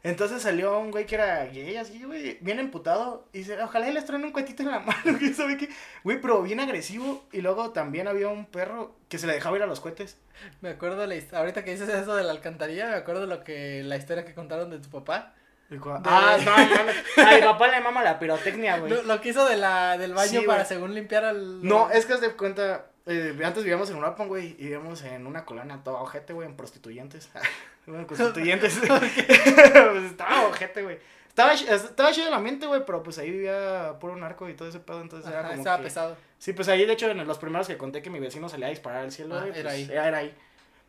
Entonces 0.05 0.43
salió 0.43 0.79
un 0.79 0.93
güey 0.93 1.07
que 1.07 1.17
era 1.17 1.45
gay, 1.47 1.77
así, 1.77 2.05
güey, 2.05 2.39
bien 2.41 2.61
emputado. 2.61 3.27
Y 3.33 3.39
dice, 3.39 3.61
ojalá 3.61 3.89
y 3.89 3.93
les 3.93 4.05
truene 4.05 4.27
un 4.27 4.33
cuetito 4.33 4.63
en 4.63 4.71
la 4.71 4.79
mano, 4.81 5.19
que 5.19 5.35
sabe 5.35 5.57
qué. 5.57 5.69
Güey, 6.05 6.21
pero 6.21 6.41
bien 6.43 6.61
agresivo. 6.61 7.25
Y 7.33 7.41
luego 7.41 7.71
también 7.71 8.07
había 8.07 8.29
un 8.29 8.47
perro 8.47 8.95
que 9.09 9.19
se 9.19 9.27
le 9.27 9.33
dejaba 9.33 9.57
ir 9.57 9.65
a 9.65 9.67
los 9.67 9.81
cohetes. 9.81 10.17
Me 10.61 10.69
acuerdo 10.71 11.05
la 11.07 11.17
his- 11.17 11.33
ahorita 11.35 11.65
que 11.65 11.73
dices 11.73 11.89
eso 11.89 12.15
de 12.15 12.23
la 12.23 12.31
alcantarilla, 12.31 12.87
me 12.91 12.95
acuerdo 12.95 13.27
lo 13.27 13.43
que 13.43 13.83
la 13.83 13.97
historia 13.97 14.25
que 14.25 14.35
contaron 14.35 14.71
de 14.71 14.79
tu 14.79 14.89
papá. 14.89 15.35
De- 15.69 15.81
Ah, 16.05 16.39
no. 16.45 16.53
A 17.27 17.35
mi 17.35 17.41
papá 17.43 17.67
le 17.69 17.81
mama 17.81 18.03
la 18.05 18.21
pirotecnia, 18.21 18.79
güey. 18.79 18.93
Lo, 18.93 19.03
lo 19.03 19.21
que 19.21 19.31
hizo 19.31 19.45
de 19.47 19.57
la 19.57 19.99
del 19.99 20.15
baño 20.15 20.41
Sí, 20.41 20.47
para 20.47 20.61
güey. 20.61 20.67
según 20.69 20.95
limpiar 20.95 21.25
al 21.25 21.63
No, 21.67 21.91
es 21.91 22.07
que 22.07 22.13
haz 22.15 22.21
de 22.21 22.31
cuenta, 22.37 22.87
eh, 23.09 23.37
antes 23.45 23.65
vivíamos 23.65 23.91
en 23.91 23.97
Uruapan, 23.97 24.29
güey, 24.29 24.51
y 24.59 24.65
vivíamos 24.65 25.03
en 25.03 25.27
una 25.27 25.45
colonia 25.45 25.81
toda 25.83 26.01
ojete, 26.01 26.33
güey, 26.33 26.49
en 26.49 26.57
prostituyentes. 26.57 27.29
Bueno, 27.87 28.07
prostituyentes. 28.07 28.79
pues 28.87 30.05
estaba 30.05 30.47
ojete, 30.47 30.83
güey. 30.83 30.99
Estaba, 31.29 31.55
estaba 31.55 32.13
chido 32.13 32.29
el 32.29 32.35
ambiente, 32.35 32.67
güey, 32.67 32.85
pero 32.85 33.03
pues 33.03 33.17
ahí 33.17 33.31
vivía 33.31 33.95
puro 33.99 34.15
narco 34.15 34.47
y 34.47 34.53
todo 34.55 34.69
ese 34.69 34.79
pedo, 34.79 35.01
entonces 35.01 35.31
era 35.31 35.41
Ajá, 35.41 35.49
como 35.49 35.61
estaba 35.61 35.77
que- 35.79 35.85
pesado. 35.85 36.17
Sí, 36.39 36.53
pues 36.53 36.69
ahí, 36.69 36.85
de 36.85 36.93
hecho, 36.93 37.11
en 37.11 37.27
los 37.27 37.39
primeros 37.39 37.67
que 37.67 37.79
conté 37.79 38.03
que 38.03 38.11
mi 38.11 38.19
vecino 38.19 38.47
salía 38.51 38.67
a 38.67 38.71
disparar 38.71 39.05
al 39.05 39.11
cielo, 39.13 39.37
Ah, 39.37 39.41
güey, 39.47 39.53
era 39.59 39.71
pues, 39.71 39.75
ahí. 39.75 39.89
Era 39.91 40.19
ahí. 40.19 40.37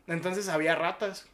Entonces 0.08 0.48
había 0.50 0.74
ratas. 0.74 1.26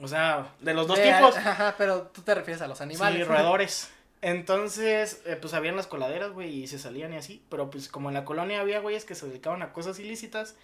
O 0.00 0.08
sea, 0.08 0.54
de 0.60 0.72
los 0.72 0.86
dos 0.86 0.98
tipos. 1.02 1.36
Ajá, 1.36 1.74
pero 1.76 2.02
tú 2.04 2.22
te 2.22 2.34
refieres 2.34 2.62
a 2.62 2.66
los 2.66 2.80
animales. 2.80 3.18
Sí, 3.18 3.24
roedores. 3.24 3.90
Entonces, 4.22 5.22
eh, 5.24 5.36
pues 5.40 5.54
habían 5.54 5.76
las 5.76 5.86
coladeras, 5.86 6.32
güey, 6.32 6.50
y 6.62 6.66
se 6.66 6.78
salían 6.78 7.12
y 7.14 7.16
así. 7.16 7.42
Pero 7.48 7.70
pues 7.70 7.88
como 7.88 8.08
en 8.08 8.14
la 8.14 8.24
colonia 8.24 8.60
había 8.60 8.80
güeyes 8.80 9.04
que 9.04 9.14
se 9.14 9.26
dedicaban 9.26 9.62
a 9.62 9.72
cosas 9.72 9.98
ilícitas, 9.98 10.56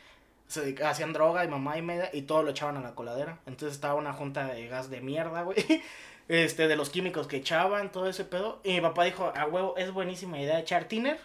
se 0.47 0.61
dedica- 0.61 0.91
hacían 0.91 1.13
droga 1.13 1.45
y 1.45 1.49
mamá 1.49 1.79
y 1.79 1.83
media 1.83 2.11
y 2.13 2.23
todo 2.23 2.43
lo 2.43 2.51
echaban 2.51 2.77
a 2.77 2.81
la 2.83 2.95
coladera. 2.95 3.39
Entonces 3.47 3.75
estaba 3.77 3.95
una 3.95 4.13
junta 4.13 4.47
de 4.47 4.67
gas 4.69 4.91
de 4.91 5.01
mierda, 5.01 5.43
güey. 5.43 5.57
Este, 6.29 6.67
de 6.67 6.75
los 6.75 6.91
químicos 6.91 7.29
que 7.29 7.37
echaban, 7.37 7.93
todo 7.93 8.09
ese 8.09 8.25
pedo. 8.25 8.61
Y 8.65 8.73
mi 8.73 8.81
papá 8.81 9.05
dijo, 9.05 9.33
a 9.37 9.47
huevo, 9.47 9.77
es 9.77 9.93
buenísima 9.93 10.41
idea 10.41 10.59
echar 10.59 10.87
tiner. 10.87 11.21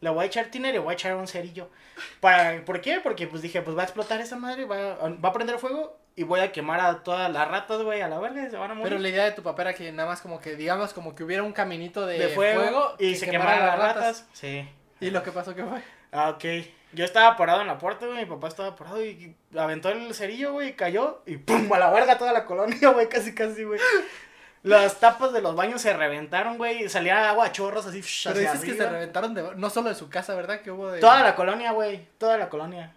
Le 0.00 0.08
voy 0.08 0.22
a 0.22 0.26
echar 0.26 0.46
tiner 0.50 0.74
y 0.74 0.78
voy 0.78 0.92
a 0.92 0.94
echar 0.94 1.14
un 1.16 1.28
cerillo. 1.28 1.68
Para, 2.20 2.64
¿Por 2.64 2.80
qué? 2.80 2.98
Porque 3.02 3.26
pues 3.26 3.42
dije, 3.42 3.60
pues 3.60 3.76
va 3.76 3.82
a 3.82 3.84
explotar 3.84 4.22
esa 4.22 4.36
madre, 4.36 4.64
va, 4.64 4.94
va 4.96 5.28
a 5.28 5.32
prender 5.34 5.58
fuego 5.58 5.97
y 6.18 6.24
voy 6.24 6.40
a 6.40 6.50
quemar 6.50 6.80
a 6.80 7.04
todas 7.04 7.32
las 7.32 7.46
ratas, 7.46 7.80
güey, 7.82 8.00
a 8.00 8.08
la 8.08 8.18
verga 8.18 8.50
se 8.50 8.56
van 8.56 8.72
a 8.72 8.74
morir. 8.74 8.90
Pero 8.90 9.00
la 9.00 9.08
idea 9.08 9.24
de 9.24 9.30
tu 9.30 9.44
papá 9.44 9.62
era 9.62 9.74
que 9.74 9.92
nada 9.92 10.08
más 10.08 10.20
como 10.20 10.40
que, 10.40 10.56
digamos, 10.56 10.92
como 10.92 11.14
que 11.14 11.22
hubiera 11.22 11.44
un 11.44 11.52
caminito 11.52 12.06
de, 12.06 12.18
de 12.18 12.28
fuego, 12.30 12.96
y 12.98 13.12
que 13.12 13.18
se 13.20 13.30
quemara 13.30 13.54
quemaran 13.54 13.78
las 13.78 13.94
ratas. 13.94 14.26
Sí. 14.32 14.68
Y 14.98 15.10
lo 15.10 15.22
que 15.22 15.30
pasó 15.30 15.54
que 15.54 15.62
fue. 15.62 15.80
Ah, 16.10 16.30
ok. 16.30 16.44
Yo 16.92 17.04
estaba 17.04 17.36
parado 17.36 17.60
en 17.60 17.68
la 17.68 17.78
puerta, 17.78 18.06
güey, 18.06 18.18
mi 18.18 18.26
papá 18.26 18.48
estaba 18.48 18.74
parado 18.74 19.04
y 19.04 19.36
aventó 19.56 19.90
el 19.90 20.12
cerillo, 20.12 20.54
güey, 20.54 20.70
y 20.70 20.72
cayó 20.72 21.22
y 21.24 21.36
pum, 21.36 21.72
a 21.72 21.78
la 21.78 21.90
verga 21.90 22.18
toda 22.18 22.32
la 22.32 22.46
colonia, 22.46 22.88
güey, 22.92 23.08
casi 23.08 23.32
casi, 23.32 23.62
güey. 23.62 23.78
Las 24.64 24.98
tapas 24.98 25.32
de 25.32 25.40
los 25.40 25.54
baños 25.54 25.82
se 25.82 25.92
reventaron, 25.96 26.58
güey. 26.58 26.88
Salía 26.88 27.30
agua 27.30 27.46
a 27.46 27.52
chorros 27.52 27.86
así. 27.86 28.02
Pero 28.24 28.40
dices 28.40 28.64
que 28.64 28.74
se 28.74 28.90
reventaron 28.90 29.34
de... 29.34 29.54
No 29.54 29.70
solo 29.70 29.88
de 29.88 29.94
su 29.94 30.10
casa, 30.10 30.34
¿verdad? 30.34 30.62
Que 30.62 30.72
hubo 30.72 30.90
de... 30.90 30.98
Toda 30.98 31.22
la 31.22 31.36
colonia, 31.36 31.70
güey. 31.70 32.08
Toda 32.18 32.36
la 32.36 32.48
colonia. 32.48 32.92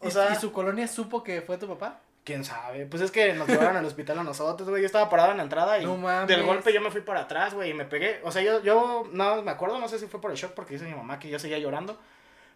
O 0.00 0.08
¿Y, 0.08 0.10
sea, 0.10 0.30
y 0.30 0.36
su 0.36 0.52
colonia 0.52 0.86
supo 0.86 1.22
que 1.22 1.40
fue 1.40 1.56
tu 1.56 1.66
papá? 1.66 2.00
Quién 2.26 2.44
sabe. 2.44 2.84
Pues 2.86 3.00
es 3.02 3.10
que 3.10 3.32
nos 3.32 3.48
llevaron 3.48 3.76
al 3.76 3.84
hospital 3.86 4.18
a 4.18 4.24
nosotros, 4.24 4.68
güey. 4.68 4.82
Yo 4.82 4.86
estaba 4.86 5.08
parado 5.08 5.30
en 5.30 5.38
la 5.38 5.44
entrada 5.44 5.78
y 5.78 5.84
No 5.86 5.96
mames. 5.96 6.26
del 6.28 6.42
golpe 6.42 6.72
yo 6.72 6.80
me 6.82 6.90
fui 6.90 7.00
para 7.00 7.20
atrás, 7.20 7.54
güey, 7.54 7.70
y 7.70 7.74
me 7.74 7.84
pegué. 7.86 8.20
O 8.24 8.32
sea, 8.32 8.42
yo, 8.42 8.60
yo 8.62 9.08
no 9.12 9.42
me 9.42 9.50
acuerdo, 9.52 9.78
no 9.78 9.88
sé 9.88 9.98
si 9.98 10.06
fue 10.08 10.20
por 10.20 10.32
el 10.32 10.36
shock 10.36 10.52
porque 10.52 10.74
dice 10.74 10.84
mi 10.84 10.94
mamá 10.94 11.18
que 11.18 11.30
yo 11.30 11.38
seguía 11.38 11.58
llorando. 11.58 11.98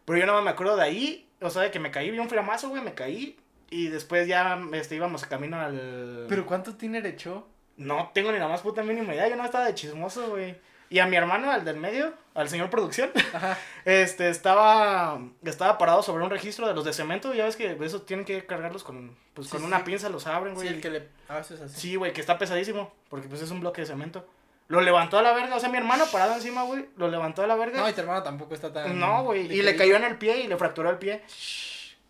Pero 0.04 0.18
yo 0.18 0.26
no 0.26 0.42
me 0.42 0.50
acuerdo 0.50 0.76
de 0.76 0.82
ahí. 0.82 1.28
O 1.40 1.48
sea, 1.48 1.62
de 1.62 1.70
que 1.70 1.78
me 1.78 1.90
caí, 1.90 2.10
vi 2.10 2.18
un 2.18 2.28
flamazo, 2.28 2.68
güey, 2.68 2.82
me 2.82 2.92
caí. 2.94 3.38
Y 3.70 3.86
después 3.88 4.26
ya 4.26 4.60
este, 4.72 4.96
íbamos 4.96 5.24
camino 5.24 5.58
al. 5.60 6.26
¿Pero 6.28 6.44
cuánto 6.44 6.74
tiene 6.74 6.98
echó? 7.08 7.46
No 7.76 8.10
tengo 8.12 8.32
ni 8.32 8.38
la 8.38 8.48
más 8.48 8.62
puta 8.62 8.82
mínima 8.82 9.14
idea. 9.14 9.28
Yo 9.28 9.36
no 9.36 9.44
estaba 9.44 9.64
de 9.66 9.74
chismoso, 9.74 10.30
güey. 10.30 10.56
Y 10.90 10.98
a 10.98 11.06
mi 11.06 11.16
hermano, 11.16 11.50
al 11.50 11.64
del 11.64 11.76
medio, 11.76 12.12
al 12.34 12.48
señor 12.48 12.68
producción, 12.68 13.10
Ajá. 13.32 13.56
este, 13.84 14.28
estaba, 14.28 15.20
estaba 15.44 15.78
parado 15.78 16.02
sobre 16.02 16.24
un 16.24 16.30
registro 16.30 16.66
de 16.66 16.74
los 16.74 16.84
de 16.84 16.92
cemento. 16.92 17.32
Ya 17.32 17.44
ves 17.44 17.54
que 17.56 17.78
esos 17.80 18.04
tienen 18.04 18.26
que 18.26 18.44
cargarlos 18.44 18.82
con, 18.82 19.16
pues, 19.32 19.46
Sí, 19.46 19.52
con 19.52 19.60
sí. 19.60 19.66
una 19.66 19.84
pinza, 19.84 20.08
los 20.08 20.26
abren, 20.26 20.54
Sí, 20.56 20.62
güey. 20.64 20.68
el 20.74 20.80
que 20.80 20.90
le... 20.90 21.08
A 21.28 21.36
veces 21.36 21.60
así. 21.60 21.80
Sí, 21.80 21.96
güey, 21.96 22.12
que 22.12 22.20
está 22.20 22.36
pesadísimo, 22.38 22.92
porque 23.08 23.28
pues 23.28 23.40
es 23.40 23.50
un 23.52 23.60
bloque 23.60 23.82
de 23.82 23.86
cemento. 23.86 24.26
Lo 24.66 24.80
levantó 24.80 25.18
a 25.18 25.22
la 25.22 25.32
verga, 25.32 25.56
o 25.56 25.60
sea, 25.60 25.68
mi 25.68 25.78
hermano 25.78 26.04
parado 26.12 26.34
encima, 26.34 26.62
güey, 26.64 26.86
lo 26.96 27.08
levantó 27.08 27.42
a 27.42 27.46
la 27.46 27.54
verga. 27.56 27.80
No, 27.80 27.88
y 27.88 27.92
tu 27.92 28.00
hermano 28.00 28.22
tampoco 28.22 28.54
está 28.54 28.72
tan... 28.72 28.98
No, 28.98 29.22
güey, 29.24 29.52
y 29.52 29.62
le 29.62 29.76
cayó 29.76 29.96
en 29.96 30.04
el 30.04 30.16
pie 30.16 30.38
y 30.42 30.48
le 30.48 30.56
fracturó 30.56 30.90
el 30.90 30.98
pie. 30.98 31.22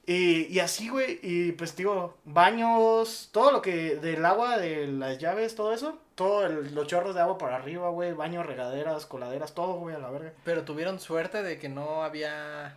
Y, 0.06 0.46
y 0.46 0.58
así, 0.60 0.88
güey, 0.88 1.20
y 1.22 1.52
pues 1.52 1.76
digo, 1.76 2.18
baños, 2.24 3.28
todo 3.32 3.52
lo 3.52 3.62
que 3.62 3.96
del 3.96 4.24
agua, 4.24 4.58
de 4.58 4.86
las 4.88 5.18
llaves, 5.18 5.54
todo 5.54 5.72
eso, 5.72 6.00
todo 6.14 6.46
el- 6.46 6.74
los 6.74 6.86
chorros 6.88 7.14
de 7.14 7.20
agua 7.20 7.38
para 7.38 7.56
arriba, 7.56 7.90
güey, 7.90 8.12
baños, 8.12 8.44
regaderas, 8.46 9.06
coladeras, 9.06 9.54
todo, 9.54 9.74
güey, 9.74 9.94
a 9.94 9.98
la 9.98 10.10
verga. 10.10 10.32
Pero 10.44 10.64
tuvieron 10.64 10.98
suerte 10.98 11.42
de 11.42 11.58
que 11.58 11.68
no 11.68 12.02
había... 12.02 12.76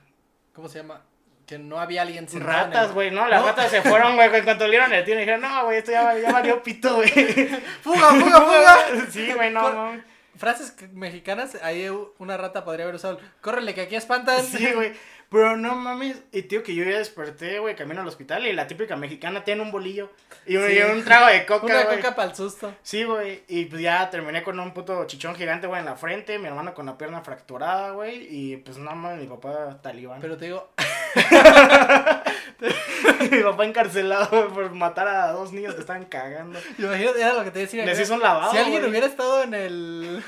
¿Cómo 0.53 0.69
se 0.69 0.79
llama? 0.79 1.01
Que 1.47 1.57
no 1.57 1.79
había 1.79 2.03
alguien 2.03 2.27
en 2.31 2.41
Ratas, 2.41 2.93
güey, 2.93 3.09
no, 3.09 3.27
las 3.27 3.41
No. 3.41 3.47
ratas 3.47 3.71
se 3.71 3.81
fueron, 3.81 4.15
güey, 4.15 4.33
en 4.35 4.43
cuanto 4.43 4.69
vieron 4.69 4.93
el 4.93 5.03
tío, 5.03 5.17
dijeron, 5.17 5.41
no, 5.41 5.65
güey, 5.65 5.79
esto 5.79 5.91
ya, 5.91 6.17
ya 6.19 6.31
valió 6.31 6.61
pito, 6.61 6.95
güey. 6.95 7.09
¡Fuga, 7.81 8.09
fuga, 8.11 8.41
fuga! 8.41 8.77
Sí, 9.09 9.31
güey, 9.33 9.51
no, 9.51 9.73
no. 9.73 10.01
Frases 10.35 10.75
mexicanas, 10.93 11.55
ahí 11.61 11.87
una 12.17 12.37
rata 12.37 12.63
podría 12.65 12.85
haber 12.85 12.95
usado. 12.95 13.19
Córrele, 13.41 13.73
que 13.75 13.81
aquí 13.81 13.95
espantan. 13.95 14.43
Sí, 14.43 14.71
güey. 14.73 14.93
Pero 15.33 15.57
no 15.57 15.75
mames. 15.75 16.21
Y 16.31 16.43
tío, 16.43 16.61
que 16.63 16.73
yo 16.75 16.85
ya 16.85 16.99
desperté, 16.99 17.57
güey, 17.59 17.75
camino 17.75 17.99
al 18.01 18.07
hospital. 18.07 18.45
Y 18.47 18.53
la 18.53 18.67
típica 18.67 18.95
mexicana 18.95 19.43
tiene 19.43 19.63
un 19.63 19.71
bolillo. 19.71 20.11
Y 20.45 20.55
un, 20.57 20.67
Sí. 20.69 20.77
y 20.77 20.81
un 20.83 21.03
trago 21.03 21.25
de 21.25 21.45
coca, 21.47 21.65
Una 21.65 21.83
güey. 21.85 21.97
coca 21.97 22.15
para 22.15 22.29
el 22.29 22.35
susto. 22.35 22.73
Sí, 22.83 23.03
güey. 23.03 23.43
Y 23.47 23.65
pues 23.65 23.81
ya 23.81 24.09
terminé 24.11 24.43
con 24.43 24.59
un 24.59 24.73
puto 24.73 25.05
chichón 25.07 25.33
gigante, 25.35 25.65
güey, 25.67 25.79
en 25.79 25.85
la 25.85 25.95
frente. 25.95 26.37
Mi 26.37 26.47
hermano 26.47 26.73
con 26.75 26.85
la 26.85 26.97
pierna 26.97 27.21
fracturada, 27.21 27.91
güey. 27.91 28.27
Y 28.29 28.57
pues 28.57 28.77
nada 28.77 28.95
más 28.95 29.17
mi 29.17 29.25
papá 29.25 29.79
talibán. 29.81 30.21
Pero 30.21 30.37
te 30.37 30.45
digo, 30.45 30.69
mi 33.31 33.43
papá 33.43 33.65
encarcelado 33.65 34.27
güey, 34.29 34.49
por 34.53 34.71
matar 34.73 35.07
a 35.07 35.31
dos 35.31 35.51
niños 35.51 35.73
que 35.75 35.81
estaban 35.81 36.05
cagando. 36.05 36.59
imagínate, 36.77 37.21
era 37.21 37.33
lo 37.33 37.43
que 37.43 37.51
te 37.51 37.59
decía. 37.59 37.85
Les 37.85 37.99
hizo 37.99 38.13
un 38.13 38.21
lavado. 38.21 38.51
Si 38.51 38.57
alguien 38.57 38.85
hubiera 38.85 39.07
estado 39.07 39.43
en 39.43 39.53
el. 39.53 40.23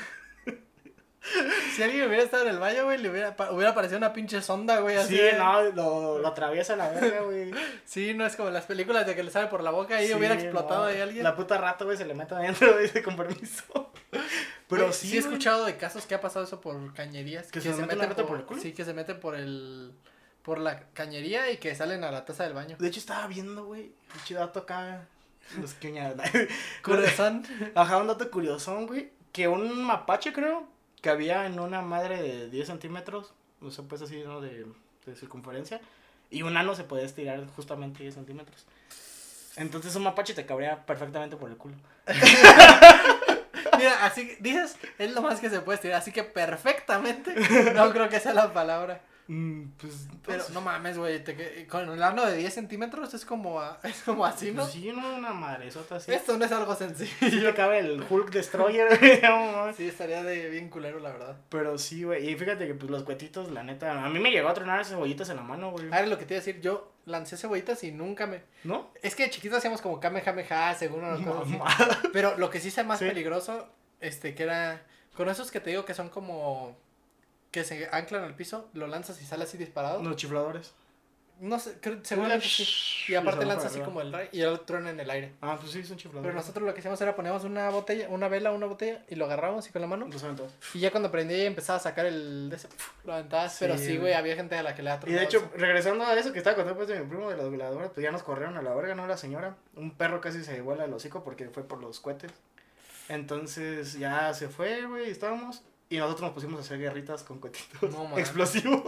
Si 1.76 1.82
alguien 1.82 2.06
hubiera 2.08 2.22
estado 2.24 2.42
en 2.44 2.48
el 2.50 2.58
baño, 2.58 2.84
güey, 2.84 2.98
le 2.98 3.10
hubiera, 3.10 3.36
hubiera 3.50 3.70
aparecido 3.70 3.98
una 3.98 4.12
pinche 4.12 4.42
sonda, 4.42 4.80
güey. 4.80 4.96
Así 4.96 5.16
Sí, 5.16 5.22
de- 5.22 5.34
no, 5.34 5.62
lo, 5.62 6.18
lo 6.18 6.28
atraviesa 6.28 6.74
la 6.76 6.88
verga, 6.88 7.20
güey. 7.22 7.52
Sí, 7.84 8.14
no 8.14 8.26
es 8.26 8.34
como 8.36 8.50
las 8.50 8.64
películas 8.64 9.06
de 9.06 9.14
que 9.14 9.22
le 9.22 9.30
sale 9.30 9.46
por 9.48 9.62
la 9.62 9.70
boca 9.70 10.02
y 10.02 10.12
hubiera 10.14 10.34
Sí, 10.36 10.42
explotado 10.42 10.82
no. 10.84 10.86
ahí 10.90 11.00
alguien. 11.00 11.22
La 11.24 11.36
puta 11.36 11.58
rata, 11.58 11.84
güey, 11.84 11.96
se 11.96 12.04
le 12.06 12.14
mete 12.14 12.34
adentro, 12.34 12.76
dice 12.78 13.02
con 13.04 13.16
permiso. 13.16 13.92
Pero 14.68 14.82
Güey, 14.86 14.92
sí, 14.92 15.08
sí 15.08 15.16
he 15.18 15.20
güey. 15.20 15.32
escuchado 15.32 15.64
de 15.64 15.76
casos 15.76 16.06
que 16.06 16.14
ha 16.14 16.20
pasado 16.20 16.44
eso 16.44 16.60
por 16.60 16.92
cañerías. 16.94 17.50
¿Que 17.52 17.60
se 17.60 17.72
meten 17.74 17.98
la 17.98 18.06
rata 18.06 18.26
por 18.26 18.38
el 18.38 18.44
culo? 18.44 18.60
Sí, 18.60 18.72
que 18.72 18.84
se 18.84 18.94
meten 18.94 19.20
por 19.20 19.34
el. 19.36 19.92
Por 20.42 20.58
la 20.58 20.80
cañería 20.92 21.50
y 21.50 21.56
que 21.56 21.74
salen 21.74 22.04
a 22.04 22.10
la 22.12 22.24
taza 22.24 22.44
del 22.44 22.52
baño. 22.54 22.76
De 22.78 22.86
hecho, 22.88 23.00
estaba 23.00 23.26
viendo, 23.26 23.64
güey, 23.66 23.92
un 24.14 24.24
chido 24.24 24.40
dato 24.40 24.60
acá. 24.60 25.06
Los 25.60 25.74
que 25.74 25.92
Corazón. 26.82 27.44
Ajá, 27.74 27.98
un 27.98 28.06
dato 28.08 28.30
curiosón, 28.30 28.86
güey. 28.86 29.10
Que 29.32 29.48
un 29.48 29.84
mapache, 29.84 30.32
creo, 30.32 30.68
que 31.00 31.10
había 31.10 31.46
en 31.46 31.58
una 31.60 31.82
madre 31.82 32.20
de 32.20 32.50
10 32.50 32.66
centímetros, 32.66 33.32
o 33.60 33.70
sea, 33.70 33.84
pues 33.84 34.02
así, 34.02 34.22
¿no? 34.24 34.40
De, 34.40 34.66
de 35.06 35.16
circunferencia. 35.16 35.80
Y 36.30 36.42
un 36.42 36.56
ano 36.56 36.74
se 36.74 36.84
puede 36.84 37.04
estirar 37.04 37.46
justamente 37.54 38.02
10 38.02 38.14
centímetros. 38.14 38.66
Entonces 39.56 39.96
un 39.96 40.02
mapache 40.02 40.34
te 40.34 40.44
cabría 40.44 40.84
perfectamente 40.84 41.36
por 41.36 41.50
el 41.50 41.56
culo. 41.56 41.76
Mira, 43.78 44.04
así 44.04 44.36
dices, 44.40 44.76
es 44.98 45.12
lo 45.12 45.22
más 45.22 45.40
que 45.40 45.50
se 45.50 45.60
puede 45.60 45.76
estirar, 45.76 45.98
así 45.98 46.12
que 46.12 46.24
perfectamente. 46.24 47.34
No 47.74 47.90
creo 47.92 48.08
que 48.08 48.20
sea 48.20 48.34
la 48.34 48.52
palabra. 48.52 49.00
Mm, 49.28 49.70
pues, 49.80 50.06
Pero 50.24 50.44
no 50.52 50.60
mames, 50.60 50.96
güey, 50.98 51.24
que- 51.24 51.66
con 51.68 51.88
el 51.90 52.02
ano 52.02 52.24
de 52.26 52.36
10 52.36 52.54
centímetros 52.54 53.12
es 53.14 53.24
como, 53.24 53.60
a- 53.60 53.80
es 53.84 54.02
como 54.04 54.24
así, 54.24 54.52
¿no? 54.52 54.62
pues 54.62 54.72
sí, 54.74 54.92
no, 54.94 55.16
una 55.16 55.32
madresota 55.32 55.96
así. 55.96 56.12
Esto 56.12 56.38
no 56.38 56.44
es 56.44 56.52
algo 56.52 56.74
Sí 56.76 56.84
sencillo. 56.84 57.48
te 57.50 57.54
cabe 57.54 57.80
el 57.80 58.04
Hulk 58.08 58.30
Destroyer, 58.30 58.86
güey. 58.98 59.74
Sí, 59.74 59.88
estaría 59.88 60.22
de 60.22 60.48
bien 60.50 60.68
culero, 60.68 61.00
la 61.00 61.10
verdad. 61.10 61.36
Pero 61.48 61.76
sí, 61.78 62.04
güey. 62.04 62.30
Y 62.30 62.36
fíjate 62.36 62.66
que 62.66 62.74
pues 62.74 62.90
los 62.90 63.02
cuetitos, 63.02 63.50
la 63.50 63.62
neta, 63.62 64.04
a 64.04 64.08
mí 64.08 64.18
me 64.20 64.30
llegó 64.30 64.48
a 64.48 64.54
tronar 64.54 64.84
cebollitas 64.84 65.28
en 65.30 65.36
la 65.36 65.42
mano, 65.42 65.70
güey. 65.72 65.86
Ahora 65.86 66.06
lo 66.06 66.18
que 66.18 66.24
te 66.24 66.34
iba 66.34 66.38
a 66.42 66.44
decir, 66.44 66.60
yo 66.60 66.92
lancé 67.06 67.36
cebollitas 67.36 67.82
y 67.84 67.92
nunca 67.92 68.26
me... 68.26 68.42
¿No? 68.64 68.90
Es 69.02 69.14
que 69.16 69.24
de 69.24 69.30
chiquito 69.30 69.56
hacíamos 69.56 69.80
como 69.80 69.98
kamehameha, 70.00 70.74
según 70.74 71.04
una 71.04 71.16
cosa. 71.24 72.00
Pero 72.12 72.36
lo 72.38 72.50
que 72.50 72.60
sí 72.60 72.70
sea 72.70 72.84
más 72.84 72.98
Sí. 73.00 73.06
peligroso, 73.06 73.68
este, 74.00 74.34
que 74.34 74.42
era... 74.44 74.82
Con 75.16 75.28
esos 75.28 75.50
que 75.50 75.60
te 75.60 75.70
digo 75.70 75.84
que 75.84 75.94
son 75.94 76.08
como... 76.10 76.76
Que 77.56 77.64
se 77.64 77.88
anclan 77.90 78.22
al 78.22 78.34
piso, 78.34 78.68
lo 78.74 78.86
lanzas 78.86 79.18
y 79.22 79.24
sale 79.24 79.44
así 79.44 79.56
disparado. 79.56 80.02
No, 80.02 80.10
Los 80.10 80.18
chifladores. 80.18 80.74
sé, 81.58 81.78
creo, 81.80 82.00
seguramente 82.02 82.44
sí. 82.46 82.66
Y 83.08 83.14
aparte 83.14 83.46
para 83.46 83.58
así 83.62 83.80
como 83.80 84.02
el 84.02 84.12
ray 84.12 84.28
y 84.30 84.42
el 84.42 84.60
truena 84.60 84.90
en 84.90 85.00
el 85.00 85.08
aire. 85.08 85.32
Ah, 85.40 85.56
pues 85.58 85.72
sí, 85.72 85.82
son 85.82 85.96
chifladores. 85.96 86.28
Pero 86.28 86.34
nosotros 86.34 86.66
lo 86.66 86.74
que 86.74 86.80
hacíamos 86.80 87.00
era 87.00 87.16
poníamos 87.16 87.44
una 87.44 87.70
botella, 87.70 88.10
una 88.10 88.28
vela, 88.28 88.52
una 88.52 88.66
botella 88.66 89.02
y 89.08 89.14
lo 89.14 89.24
agarrábamos 89.24 89.64
así 89.64 89.72
con 89.72 89.80
la 89.80 89.88
mano. 89.88 90.06
Los. 90.06 90.22
Y 90.74 90.80
ya 90.80 90.90
cuando 90.90 91.10
prendía 91.10 91.44
y 91.44 91.46
empezaba 91.46 91.78
a 91.78 91.80
sacar 91.80 92.04
el 92.04 92.50
de 92.50 92.56
ese, 92.56 92.68
lo 93.06 93.14
aventabas. 93.14 93.52
Sí, 93.52 93.58
pero 93.60 93.78
sí, 93.78 93.96
güey. 93.96 94.12
había 94.12 94.36
gente 94.36 94.54
a 94.54 94.62
la 94.62 94.74
que 94.74 94.82
le 94.82 94.90
ha 94.90 95.00
Y 95.06 95.12
de 95.14 95.24
hecho, 95.24 95.38
eso. 95.38 95.50
regresando 95.56 96.04
a 96.04 96.12
eso 96.12 96.34
que 96.34 96.38
estaba 96.40 96.56
contando 96.56 96.76
pues 96.76 96.88
de 96.88 97.00
mi 97.00 97.08
primo 97.08 97.30
de 97.30 97.38
las 97.38 97.50
veladoras, 97.50 97.90
pues 97.94 98.04
ya 98.04 98.10
nos 98.12 98.22
corrieron 98.22 98.58
a 98.58 98.60
la 98.60 98.74
verga, 98.74 98.94
¿no? 98.94 99.06
La 99.06 99.16
señora. 99.16 99.56
Un 99.76 99.92
perro 99.92 100.20
casi 100.20 100.44
se 100.44 100.60
vuela 100.60 100.84
el 100.84 100.92
hocico 100.92 101.24
porque 101.24 101.48
fue 101.48 101.62
por 101.62 101.80
los 101.80 102.00
cohetes. 102.00 102.32
Entonces 103.08 103.94
ya 103.98 104.34
se 104.34 104.50
fue, 104.50 104.84
güey, 104.84 105.08
estábamos. 105.10 105.62
Y 105.88 105.98
nosotros 105.98 106.22
nos 106.22 106.32
pusimos 106.32 106.58
a 106.58 106.62
hacer 106.62 106.78
guerritas 106.78 107.22
con 107.22 107.38
cohetitos 107.38 107.90
No, 107.92 108.18
explosivos. 108.18 108.82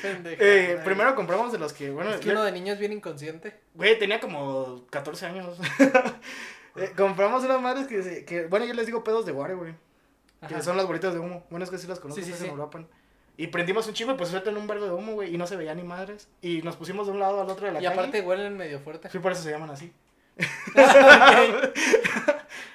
Pendeja, 0.00 0.36
Eh, 0.40 0.80
primero 0.84 1.14
compramos 1.16 1.50
de 1.50 1.58
los 1.58 1.72
que, 1.72 1.90
bueno, 1.90 2.10
Es 2.14 2.20
que 2.20 2.30
uno 2.30 2.44
de 2.44 2.52
niños 2.52 2.78
bien 2.78 2.92
inconsciente. 2.92 3.58
Güey, 3.74 3.98
tenía 3.98 4.20
como 4.20 4.86
14 4.90 5.26
años. 5.26 5.58
Eh, 6.74 6.90
compramos 6.96 7.44
unas 7.44 7.60
madres 7.60 7.86
que, 7.86 8.24
que, 8.24 8.46
bueno, 8.46 8.64
yo 8.64 8.72
les 8.72 8.86
digo 8.86 9.04
pedos 9.04 9.26
de 9.26 9.32
Ware, 9.32 9.52
güey. 9.56 9.74
Que 10.48 10.62
son 10.62 10.74
las 10.78 10.86
bolitas 10.86 11.12
de 11.12 11.20
humo. 11.20 11.44
Bueno, 11.50 11.64
es 11.66 11.70
que 11.70 11.76
sí 11.76 11.86
las 11.86 12.00
conozco, 12.00 12.22
Sí, 12.24 12.26
sí, 12.32 12.34
sí, 12.34 12.44
en 12.44 12.50
Europa. 12.52 12.82
Y 13.36 13.48
prendimos 13.48 13.86
un 13.88 13.92
chivo 13.92 14.12
y 14.12 14.14
pues 14.14 14.30
sueltan 14.30 14.56
un 14.56 14.66
verbo 14.66 14.86
de 14.86 14.92
humo, 14.92 15.12
güey. 15.12 15.34
Y 15.34 15.36
no 15.36 15.46
se 15.46 15.56
veía 15.56 15.74
ni 15.74 15.82
madres. 15.82 16.28
Y 16.40 16.62
nos 16.62 16.76
pusimos 16.76 17.06
de 17.08 17.12
un 17.12 17.18
lado 17.20 17.42
al 17.42 17.50
otro 17.50 17.66
de 17.66 17.72
la 17.72 17.80
Y 17.80 17.84
calle. 17.84 17.94
aparte 17.94 18.22
huelen 18.22 18.56
medio 18.56 18.80
fuerte. 18.80 19.10
Sí, 19.10 19.18
por 19.18 19.32
eso 19.32 19.42
se 19.42 19.50
llaman 19.50 19.68
así. 19.68 19.92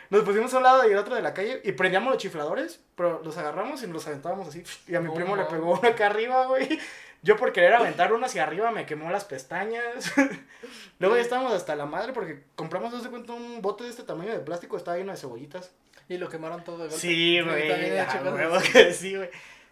Nos 0.09 0.23
pusimos 0.23 0.53
a 0.53 0.57
un 0.57 0.63
lado 0.63 0.89
y 0.89 0.93
al 0.93 0.99
otro 0.99 1.15
de 1.15 1.21
la 1.21 1.33
calle 1.33 1.61
y 1.63 1.71
prendíamos 1.73 2.13
los 2.13 2.21
chifladores, 2.21 2.79
pero 2.95 3.21
los 3.23 3.37
agarramos 3.37 3.81
y 3.83 3.87
nos 3.87 3.95
los 3.95 4.07
aventábamos 4.07 4.47
así. 4.47 4.63
Y 4.87 4.95
a 4.95 4.99
mi 4.99 5.07
No 5.07 5.13
primo 5.13 5.35
le 5.35 5.45
pegó 5.45 5.73
uno 5.73 5.89
acá 5.89 6.07
arriba, 6.07 6.45
güey. 6.47 6.79
Yo 7.23 7.35
por 7.35 7.51
querer 7.51 7.73
aventar 7.73 8.13
uno 8.13 8.25
hacia 8.25 8.43
arriba 8.43 8.71
me 8.71 8.85
quemó 8.85 9.09
las 9.11 9.25
pestañas. 9.25 10.13
Luego 10.99 11.15
ya 11.15 11.21
estábamos 11.21 11.53
hasta 11.53 11.75
la 11.75 11.85
madre 11.85 12.13
porque 12.13 12.43
compramos, 12.55 12.93
hace 12.93 13.09
cuenta, 13.09 13.33
un 13.33 13.61
bote 13.61 13.83
de 13.83 13.89
este 13.89 14.03
tamaño 14.03 14.31
de 14.31 14.39
plástico, 14.39 14.77
estaba 14.77 14.97
lleno 14.97 15.11
de 15.11 15.17
cebollitas. 15.17 15.71
Y 16.09 16.17
lo 16.17 16.29
quemaron 16.29 16.63
todo 16.63 16.77
de 16.77 16.83
golpe. 16.83 16.99
Sí, 16.99 17.41
güey. 17.41 17.69
he 17.69 18.93
sí, 18.93 19.15
güey. 19.15 19.29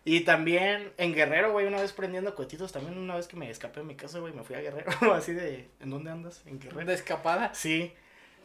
Y 0.08 0.20
también 0.22 0.92
en 0.98 1.16
Guerrero, 1.16 1.52
güey, 1.52 1.66
una 1.66 1.82
vez 1.82 1.92
prendiendo 1.92 2.36
cohetitos, 2.36 2.72
también 2.72 2.96
una 2.96 3.16
vez 3.16 3.28
que 3.28 3.38
me 3.38 3.50
escapé 3.50 3.80
de 3.80 3.88
mi 3.88 3.96
casa, 3.96 4.20
güey, 4.20 4.34
me 4.34 4.44
fui 4.44 4.56
a 4.56 4.62
Guerrero, 4.62 4.92
así 5.14 5.34
de, 5.34 5.68
¿en 5.80 5.90
dónde 5.90 6.12
andas? 6.12 6.44
En 6.46 6.60
Guerrero. 6.60 6.86
De 6.86 6.94
escapada. 6.94 7.54
Sí. 7.56 7.92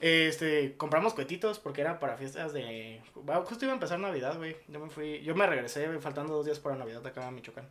Este, 0.01 0.77
compramos 0.79 1.13
cohetitos 1.13 1.59
porque 1.59 1.83
era 1.83 2.01
para 2.01 2.17
fiestas 2.17 2.55
de... 2.55 3.03
bueno, 3.15 3.45
justo 3.45 3.67
iba 3.67 3.73
a 3.73 3.77
empezar 3.77 3.99
Navidad, 3.99 4.37
güey. 4.39 4.57
Yo 4.69 4.81
me 4.81 4.89
fui, 4.89 5.21
yo 5.23 5.35
me 5.35 5.47
regresé, 5.47 5.87
faltando 6.01 6.35
dos 6.35 6.47
días 6.47 6.59
para 6.59 6.77
Navidad 6.77 7.07
acá 7.07 7.27
a 7.27 7.31
Michoacán. 7.31 7.69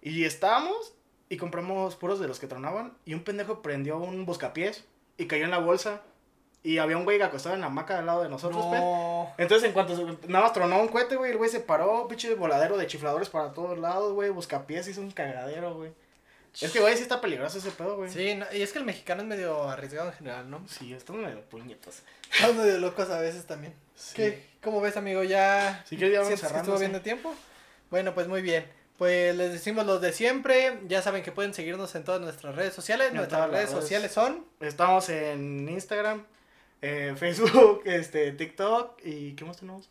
Y 0.00 0.24
estábamos 0.24 0.94
y 1.28 1.36
compramos 1.36 1.96
puros 1.96 2.20
de 2.20 2.28
los 2.28 2.38
que 2.38 2.46
tronaban 2.46 2.96
y 3.04 3.14
un 3.14 3.24
pendejo 3.24 3.62
prendió 3.62 3.98
un 3.98 4.26
buscapiés 4.26 4.84
y 5.18 5.26
cayó 5.26 5.44
en 5.44 5.50
la 5.50 5.58
bolsa 5.58 6.02
y 6.62 6.78
había 6.78 6.96
un 6.96 7.04
güey 7.04 7.20
acostado 7.20 7.54
en 7.54 7.62
la 7.62 7.68
hamaca 7.68 7.98
al 7.98 8.06
lado 8.06 8.22
de 8.22 8.28
nosotros. 8.28 8.64
No. 8.66 9.32
Entonces, 9.38 9.68
en 9.68 9.72
cuanto 9.72 9.96
nada 10.28 10.44
más 10.44 10.52
tronó 10.52 10.80
un 10.80 10.88
cohete, 10.88 11.16
güey, 11.16 11.32
el 11.32 11.38
güey 11.38 11.50
se 11.50 11.60
paró, 11.60 12.06
pinche 12.06 12.34
voladero 12.34 12.76
de 12.76 12.86
chifladores 12.86 13.28
para 13.28 13.52
todos 13.52 13.78
lados, 13.78 14.12
güey, 14.12 14.30
buscapiés, 14.30 14.86
hizo 14.88 15.00
un 15.00 15.10
cagadero, 15.10 15.74
güey. 15.74 15.92
Es 16.60 16.72
que, 16.72 16.80
güey, 16.80 16.96
sí 16.96 17.02
está 17.02 17.20
peligroso 17.20 17.58
ese 17.58 17.70
pedo, 17.70 17.96
güey. 17.96 18.10
Sí, 18.10 18.34
no, 18.34 18.46
y 18.52 18.62
es 18.62 18.72
que 18.72 18.78
el 18.80 18.84
mexicano 18.84 19.22
es 19.22 19.28
medio 19.28 19.68
arriesgado 19.68 20.08
en 20.08 20.14
general, 20.14 20.50
¿no? 20.50 20.66
Sí, 20.68 20.92
estamos 20.92 21.22
medio 21.22 21.40
puñetos. 21.42 22.02
Estamos 22.32 22.56
medio 22.56 22.78
locos 22.78 23.10
a 23.10 23.20
veces 23.20 23.44
también. 23.46 23.74
Sí. 23.96 24.14
¿Qué? 24.16 24.46
¿Cómo 24.62 24.80
ves, 24.80 24.96
amigo? 24.96 25.22
¿Ya 25.24 25.84
Sí, 25.88 25.96
que 25.96 26.10
ya 26.10 26.20
vamos 26.20 26.30
que 26.30 26.36
cerrando. 26.36 26.60
estuvo 26.60 26.76
sí. 26.76 26.80
bien 26.82 26.92
de 26.92 27.00
tiempo? 27.00 27.34
Bueno, 27.90 28.14
pues 28.14 28.28
muy 28.28 28.40
bien. 28.42 28.66
Pues 28.98 29.34
les 29.34 29.52
decimos 29.52 29.84
los 29.86 30.00
de 30.00 30.12
siempre. 30.12 30.78
Ya 30.86 31.02
saben 31.02 31.22
que 31.24 31.32
pueden 31.32 31.54
seguirnos 31.54 31.94
en 31.94 32.04
todas 32.04 32.20
nuestras 32.20 32.54
redes 32.54 32.74
sociales. 32.74 33.08
En 33.08 33.16
Nuestras 33.16 33.50
redes. 33.50 33.70
sociales 33.70 34.12
son. 34.12 34.44
Estamos 34.60 35.08
en 35.08 35.68
Instagram, 35.68 36.24
eh, 36.82 37.14
Facebook, 37.16 37.82
este, 37.86 38.30
TikTok 38.32 39.00
y 39.04 39.32
¿qué 39.34 39.44
más 39.44 39.56
tenemos? 39.56 39.88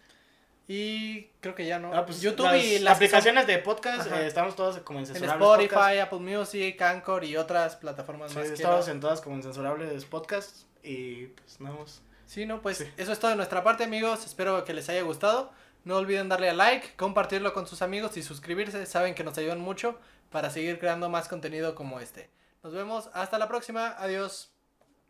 Y 0.72 1.32
creo 1.42 1.56
que 1.56 1.66
ya 1.66 1.80
no. 1.80 1.92
Ah, 1.96 2.06
pues, 2.06 2.22
YouTube 2.22 2.46
las 2.46 2.64
y 2.64 2.78
las 2.78 2.94
son 2.94 2.96
aplicaciones 2.98 3.48
de 3.48 3.58
podcast, 3.58 4.12
eh, 4.12 4.28
estamos 4.28 4.56
todas 4.56 4.78
como 4.82 5.00
en 5.00 5.06
en 5.08 5.16
Spotify, 5.24 5.68
Podcast. 5.68 6.00
Apple 6.02 6.20
Music, 6.20 6.80
Anchor 6.80 7.24
y 7.24 7.38
otras 7.38 7.76
plataformas 7.76 8.32
Sí, 8.32 8.38
más. 8.38 8.48
que 8.50 8.54
estamos 8.54 8.86
no. 8.86 8.94
en 8.94 9.00
todas 9.00 9.20
como 9.22 9.36
en 9.36 9.42
Censurables 9.42 10.06
Podcast 10.06 10.68
y 10.84 11.26
pues 11.26 11.60
nada 11.60 11.76
más. 11.76 12.04
Sí, 12.28 12.46
no, 12.46 12.62
pues 12.62 12.78
Sí. 12.78 12.86
eso 12.98 13.12
es 13.12 13.18
todo 13.18 13.32
de 13.32 13.38
nuestra 13.38 13.64
parte, 13.64 13.84
amigos. 13.84 14.28
Espero 14.28 14.64
que 14.64 14.76
les 14.76 14.88
haya 14.90 15.02
gustado. 15.02 15.52
No 15.86 15.96
olviden 15.98 16.30
darle 16.30 16.50
a 16.52 16.54
like, 16.54 16.96
compartirlo 16.98 17.52
con 17.56 17.66
sus 17.66 17.82
amigos 17.82 18.16
y 18.18 18.22
suscribirse. 18.22 18.86
Saben 18.86 19.16
que 19.16 19.24
nos 19.24 19.40
ayudan 19.40 19.60
mucho 19.60 20.00
para 20.30 20.52
seguir 20.52 20.78
creando 20.78 21.10
más 21.10 21.28
contenido 21.28 21.74
como 21.74 22.00
este. 22.00 22.30
Nos 22.62 22.74
vemos 22.74 23.10
hasta 23.16 23.40
la 23.40 23.48
próxima. 23.48 23.96
Adiós. 23.98 24.52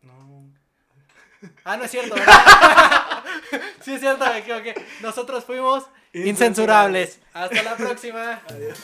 No. 0.04 0.54
Ah, 1.64 1.78
no 1.78 1.84
es 1.86 1.92
cierto, 1.92 2.16
¿verdad? 2.16 2.34
sí 3.82 3.94
es 3.94 4.00
cierto, 4.00 4.26
me 4.26 4.40
equivoqué. 4.40 4.76
Nosotros 5.02 5.46
fuimos 5.46 5.86
incensurables. 6.14 7.20
Hasta 7.34 7.64
la 7.64 7.76
próxima. 7.76 8.42
Adiós. 8.50 8.78